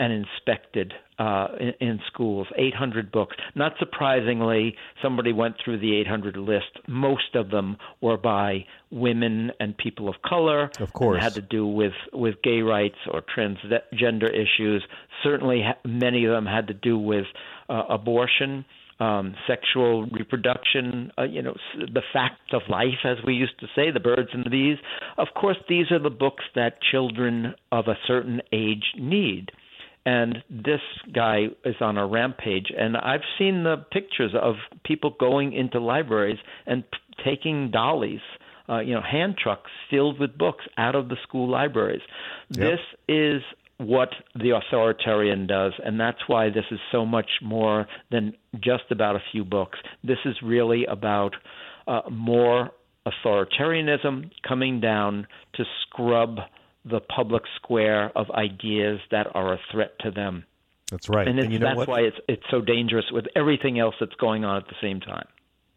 and 0.00 0.14
inspected 0.14 0.94
uh, 1.18 1.48
in, 1.60 1.88
in 1.88 2.00
schools. 2.10 2.48
800 2.56 3.12
books. 3.12 3.36
Not 3.54 3.74
surprisingly, 3.78 4.74
somebody 5.02 5.32
went 5.32 5.56
through 5.62 5.78
the 5.78 5.94
800 5.96 6.38
list. 6.38 6.78
Most 6.88 7.34
of 7.34 7.50
them 7.50 7.76
were 8.00 8.16
by 8.16 8.64
women 8.90 9.52
and 9.60 9.76
people 9.76 10.08
of 10.08 10.16
color. 10.22 10.70
Of 10.80 10.94
course, 10.94 11.22
had 11.22 11.34
to 11.34 11.42
do 11.42 11.66
with 11.66 11.92
with 12.14 12.36
gay 12.42 12.62
rights 12.62 12.96
or 13.12 13.22
transgender 13.22 14.30
issues. 14.30 14.82
Certainly, 15.22 15.64
many 15.84 16.24
of 16.24 16.32
them 16.32 16.46
had 16.46 16.68
to 16.68 16.74
do 16.74 16.98
with 16.98 17.26
uh, 17.68 17.82
abortion 17.90 18.64
um, 19.00 19.34
sexual 19.46 20.06
reproduction, 20.06 21.10
uh, 21.18 21.22
you 21.22 21.40
know, 21.40 21.56
the 21.74 22.02
fact 22.12 22.52
of 22.52 22.62
life, 22.68 23.00
as 23.04 23.16
we 23.26 23.32
used 23.32 23.58
to 23.60 23.66
say, 23.74 23.90
the 23.90 23.98
birds 23.98 24.28
and 24.34 24.44
the 24.44 24.50
bees. 24.50 24.76
Of 25.16 25.28
course, 25.34 25.56
these 25.68 25.90
are 25.90 25.98
the 25.98 26.10
books 26.10 26.44
that 26.54 26.82
children 26.82 27.54
of 27.72 27.88
a 27.88 27.96
certain 28.06 28.42
age 28.52 28.92
need. 28.98 29.52
And 30.06 30.42
this 30.48 30.80
guy 31.14 31.46
is 31.64 31.76
on 31.80 31.98
a 31.98 32.06
rampage, 32.06 32.68
and 32.76 32.96
I've 32.96 33.20
seen 33.38 33.64
the 33.64 33.84
pictures 33.92 34.32
of 34.40 34.54
people 34.82 35.14
going 35.20 35.52
into 35.52 35.78
libraries 35.78 36.38
and 36.66 36.84
p- 36.90 36.98
taking 37.22 37.70
dollies, 37.70 38.20
uh, 38.68 38.80
you 38.80 38.94
know, 38.94 39.02
hand 39.02 39.36
trucks 39.36 39.70
filled 39.90 40.18
with 40.18 40.38
books 40.38 40.64
out 40.78 40.94
of 40.94 41.10
the 41.10 41.16
school 41.22 41.50
libraries. 41.50 42.00
Yep. 42.48 42.70
This 42.70 42.80
is 43.08 43.42
what 43.76 44.10
the 44.34 44.50
authoritarian 44.50 45.46
does, 45.46 45.72
and 45.84 46.00
that's 46.00 46.20
why 46.26 46.48
this 46.48 46.64
is 46.70 46.78
so 46.90 47.04
much 47.04 47.30
more 47.42 47.86
than 48.10 48.32
just 48.58 48.84
about 48.90 49.16
a 49.16 49.22
few 49.32 49.44
books. 49.44 49.78
This 50.02 50.18
is 50.24 50.34
really 50.42 50.86
about 50.86 51.34
uh, 51.86 52.02
more 52.10 52.70
authoritarianism 53.06 54.30
coming 54.46 54.80
down 54.80 55.26
to 55.54 55.64
scrub 55.82 56.38
the 56.84 57.00
public 57.00 57.42
square 57.56 58.10
of 58.16 58.30
ideas 58.30 59.00
that 59.10 59.26
are 59.34 59.54
a 59.54 59.58
threat 59.70 59.98
to 60.00 60.10
them. 60.10 60.44
That's 60.90 61.08
right, 61.08 61.28
and, 61.28 61.38
and 61.38 61.52
you 61.52 61.58
know 61.58 61.66
that's 61.66 61.78
what? 61.78 61.88
why 61.88 62.00
it's 62.00 62.16
it's 62.28 62.42
so 62.50 62.60
dangerous 62.60 63.04
with 63.12 63.26
everything 63.36 63.78
else 63.78 63.94
that's 64.00 64.14
going 64.14 64.44
on 64.44 64.56
at 64.56 64.66
the 64.66 64.74
same 64.80 65.00
time. 65.00 65.26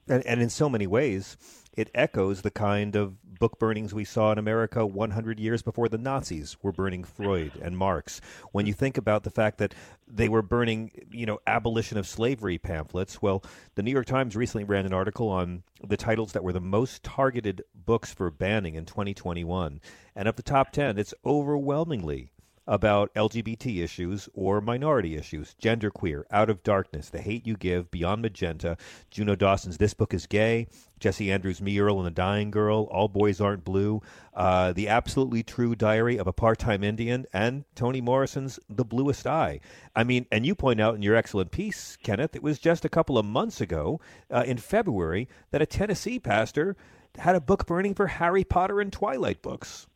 And, 0.08 0.26
and 0.26 0.41
in 0.41 0.49
so 0.49 0.70
many 0.70 0.88
ways, 0.88 1.38
it 1.78 1.89
echoes 1.93 2.41
the 2.41 2.51
kind 2.51 2.95
of 2.95 3.16
book 3.39 3.60
burnings 3.60 3.93
we 3.93 4.06
saw 4.06 4.32
in 4.32 4.38
America 4.38 4.86
100 4.86 5.39
years 5.39 5.62
before 5.62 5.89
the 5.89 5.97
Nazis 5.97 6.56
were 6.62 6.72
burning 6.72 7.04
Freud 7.04 7.51
and 7.62 7.78
Marx. 7.78 8.22
When 8.54 8.66
you 8.66 8.74
think 8.74 8.97
about 8.97 9.24
the 9.24 9.30
fact 9.30 9.58
that 9.58 9.76
they 10.08 10.30
were 10.30 10.41
burning, 10.41 10.91
you 11.12 11.26
know, 11.26 11.39
abolition 11.45 11.97
of 11.97 12.08
slavery 12.08 12.58
pamphlets, 12.58 13.22
well, 13.22 13.43
the 13.76 13.84
New 13.84 13.91
York 13.91 14.06
Times 14.06 14.36
recently 14.36 14.64
ran 14.64 14.86
an 14.86 14.93
article 14.93 15.28
on 15.28 15.64
the 15.86 15.97
titles 15.97 16.32
that 16.34 16.43
were 16.43 16.54
the 16.54 16.62
most 16.62 17.04
targeted 17.04 17.64
books 17.74 18.14
for 18.14 18.32
banning 18.32 18.76
in 18.76 18.86
2021. 18.86 19.82
And 20.16 20.28
of 20.28 20.36
the 20.36 20.43
top 20.43 20.72
10, 20.72 20.97
it's 20.97 21.14
overwhelmingly 21.26 22.34
about 22.66 23.14
LGBT 23.14 23.84
issues 23.84 24.30
or 24.34 24.61
minority 24.61 25.16
issues, 25.16 25.55
genderqueer, 25.61 26.24
Out 26.32 26.49
of 26.49 26.64
Darkness, 26.64 27.09
The 27.09 27.22
Hate 27.22 27.45
You 27.45 27.57
Give, 27.57 27.91
Beyond 27.91 28.22
Magenta, 28.22 28.78
Juno 29.11 29.36
Dawson's 29.36 29.78
This 29.78 29.93
Book 29.93 30.14
is 30.14 30.28
Gay, 30.28 30.68
Jesse 30.99 31.32
Andrews' 31.32 31.61
Me, 31.61 31.78
Earl 31.78 31.97
and 31.97 32.05
the 32.05 32.11
Dying 32.11 32.51
Girl, 32.51 32.88
All 32.89 33.09
Boys 33.09 33.41
Aren't 33.41 33.66
Blue, 33.66 34.01
uh, 34.34 34.72
The 34.72 34.88
Absolutely 34.88 35.43
True 35.43 35.76
Diary 35.76 36.18
of 36.18 36.28
a 36.28 36.34
Part-Time 36.34 36.84
Indian, 36.84 37.26
and 37.34 37.66
Toni 37.76 37.99
Morrison's 37.99 38.59
The 38.70 38.86
Bluest 38.86 39.28
Eye. 39.28 39.59
I 39.93 40.05
mean, 40.05 40.26
and 40.32 40.45
you 40.45 40.55
point 40.55 40.80
out 40.80 40.95
in 40.95 41.01
your 41.01 41.16
excellent 41.16 41.51
piece, 41.51 41.97
Kenneth, 42.01 42.36
it 42.36 42.43
was 42.43 42.59
just 42.59 42.86
a 42.86 42.89
couple 42.89 43.18
of 43.18 43.26
months 43.26 43.59
ago, 43.59 43.99
uh, 44.32 44.43
in 44.47 44.57
February, 44.57 45.28
that 45.51 45.61
a 45.61 45.66
Tennessee 45.66 46.20
pastor 46.20 46.78
had 47.18 47.36
a 47.36 47.41
book 47.41 47.66
burning 47.68 47.93
for 47.93 48.07
Harry 48.07 48.45
Potter 48.45 48.80
and 48.80 48.91
Twilight 48.91 49.41
books. 49.41 49.88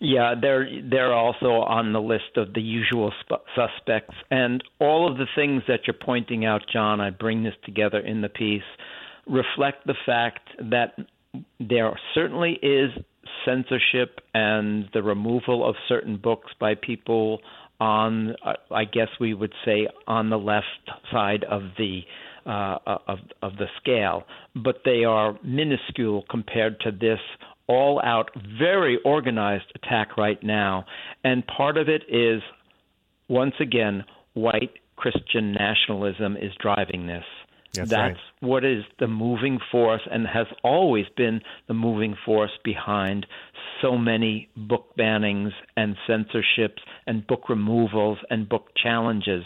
Yeah, 0.00 0.34
they're 0.40 0.68
they're 0.90 1.14
also 1.14 1.62
on 1.62 1.92
the 1.92 2.00
list 2.00 2.36
of 2.36 2.52
the 2.52 2.60
usual 2.60 3.12
sp- 3.24 3.46
suspects, 3.54 4.14
and 4.30 4.62
all 4.78 5.10
of 5.10 5.16
the 5.16 5.26
things 5.34 5.62
that 5.68 5.80
you're 5.86 5.94
pointing 5.94 6.44
out, 6.44 6.62
John. 6.70 7.00
I 7.00 7.10
bring 7.10 7.42
this 7.42 7.54
together 7.64 7.98
in 7.98 8.20
the 8.20 8.28
piece, 8.28 8.62
reflect 9.26 9.86
the 9.86 9.94
fact 10.04 10.48
that 10.70 10.96
there 11.58 11.98
certainly 12.14 12.58
is 12.62 12.90
censorship 13.44 14.20
and 14.34 14.88
the 14.92 15.02
removal 15.02 15.68
of 15.68 15.74
certain 15.88 16.16
books 16.16 16.52
by 16.60 16.74
people 16.74 17.40
on, 17.80 18.34
I 18.70 18.84
guess 18.84 19.08
we 19.20 19.34
would 19.34 19.52
say, 19.64 19.86
on 20.06 20.30
the 20.30 20.38
left 20.38 20.66
side 21.12 21.44
of 21.44 21.62
the 21.78 22.00
uh, 22.46 22.78
of 23.08 23.18
of 23.42 23.56
the 23.56 23.66
scale, 23.80 24.24
but 24.54 24.82
they 24.84 25.04
are 25.04 25.38
minuscule 25.42 26.24
compared 26.30 26.78
to 26.80 26.92
this 26.92 27.18
all 27.68 28.00
out, 28.04 28.30
very 28.58 28.98
organized 29.04 29.72
attack 29.74 30.16
right 30.16 30.42
now. 30.42 30.84
And 31.24 31.46
part 31.46 31.76
of 31.76 31.88
it 31.88 32.02
is, 32.08 32.42
once 33.28 33.54
again, 33.60 34.04
white 34.34 34.72
Christian 34.96 35.52
nationalism 35.52 36.36
is 36.36 36.52
driving 36.60 37.06
this. 37.06 37.24
That's, 37.76 37.90
That's 37.90 38.14
right. 38.14 38.16
what 38.40 38.64
is 38.64 38.84
the 38.98 39.06
moving 39.06 39.58
force 39.70 40.02
and 40.10 40.26
has 40.26 40.46
always 40.62 41.06
been 41.16 41.40
the 41.68 41.74
moving 41.74 42.16
force 42.24 42.52
behind 42.64 43.26
so 43.82 43.96
many 43.96 44.48
book 44.56 44.96
bannings 44.98 45.52
and 45.76 45.96
censorships 46.06 46.82
and 47.06 47.26
book 47.26 47.48
removals 47.48 48.18
and 48.30 48.48
book 48.48 48.68
challenges. 48.82 49.44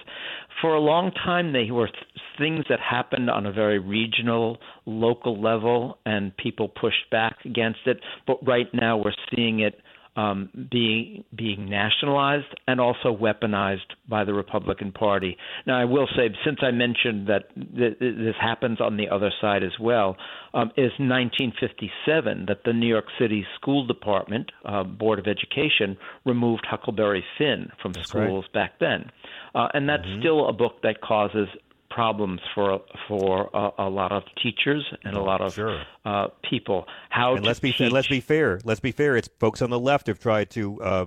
For 0.61 0.75
a 0.75 0.81
long 0.81 1.11
time, 1.13 1.53
they 1.53 1.71
were 1.71 1.87
th- 1.87 2.05
things 2.39 2.65
that 2.69 2.81
happened 2.81 3.31
on 3.31 3.47
a 3.47 3.53
very 3.53 3.79
regional, 3.79 4.59
local 4.87 5.41
level, 5.41 5.99
and 6.05 6.37
people 6.37 6.69
pushed 6.69 7.11
back 7.11 7.39
against 7.45 7.81
it. 7.87 7.99
But 8.27 8.47
right 8.47 8.69
now, 8.73 8.99
we're 8.99 9.15
seeing 9.35 9.61
it 9.61 9.81
um, 10.17 10.49
being 10.71 11.25
being 11.37 11.69
nationalized 11.71 12.47
and 12.67 12.81
also 12.81 13.17
weaponized 13.17 13.91
by 14.09 14.25
the 14.25 14.35
Republican 14.35 14.93
Party. 14.93 15.37
Now, 15.67 15.81
I 15.81 15.85
will 15.85 16.09
say, 16.17 16.29
since 16.45 16.59
I 16.63 16.71
mentioned 16.73 17.29
that 17.29 17.45
th- 17.55 17.99
this 18.01 18.35
happens 18.41 18.81
on 18.81 18.97
the 18.97 19.09
other 19.09 19.31
side 19.41 19.63
as 19.63 19.79
well, 19.81 20.17
um, 20.53 20.71
is 20.77 20.91
1957 20.99 22.47
that 22.49 22.65
the 22.65 22.73
New 22.73 22.89
York 22.89 23.07
City 23.19 23.47
School 23.57 23.87
Department 23.87 24.51
uh, 24.65 24.83
Board 24.85 25.19
of 25.19 25.27
Education 25.27 25.97
removed 26.25 26.67
Huckleberry 26.69 27.25
Finn 27.39 27.69
from 27.81 27.93
That's 27.93 28.09
schools 28.09 28.45
right. 28.47 28.53
back 28.53 28.79
then, 28.81 29.11
uh, 29.55 29.69
and 29.75 29.89
that's 29.89 30.07
Mhm. 30.07 30.21
still 30.21 30.49
a 30.49 30.53
book 30.53 30.83
that 30.83 31.01
causes 31.01 31.49
problems 31.91 32.41
for 32.55 32.81
for 33.09 33.51
a, 33.53 33.87
a 33.87 33.89
lot 33.91 34.13
of 34.13 34.23
teachers 34.43 34.85
and 35.05 35.17
a 35.17 35.21
lot 35.21 35.41
of 35.41 35.55
Sure. 35.55 35.83
uh, 36.05 36.29
people. 36.49 36.87
How 37.11 37.35
and 37.35 37.45
let's 37.45 37.61
be 37.61 37.73
teach 37.73 37.93
let's 37.93 38.09
be 38.09 38.21
fair. 38.21 38.61
Let's 38.65 38.81
be 38.81 38.93
fair. 38.93 39.17
It's 39.17 39.29
folks 39.39 39.61
on 39.61 39.71
the 39.71 39.79
left 39.79 40.07
have 40.07 40.19
tried 40.19 40.51
to 40.51 40.81
uh, 40.83 41.07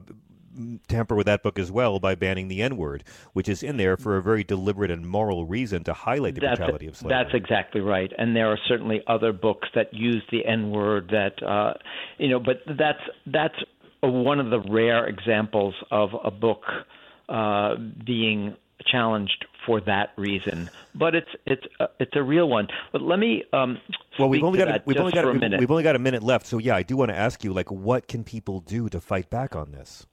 tamper 0.88 1.16
with 1.16 1.26
that 1.26 1.44
book 1.44 1.58
as 1.58 1.72
well 1.72 2.00
by 2.00 2.16
banning 2.16 2.48
the 2.48 2.62
N 2.62 2.78
word, 2.78 3.04
which 3.34 3.50
is 3.50 3.64
in 3.64 3.78
there 3.78 3.98
for 3.98 4.18
a 4.18 4.22
very 4.22 4.44
deliberate 4.44 4.92
and 4.92 5.08
moral 5.08 5.46
reason 5.46 5.84
to 5.86 5.94
highlight 5.94 6.36
the 6.36 6.42
that's, 6.42 6.60
brutality 6.60 6.88
of 6.88 6.96
slavery. 6.96 7.24
That's 7.24 7.36
exactly 7.36 7.82
right. 7.82 8.12
And 8.18 8.36
there 8.36 8.48
are 8.48 8.60
certainly 8.68 9.02
other 9.08 9.34
books 9.34 9.68
that 9.76 9.94
use 9.94 10.24
the 10.32 10.46
N 10.46 10.70
word 10.72 11.10
that 11.12 11.42
uh, 11.46 11.74
you 12.18 12.30
know, 12.30 12.40
but 12.40 12.62
that's 12.78 13.02
that's 13.26 13.56
one 14.02 14.40
of 14.40 14.50
the 14.50 14.60
rare 14.60 15.08
examples 15.08 15.74
of 15.90 16.10
a 16.24 16.32
book 16.32 16.64
uh, 17.30 17.76
being 18.06 18.56
challenged 18.92 19.46
for 19.66 19.82
that 19.82 20.10
reason. 20.18 20.70
But 20.96 21.16
it's 21.16 21.30
it's 21.46 21.64
uh, 21.80 21.88
it's 22.00 22.16
a 22.16 22.24
real 22.24 22.48
one. 22.48 22.68
But 22.92 23.02
let 23.02 23.20
me 23.20 23.44
um, 23.54 23.80
well, 24.20 24.30
we've 24.30 24.44
only 24.44 24.60
got 24.60 24.68
a, 24.68 24.84
we've 24.86 24.98
only 24.98 25.12
got 25.12 25.26
a, 25.26 25.30
a 25.30 25.34
minute. 25.34 25.60
we've 25.60 25.72
only 25.72 25.84
got 25.84 25.96
a 25.96 26.00
minute 26.00 26.24
left. 26.24 26.46
So 26.46 26.58
yeah, 26.58 26.76
I 26.76 26.84
do 26.84 26.98
want 26.98 27.10
to 27.10 27.18
ask 27.18 27.44
you 27.44 27.54
like, 27.54 27.72
what 27.72 28.08
can 28.08 28.24
people 28.24 28.60
do 28.60 28.90
to 28.90 29.02
fight 29.02 29.30
back 29.30 29.56
on 29.56 29.72
this? 29.72 30.06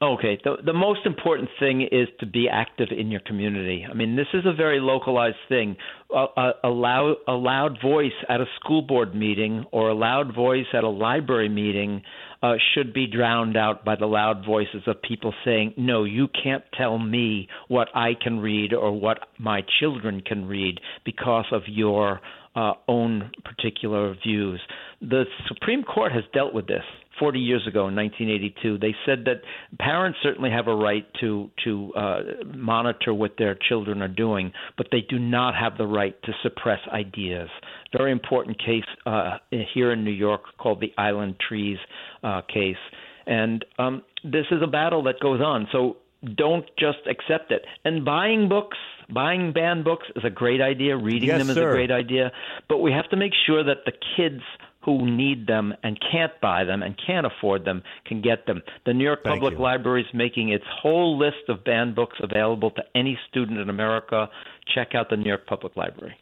Okay. 0.00 0.38
The 0.44 0.56
the 0.64 0.72
most 0.72 1.06
important 1.06 1.50
thing 1.58 1.82
is 1.82 2.06
to 2.20 2.26
be 2.26 2.48
active 2.48 2.88
in 2.96 3.10
your 3.10 3.20
community. 3.20 3.84
I 3.88 3.94
mean, 3.94 4.14
this 4.14 4.28
is 4.32 4.46
a 4.46 4.52
very 4.52 4.78
localized 4.78 5.42
thing. 5.48 5.76
A, 6.14 6.26
a, 6.36 6.52
a 6.64 6.68
loud 6.68 7.16
a 7.26 7.32
loud 7.32 7.78
voice 7.82 8.12
at 8.28 8.40
a 8.40 8.46
school 8.60 8.82
board 8.82 9.14
meeting 9.14 9.64
or 9.72 9.88
a 9.88 9.94
loud 9.94 10.34
voice 10.34 10.66
at 10.72 10.84
a 10.84 10.88
library 10.88 11.48
meeting 11.48 12.02
uh, 12.42 12.54
should 12.74 12.92
be 12.92 13.06
drowned 13.06 13.56
out 13.56 13.84
by 13.84 13.96
the 13.96 14.06
loud 14.06 14.44
voices 14.44 14.82
of 14.86 15.00
people 15.02 15.34
saying, 15.44 15.74
"No, 15.76 16.04
you 16.04 16.28
can't 16.28 16.64
tell 16.74 16.98
me 16.98 17.48
what 17.68 17.88
I 17.94 18.14
can 18.14 18.40
read 18.40 18.72
or 18.72 18.92
what 18.92 19.28
my 19.38 19.62
children 19.80 20.20
can 20.20 20.46
read 20.46 20.80
because 21.04 21.46
of 21.52 21.62
your 21.66 22.20
uh, 22.54 22.74
own 22.86 23.30
particular 23.44 24.14
views." 24.24 24.60
The 25.00 25.24
Supreme 25.46 25.82
Court 25.82 26.12
has 26.12 26.24
dealt 26.32 26.54
with 26.54 26.66
this 26.66 26.84
40 27.18 27.38
years 27.40 27.66
ago 27.66 27.88
in 27.88 27.96
1982. 27.96 28.78
They 28.78 28.94
said 29.06 29.24
that 29.26 29.42
parents 29.78 30.18
certainly 30.22 30.50
have 30.50 30.68
a 30.68 30.74
right 30.74 31.06
to 31.20 31.50
to 31.64 31.92
uh, 31.94 32.18
monitor 32.54 33.12
what 33.14 33.32
their 33.38 33.56
children 33.68 34.02
are 34.02 34.08
doing, 34.08 34.52
but 34.76 34.88
they 34.92 35.00
do 35.08 35.18
not 35.18 35.54
have 35.54 35.78
the 35.78 35.86
right 35.86 36.20
to 36.22 36.32
suppress 36.42 36.80
ideas. 36.92 37.48
Very 37.96 38.12
important 38.12 38.58
case 38.58 38.84
uh, 39.06 39.38
here 39.74 39.92
in 39.92 40.04
New 40.04 40.10
York 40.12 40.42
called 40.58 40.80
the 40.80 40.92
Island 40.98 41.36
Trees 41.46 41.78
uh, 42.22 42.42
case, 42.42 42.76
and 43.26 43.64
um, 43.78 44.02
this 44.24 44.46
is 44.50 44.62
a 44.62 44.66
battle 44.66 45.02
that 45.04 45.20
goes 45.20 45.40
on. 45.40 45.68
So 45.72 45.96
don't 46.34 46.64
just 46.78 46.98
accept 47.08 47.52
it. 47.52 47.64
And 47.84 48.04
buying 48.04 48.48
books, 48.48 48.76
buying 49.12 49.52
banned 49.52 49.84
books 49.84 50.06
is 50.16 50.24
a 50.24 50.30
great 50.30 50.60
idea. 50.60 50.96
Reading 50.96 51.28
Yes, 51.28 51.38
them 51.38 51.50
is 51.50 51.56
sir. 51.56 51.70
a 51.70 51.72
great 51.72 51.90
idea. 51.90 52.32
But 52.68 52.78
we 52.78 52.92
have 52.92 53.08
to 53.10 53.16
make 53.16 53.32
sure 53.46 53.62
that 53.62 53.84
the 53.86 53.92
kids 54.16 54.42
who 54.96 55.10
need 55.10 55.46
them 55.46 55.74
and 55.82 55.98
can't 56.10 56.32
buy 56.40 56.64
them 56.64 56.82
and 56.82 56.94
can't 57.06 57.26
afford 57.26 57.64
them 57.64 57.82
can 58.06 58.22
get 58.22 58.46
them. 58.46 58.62
The 58.86 58.94
New 58.94 59.04
York 59.04 59.20
Thank 59.22 59.36
Public 59.36 59.54
you. 59.54 59.62
Library 59.62 60.02
is 60.02 60.14
making 60.14 60.48
its 60.48 60.64
whole 60.80 61.18
list 61.18 61.48
of 61.48 61.62
banned 61.62 61.94
books 61.94 62.16
available 62.22 62.70
to 62.70 62.82
any 62.94 63.18
student 63.28 63.58
in 63.58 63.68
America. 63.68 64.28
Check 64.74 64.94
out 64.94 65.10
the 65.10 65.16
New 65.16 65.28
York 65.28 65.46
Public 65.46 65.76
Library. 65.76 66.16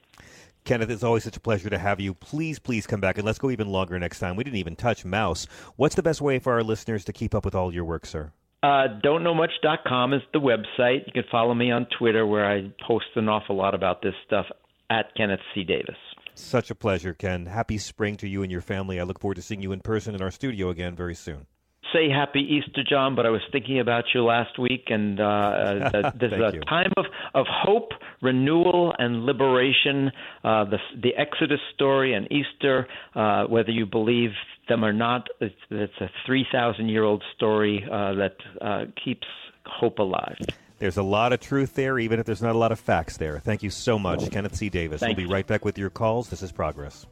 Kenneth, 0.65 0.91
it's 0.91 1.05
always 1.05 1.23
such 1.23 1.37
a 1.37 1.41
pleasure 1.41 1.71
to 1.71 1.79
have 1.79 2.01
you. 2.01 2.13
Please, 2.13 2.59
please 2.59 2.89
come 2.89 3.01
back 3.01 3.19
and 3.19 3.25
let's 3.25 3.39
go 3.39 3.53
even 3.53 3.69
longer 3.69 3.97
next 4.01 4.19
time. 4.19 4.35
We 4.35 4.43
didn't 4.43 4.59
even 4.59 4.75
touch 4.75 5.05
Maus. 5.05 5.47
What's 5.77 5.95
the 5.95 6.03
best 6.03 6.21
way 6.21 6.41
for 6.41 6.55
our 6.55 6.65
listeners 6.65 7.05
to 7.05 7.13
keep 7.13 7.37
up 7.37 7.45
with 7.45 7.55
all 7.55 7.73
your 7.73 7.85
work, 7.85 8.05
sir? 8.05 8.33
Uh, 8.65 8.89
don'tknowmuch.com 9.05 10.13
is 10.13 10.23
the 10.33 10.41
website. 10.41 11.07
You 11.07 11.13
can 11.13 11.25
follow 11.31 11.55
me 11.55 11.71
on 11.71 11.87
Twitter 11.97 12.27
where 12.27 12.51
I 12.51 12.73
post 12.85 13.07
an 13.15 13.29
awful 13.29 13.55
lot 13.55 13.77
about 13.77 14.03
this 14.03 14.15
stuff 14.27 14.47
at 14.91 15.15
Kenneth 15.17 15.41
C. 15.55 15.63
Davis. 15.63 15.97
Such 16.39 16.71
a 16.71 16.75
pleasure, 16.75 17.15
Ken. 17.15 17.47
Happy 17.47 17.79
spring 17.79 18.17
to 18.19 18.29
you 18.29 18.43
and 18.43 18.53
your 18.53 18.61
family. 18.61 19.01
I 19.01 19.05
look 19.05 19.21
forward 19.21 19.37
to 19.37 19.43
seeing 19.43 19.63
you 19.63 19.73
in 19.73 19.81
person 19.81 20.15
in 20.15 20.21
our 20.21 20.31
studio 20.31 20.69
again 20.69 20.95
very 20.95 21.15
soon. 21.15 21.47
Say 21.95 22.11
happy 22.11 22.41
Easter, 22.41 22.83
John, 22.87 23.15
but 23.15 23.25
I 23.25 23.31
was 23.31 23.41
thinking 23.53 23.81
about 23.81 24.05
you 24.13 24.23
last 24.23 24.59
week, 24.59 24.85
and 24.89 25.19
uh, 25.19 25.25
uh, 25.25 26.11
this 26.21 26.33
is 26.33 26.39
a 26.39 26.51
you. 26.53 26.61
time 26.69 26.93
of, 26.99 27.07
of 27.35 27.47
hope, 27.49 27.93
renewal, 28.21 28.93
and 28.99 29.25
liberation. 29.25 30.11
Uh, 30.45 30.65
the, 30.65 30.79
the 31.01 31.15
Exodus 31.17 31.61
story 31.75 32.13
and 32.13 32.31
Easter, 32.31 32.87
uh, 33.15 33.45
whether 33.45 33.71
you 33.71 33.87
believe 33.87 34.33
them 34.69 34.85
or 34.85 34.93
not, 34.93 35.29
it's, 35.41 35.55
it's 35.71 36.01
a 36.01 36.11
3,000 36.27 36.89
year 36.89 37.05
old 37.05 37.25
story 37.35 37.83
uh, 37.91 38.13
that 38.15 38.37
uh, 38.61 38.85
keeps 39.03 39.27
hope 39.65 39.99
alive. 39.99 40.37
There's 40.79 40.99
a 40.99 41.03
lot 41.03 41.33
of 41.33 41.41
truth 41.41 41.75
there, 41.75 41.99
even 41.99 42.21
if 42.21 42.27
there's 42.27 42.43
not 42.43 42.55
a 42.55 42.59
lot 42.59 42.73
of 42.73 42.79
facts 42.79 43.17
there. 43.17 43.39
Thank 43.39 43.63
you 43.63 43.71
so 43.71 43.99
much, 43.99 44.31
Kenneth 44.31 44.57
C. 44.57 44.69
Davis. 44.69 45.01
Thank 45.01 45.17
we'll 45.17 45.25
be 45.25 45.29
you. 45.29 45.35
right 45.35 45.47
back 45.47 45.65
with 45.65 45.79
your 45.79 45.91
calls. 45.91 46.29
This 46.29 46.43
is 46.43 46.53
Progress. 46.53 47.07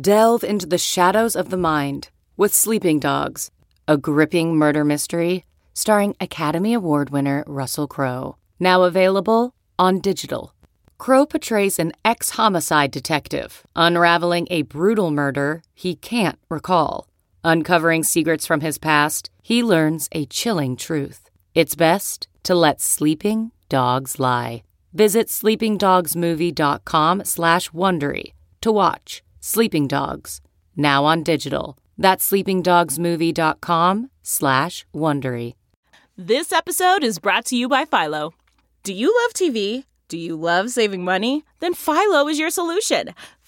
Delve 0.00 0.44
into 0.44 0.66
the 0.66 0.78
shadows 0.78 1.34
of 1.34 1.50
the 1.50 1.56
mind 1.56 2.10
with 2.36 2.54
Sleeping 2.54 2.98
Dogs, 2.98 3.50
a 3.88 3.96
gripping 3.96 4.56
murder 4.56 4.84
mystery 4.84 5.44
starring 5.74 6.14
Academy 6.20 6.74
Award 6.74 7.10
winner 7.10 7.44
Russell 7.46 7.86
Crowe. 7.86 8.36
Now 8.58 8.82
available 8.82 9.54
on 9.78 10.00
digital. 10.00 10.54
Crowe 10.98 11.24
portrays 11.24 11.78
an 11.78 11.92
ex 12.04 12.30
homicide 12.30 12.90
detective 12.90 13.66
unraveling 13.74 14.46
a 14.50 14.62
brutal 14.62 15.10
murder 15.10 15.62
he 15.74 15.94
can't 15.94 16.38
recall. 16.50 17.09
Uncovering 17.42 18.02
secrets 18.04 18.46
from 18.46 18.60
his 18.60 18.78
past, 18.78 19.30
he 19.42 19.62
learns 19.62 20.08
a 20.12 20.26
chilling 20.26 20.76
truth. 20.76 21.30
It's 21.54 21.74
best 21.74 22.28
to 22.42 22.54
let 22.54 22.80
sleeping 22.80 23.50
dogs 23.68 24.20
lie. 24.20 24.62
Visit 24.92 25.28
sleepingdogsmovie.com 25.28 27.24
slash 27.24 27.70
Wondery 27.70 28.32
to 28.60 28.72
watch 28.72 29.22
Sleeping 29.40 29.88
Dogs, 29.88 30.40
now 30.76 31.04
on 31.04 31.22
digital. 31.22 31.78
That's 31.96 32.30
sleepingdogsmovie.com 32.30 34.10
slash 34.22 34.86
Wondery. 34.94 35.54
This 36.16 36.52
episode 36.52 37.02
is 37.04 37.18
brought 37.18 37.46
to 37.46 37.56
you 37.56 37.68
by 37.68 37.84
Philo. 37.86 38.34
Do 38.82 38.92
you 38.92 39.14
love 39.22 39.32
TV? 39.32 39.84
Do 40.08 40.18
you 40.18 40.36
love 40.36 40.70
saving 40.70 41.04
money? 41.04 41.44
Then 41.60 41.72
Philo 41.72 42.28
is 42.28 42.38
your 42.38 42.50
solution. 42.50 43.14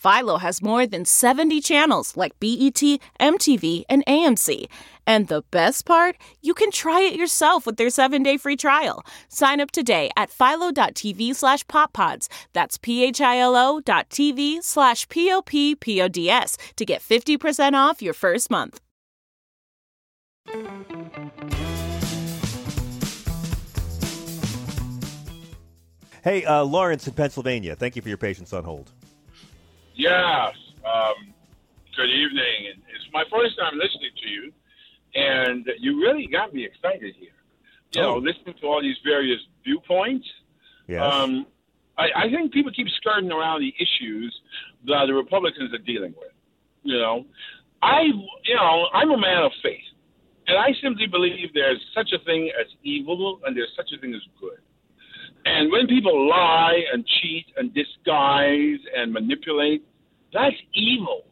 Philo 0.00 0.38
has 0.38 0.62
more 0.62 0.86
than 0.86 1.04
70 1.04 1.60
channels 1.60 2.16
like 2.16 2.38
BET, 2.40 2.80
MTV, 3.20 3.84
and 3.86 4.02
AMC. 4.06 4.64
And 5.06 5.28
the 5.28 5.42
best 5.50 5.84
part, 5.84 6.16
you 6.40 6.54
can 6.54 6.70
try 6.70 7.02
it 7.02 7.14
yourself 7.14 7.66
with 7.66 7.76
their 7.76 7.90
seven-day 7.90 8.38
free 8.38 8.56
trial. 8.56 9.04
Sign 9.28 9.60
up 9.60 9.72
today 9.72 10.10
at 10.16 10.30
philo.tv 10.30 11.34
slash 11.36 11.66
poppods. 11.66 12.28
That's 12.54 12.78
p-h-i-l-o 12.78 13.80
dot 13.80 14.08
tv 14.08 14.62
slash 14.62 15.06
p-o-p-p-o-d-s 15.10 16.56
to 16.76 16.84
get 16.86 17.02
50% 17.02 17.74
off 17.74 18.00
your 18.00 18.14
first 18.14 18.50
month. 18.50 18.80
Hey, 26.24 26.44
uh, 26.46 26.64
Lawrence 26.64 27.06
in 27.06 27.12
Pennsylvania. 27.12 27.76
Thank 27.76 27.96
you 27.96 28.02
for 28.02 28.08
your 28.08 28.18
patience 28.18 28.54
on 28.54 28.64
hold. 28.64 28.90
Yes. 30.00 30.54
Um, 30.82 31.34
good 31.94 32.08
evening. 32.08 32.72
It's 32.88 33.04
my 33.12 33.22
first 33.30 33.58
time 33.58 33.74
listening 33.76 34.10
to 34.22 34.28
you, 34.30 34.52
and 35.14 35.66
you 35.78 36.00
really 36.00 36.26
got 36.26 36.54
me 36.54 36.64
excited 36.64 37.14
here. 37.18 37.36
You 37.94 38.00
know, 38.00 38.14
Oh. 38.14 38.18
listening 38.18 38.54
to 38.62 38.66
all 38.66 38.80
these 38.80 38.96
various 39.04 39.40
viewpoints. 39.62 40.26
Yes. 40.88 41.02
Um, 41.02 41.46
I, 41.98 42.08
I 42.16 42.30
think 42.30 42.50
people 42.54 42.72
keep 42.72 42.88
skirting 42.96 43.30
around 43.30 43.60
the 43.60 43.74
issues 43.78 44.34
that 44.86 45.04
the 45.06 45.12
Republicans 45.12 45.74
are 45.74 45.84
dealing 45.84 46.14
with. 46.16 46.32
You 46.82 46.96
know, 46.98 47.26
I, 47.82 48.00
you 48.44 48.54
know, 48.54 48.86
I'm 48.94 49.10
a 49.10 49.18
man 49.18 49.42
of 49.42 49.52
faith, 49.62 49.84
and 50.46 50.56
I 50.56 50.72
simply 50.82 51.08
believe 51.08 51.52
there's 51.52 51.84
such 51.94 52.12
a 52.14 52.24
thing 52.24 52.50
as 52.58 52.68
evil 52.84 53.40
and 53.44 53.54
there's 53.54 53.72
such 53.76 53.90
a 53.94 54.00
thing 54.00 54.14
as 54.14 54.22
good. 54.40 54.60
And 55.44 55.70
when 55.70 55.86
people 55.88 56.26
lie 56.26 56.84
and 56.90 57.06
cheat 57.06 57.46
and 57.58 57.72
disguise 57.74 58.78
and 58.96 59.12
manipulate, 59.12 59.84
that's 60.32 60.56
evil. 60.74 61.24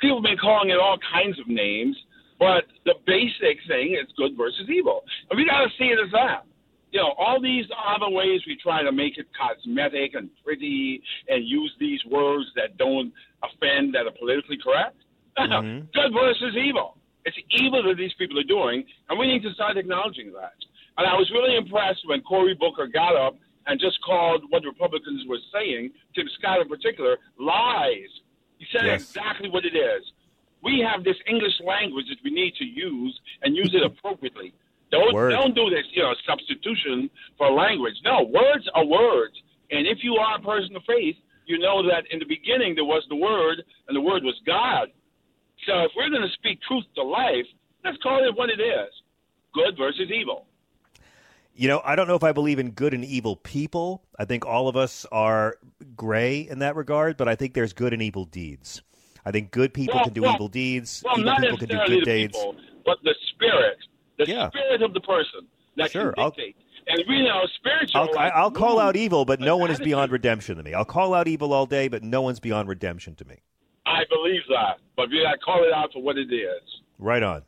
People 0.00 0.18
have 0.18 0.24
been 0.24 0.38
calling 0.38 0.70
it 0.70 0.78
all 0.78 0.98
kinds 1.12 1.38
of 1.38 1.46
names, 1.48 1.96
but 2.38 2.64
the 2.84 2.94
basic 3.06 3.58
thing 3.68 3.94
is 3.94 4.10
good 4.16 4.36
versus 4.36 4.68
evil. 4.68 5.04
And 5.30 5.36
we 5.38 5.46
got 5.46 5.60
to 5.62 5.70
see 5.78 5.84
it 5.86 5.98
as 6.04 6.10
that. 6.12 6.44
You 6.90 7.00
know, 7.00 7.14
all 7.16 7.40
these 7.40 7.64
other 7.88 8.10
ways 8.10 8.40
we 8.46 8.56
try 8.56 8.82
to 8.82 8.92
make 8.92 9.16
it 9.16 9.26
cosmetic 9.32 10.14
and 10.14 10.28
pretty 10.44 11.00
and 11.28 11.46
use 11.46 11.72
these 11.80 12.00
words 12.10 12.46
that 12.56 12.76
don't 12.76 13.12
offend, 13.42 13.94
that 13.94 14.06
are 14.06 14.16
politically 14.18 14.58
correct. 14.62 14.96
Mhm. 15.38 15.90
good 15.92 16.12
versus 16.12 16.54
evil. 16.56 16.98
It's 17.24 17.36
evil 17.50 17.82
that 17.84 17.96
these 17.96 18.12
people 18.18 18.38
are 18.38 18.42
doing, 18.44 18.84
and 19.08 19.18
we 19.18 19.26
need 19.26 19.42
to 19.44 19.52
start 19.54 19.78
acknowledging 19.78 20.32
that. 20.32 20.52
And 20.98 21.06
I 21.06 21.14
was 21.16 21.30
really 21.30 21.56
impressed 21.56 22.00
when 22.06 22.20
Cory 22.22 22.54
Booker 22.54 22.86
got 22.86 23.16
up 23.16 23.36
and 23.66 23.80
just 23.80 23.98
called 24.02 24.42
what 24.50 24.62
the 24.62 24.68
Republicans 24.68 25.24
were 25.26 25.38
saying, 25.54 25.92
Tim 26.14 26.28
Scott 26.38 26.60
in 26.60 26.68
particular, 26.68 27.16
lies. 27.38 28.10
He 28.62 28.68
said 28.70 28.86
Yes. 28.86 29.02
exactly 29.02 29.48
what 29.50 29.64
it 29.64 29.74
is. 29.74 30.12
We 30.62 30.78
have 30.78 31.02
this 31.02 31.16
English 31.26 31.58
language 31.66 32.06
that 32.08 32.22
we 32.22 32.30
need 32.30 32.54
to 32.54 32.64
use 32.64 33.18
and 33.42 33.56
use 33.56 33.74
it 33.74 33.82
appropriately. 33.82 34.54
Don't 34.92 35.12
Word. 35.12 35.30
don't 35.30 35.54
do 35.54 35.68
this, 35.68 35.84
you 35.90 36.02
know, 36.02 36.14
substitution 36.24 37.10
for 37.36 37.50
language. 37.50 37.96
No, 38.04 38.22
words 38.22 38.68
are 38.74 38.84
words. 38.86 39.34
And 39.72 39.88
if 39.88 40.04
you 40.04 40.14
are 40.14 40.36
a 40.36 40.40
person 40.40 40.76
of 40.76 40.84
faith, 40.84 41.16
you 41.46 41.58
know 41.58 41.82
that 41.88 42.06
in 42.12 42.20
the 42.20 42.24
beginning 42.24 42.76
there 42.76 42.84
was 42.84 43.04
the 43.08 43.16
Word, 43.16 43.64
and 43.88 43.96
the 43.96 44.00
Word 44.00 44.22
was 44.22 44.38
God. 44.46 44.92
So 45.66 45.80
if 45.80 45.90
we're 45.96 46.10
going 46.10 46.22
to 46.22 46.32
speak 46.34 46.60
truth 46.62 46.84
to 46.94 47.02
life, 47.02 47.46
let's 47.84 47.98
call 48.00 48.22
it 48.24 48.36
what 48.36 48.48
it 48.48 48.60
is: 48.60 48.92
good 49.54 49.76
versus 49.76 50.08
evil. 50.12 50.46
You 51.54 51.68
know, 51.68 51.82
I 51.84 51.96
don't 51.96 52.08
know 52.08 52.14
if 52.14 52.24
I 52.24 52.32
believe 52.32 52.58
in 52.58 52.70
good 52.70 52.94
and 52.94 53.04
evil 53.04 53.36
people. 53.36 54.02
I 54.18 54.24
think 54.24 54.46
all 54.46 54.68
of 54.68 54.76
us 54.76 55.04
are 55.12 55.56
gray 55.94 56.40
in 56.40 56.60
that 56.60 56.76
regard, 56.76 57.16
but 57.16 57.28
I 57.28 57.34
think 57.34 57.52
there's 57.54 57.72
good 57.74 57.92
and 57.92 58.00
evil 58.02 58.24
deeds. 58.24 58.82
I 59.24 59.30
think 59.32 59.50
good 59.50 59.74
people 59.74 59.96
Well, 59.96 60.04
can 60.04 60.12
do 60.14 60.22
well, 60.22 60.34
evil 60.34 60.48
deeds. 60.48 61.02
Well, 61.04 61.18
evil 61.20 61.36
people 61.36 61.58
can 61.58 61.68
do 61.68 61.78
good 61.86 62.04
deeds. 62.04 62.36
people, 62.36 62.56
but 62.86 62.98
the 63.04 63.14
spirit, 63.34 63.76
the 64.18 64.24
Yeah. 64.26 64.48
spirit 64.48 64.82
of 64.82 64.94
the 64.94 65.00
person 65.00 65.46
that 65.76 65.90
Sure, 65.90 66.12
can 66.12 66.22
I'll- 66.24 66.30
dictate. 66.30 66.56
and 66.88 67.04
we 67.06 67.22
know 67.22 67.46
spiritual. 67.58 68.00
I'll, 68.18 68.32
I'll 68.34 68.50
call 68.50 68.80
out 68.80 68.96
evil, 68.96 69.24
but 69.24 69.38
no 69.38 69.56
one 69.58 69.70
is 69.70 69.78
beyond 69.78 70.10
redemption 70.10 70.56
to 70.56 70.62
me. 70.62 70.72
I'll 70.74 70.84
call 70.86 71.12
out 71.14 71.28
evil 71.28 71.52
all 71.52 71.66
day, 71.66 71.86
but 71.88 72.02
no 72.02 72.22
one's 72.22 72.40
beyond 72.40 72.68
redemption 72.68 73.14
to 73.16 73.24
me. 73.26 73.36
I 73.86 74.04
believe 74.08 74.42
that, 74.48 74.78
but 74.96 75.10
we 75.10 75.22
got 75.22 75.32
to 75.32 75.38
call 75.38 75.62
it 75.64 75.72
out 75.72 75.92
for 75.92 76.02
what 76.02 76.16
it 76.16 76.32
is. 76.32 76.62
Right 76.98 77.22
on. 77.22 77.42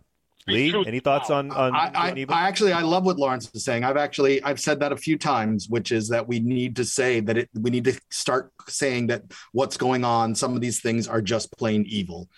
Lee, 0.47 0.75
any 0.87 1.01
thoughts 1.01 1.31
on 1.31 1.51
on 1.53 1.75
I, 1.75 1.91
I. 1.95 2.27
I 2.29 2.49
actually 2.49 2.73
I 2.73 2.83
love 2.83 3.07
what 3.07 3.19
Lawrence 3.19 3.51
is 3.55 3.65
saying. 3.65 3.83
I've 3.83 3.97
actually 3.97 4.43
I've 4.43 4.61
said 4.61 4.81
that 4.81 4.93
a 4.93 4.97
few 4.97 5.17
times, 5.17 5.69
which 5.69 5.91
is 5.91 6.09
that 6.09 6.29
we 6.29 6.39
need 6.41 6.77
to 6.77 6.85
say 6.85 7.21
that 7.21 7.39
it 7.39 7.49
we 7.55 7.71
need 7.71 7.85
to 7.85 7.99
start 8.11 8.53
saying 8.69 9.07
that 9.07 9.23
what's 9.53 9.77
going 9.79 10.05
on, 10.05 10.35
some 10.35 10.55
of 10.55 10.61
these 10.61 10.81
things 10.81 11.09
are 11.09 11.23
just 11.23 11.51
plain 11.57 11.85
evil. 11.89 12.29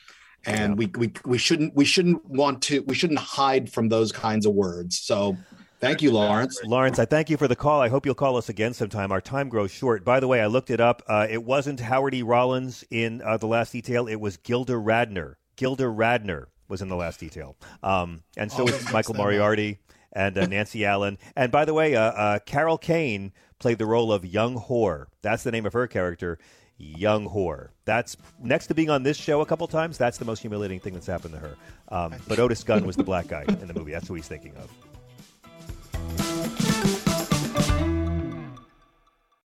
And 0.44 0.78
we, 0.78 0.86
we 0.96 1.12
we 1.24 1.38
shouldn't 1.38 1.74
we 1.74 1.84
shouldn't 1.84 2.24
want 2.24 2.62
to 2.62 2.82
we 2.82 2.94
shouldn't 2.94 3.18
hide 3.18 3.72
from 3.72 3.88
those 3.88 4.12
kinds 4.12 4.46
of 4.46 4.54
words. 4.54 5.00
So 5.00 5.36
thank 5.80 6.00
you, 6.00 6.12
Lawrence. 6.12 6.60
Lawrence, 6.64 7.00
I 7.00 7.04
thank 7.04 7.28
you 7.28 7.36
for 7.36 7.48
the 7.48 7.56
call. 7.56 7.80
I 7.80 7.88
hope 7.88 8.06
you'll 8.06 8.14
call 8.14 8.36
us 8.36 8.48
again 8.48 8.72
sometime. 8.72 9.10
Our 9.10 9.20
time 9.20 9.48
grows 9.48 9.72
short. 9.72 10.04
By 10.04 10.20
the 10.20 10.28
way, 10.28 10.40
I 10.40 10.46
looked 10.46 10.70
it 10.70 10.80
up. 10.80 11.02
Uh, 11.08 11.26
it 11.28 11.42
wasn't 11.42 11.80
Howard 11.80 12.14
E. 12.14 12.22
Rollins 12.22 12.84
in 12.92 13.20
uh, 13.22 13.38
the 13.38 13.48
last 13.48 13.72
detail. 13.72 14.06
It 14.06 14.20
was 14.20 14.36
Gilda 14.36 14.74
Radner. 14.74 15.34
Gilda 15.56 15.84
Radner 15.84 16.46
was 16.68 16.82
in 16.82 16.88
the 16.88 16.96
last 16.96 17.20
detail. 17.20 17.56
Um, 17.82 18.22
and 18.36 18.50
so 18.50 18.64
Oh, 18.64 18.66
is 18.66 18.92
Michael. 18.92 19.14
Moriarty 19.14 19.78
and 20.12 20.36
uh, 20.38 20.46
Nancy 20.46 20.84
Allen. 20.84 21.18
And 21.36 21.52
by 21.52 21.64
the 21.64 21.74
way, 21.74 21.94
uh, 21.94 22.00
uh, 22.02 22.38
Carol 22.40 22.78
Kane 22.78 23.32
played 23.58 23.78
the 23.78 23.86
role 23.86 24.12
of 24.12 24.24
young 24.24 24.58
whore. 24.58 25.06
That's 25.22 25.42
the 25.42 25.50
name 25.52 25.66
of 25.66 25.72
her 25.72 25.86
character, 25.86 26.38
young 26.78 27.28
whore. 27.28 27.68
That's 27.84 28.16
next 28.42 28.66
to 28.68 28.74
being 28.74 28.90
on 28.90 29.02
this 29.02 29.16
show 29.16 29.40
a 29.40 29.46
couple 29.46 29.66
times. 29.66 29.96
That's 29.98 30.18
the 30.18 30.24
most 30.24 30.40
humiliating 30.40 30.80
thing 30.80 30.94
that's 30.94 31.06
happened 31.06 31.34
to 31.34 31.40
her. 31.40 31.56
Um, 31.88 32.14
but 32.28 32.38
Otis 32.38 32.64
Young 32.66 32.86
was 32.86 32.96
the 32.96 33.04
black 33.04 33.28
guy 33.28 33.44
in 33.48 33.66
the 33.68 33.74
movie. 33.74 33.92
That's 33.92 34.08
who 34.08 34.14
he's 34.14 34.28
thinking 34.28 34.54
of. 34.56 36.35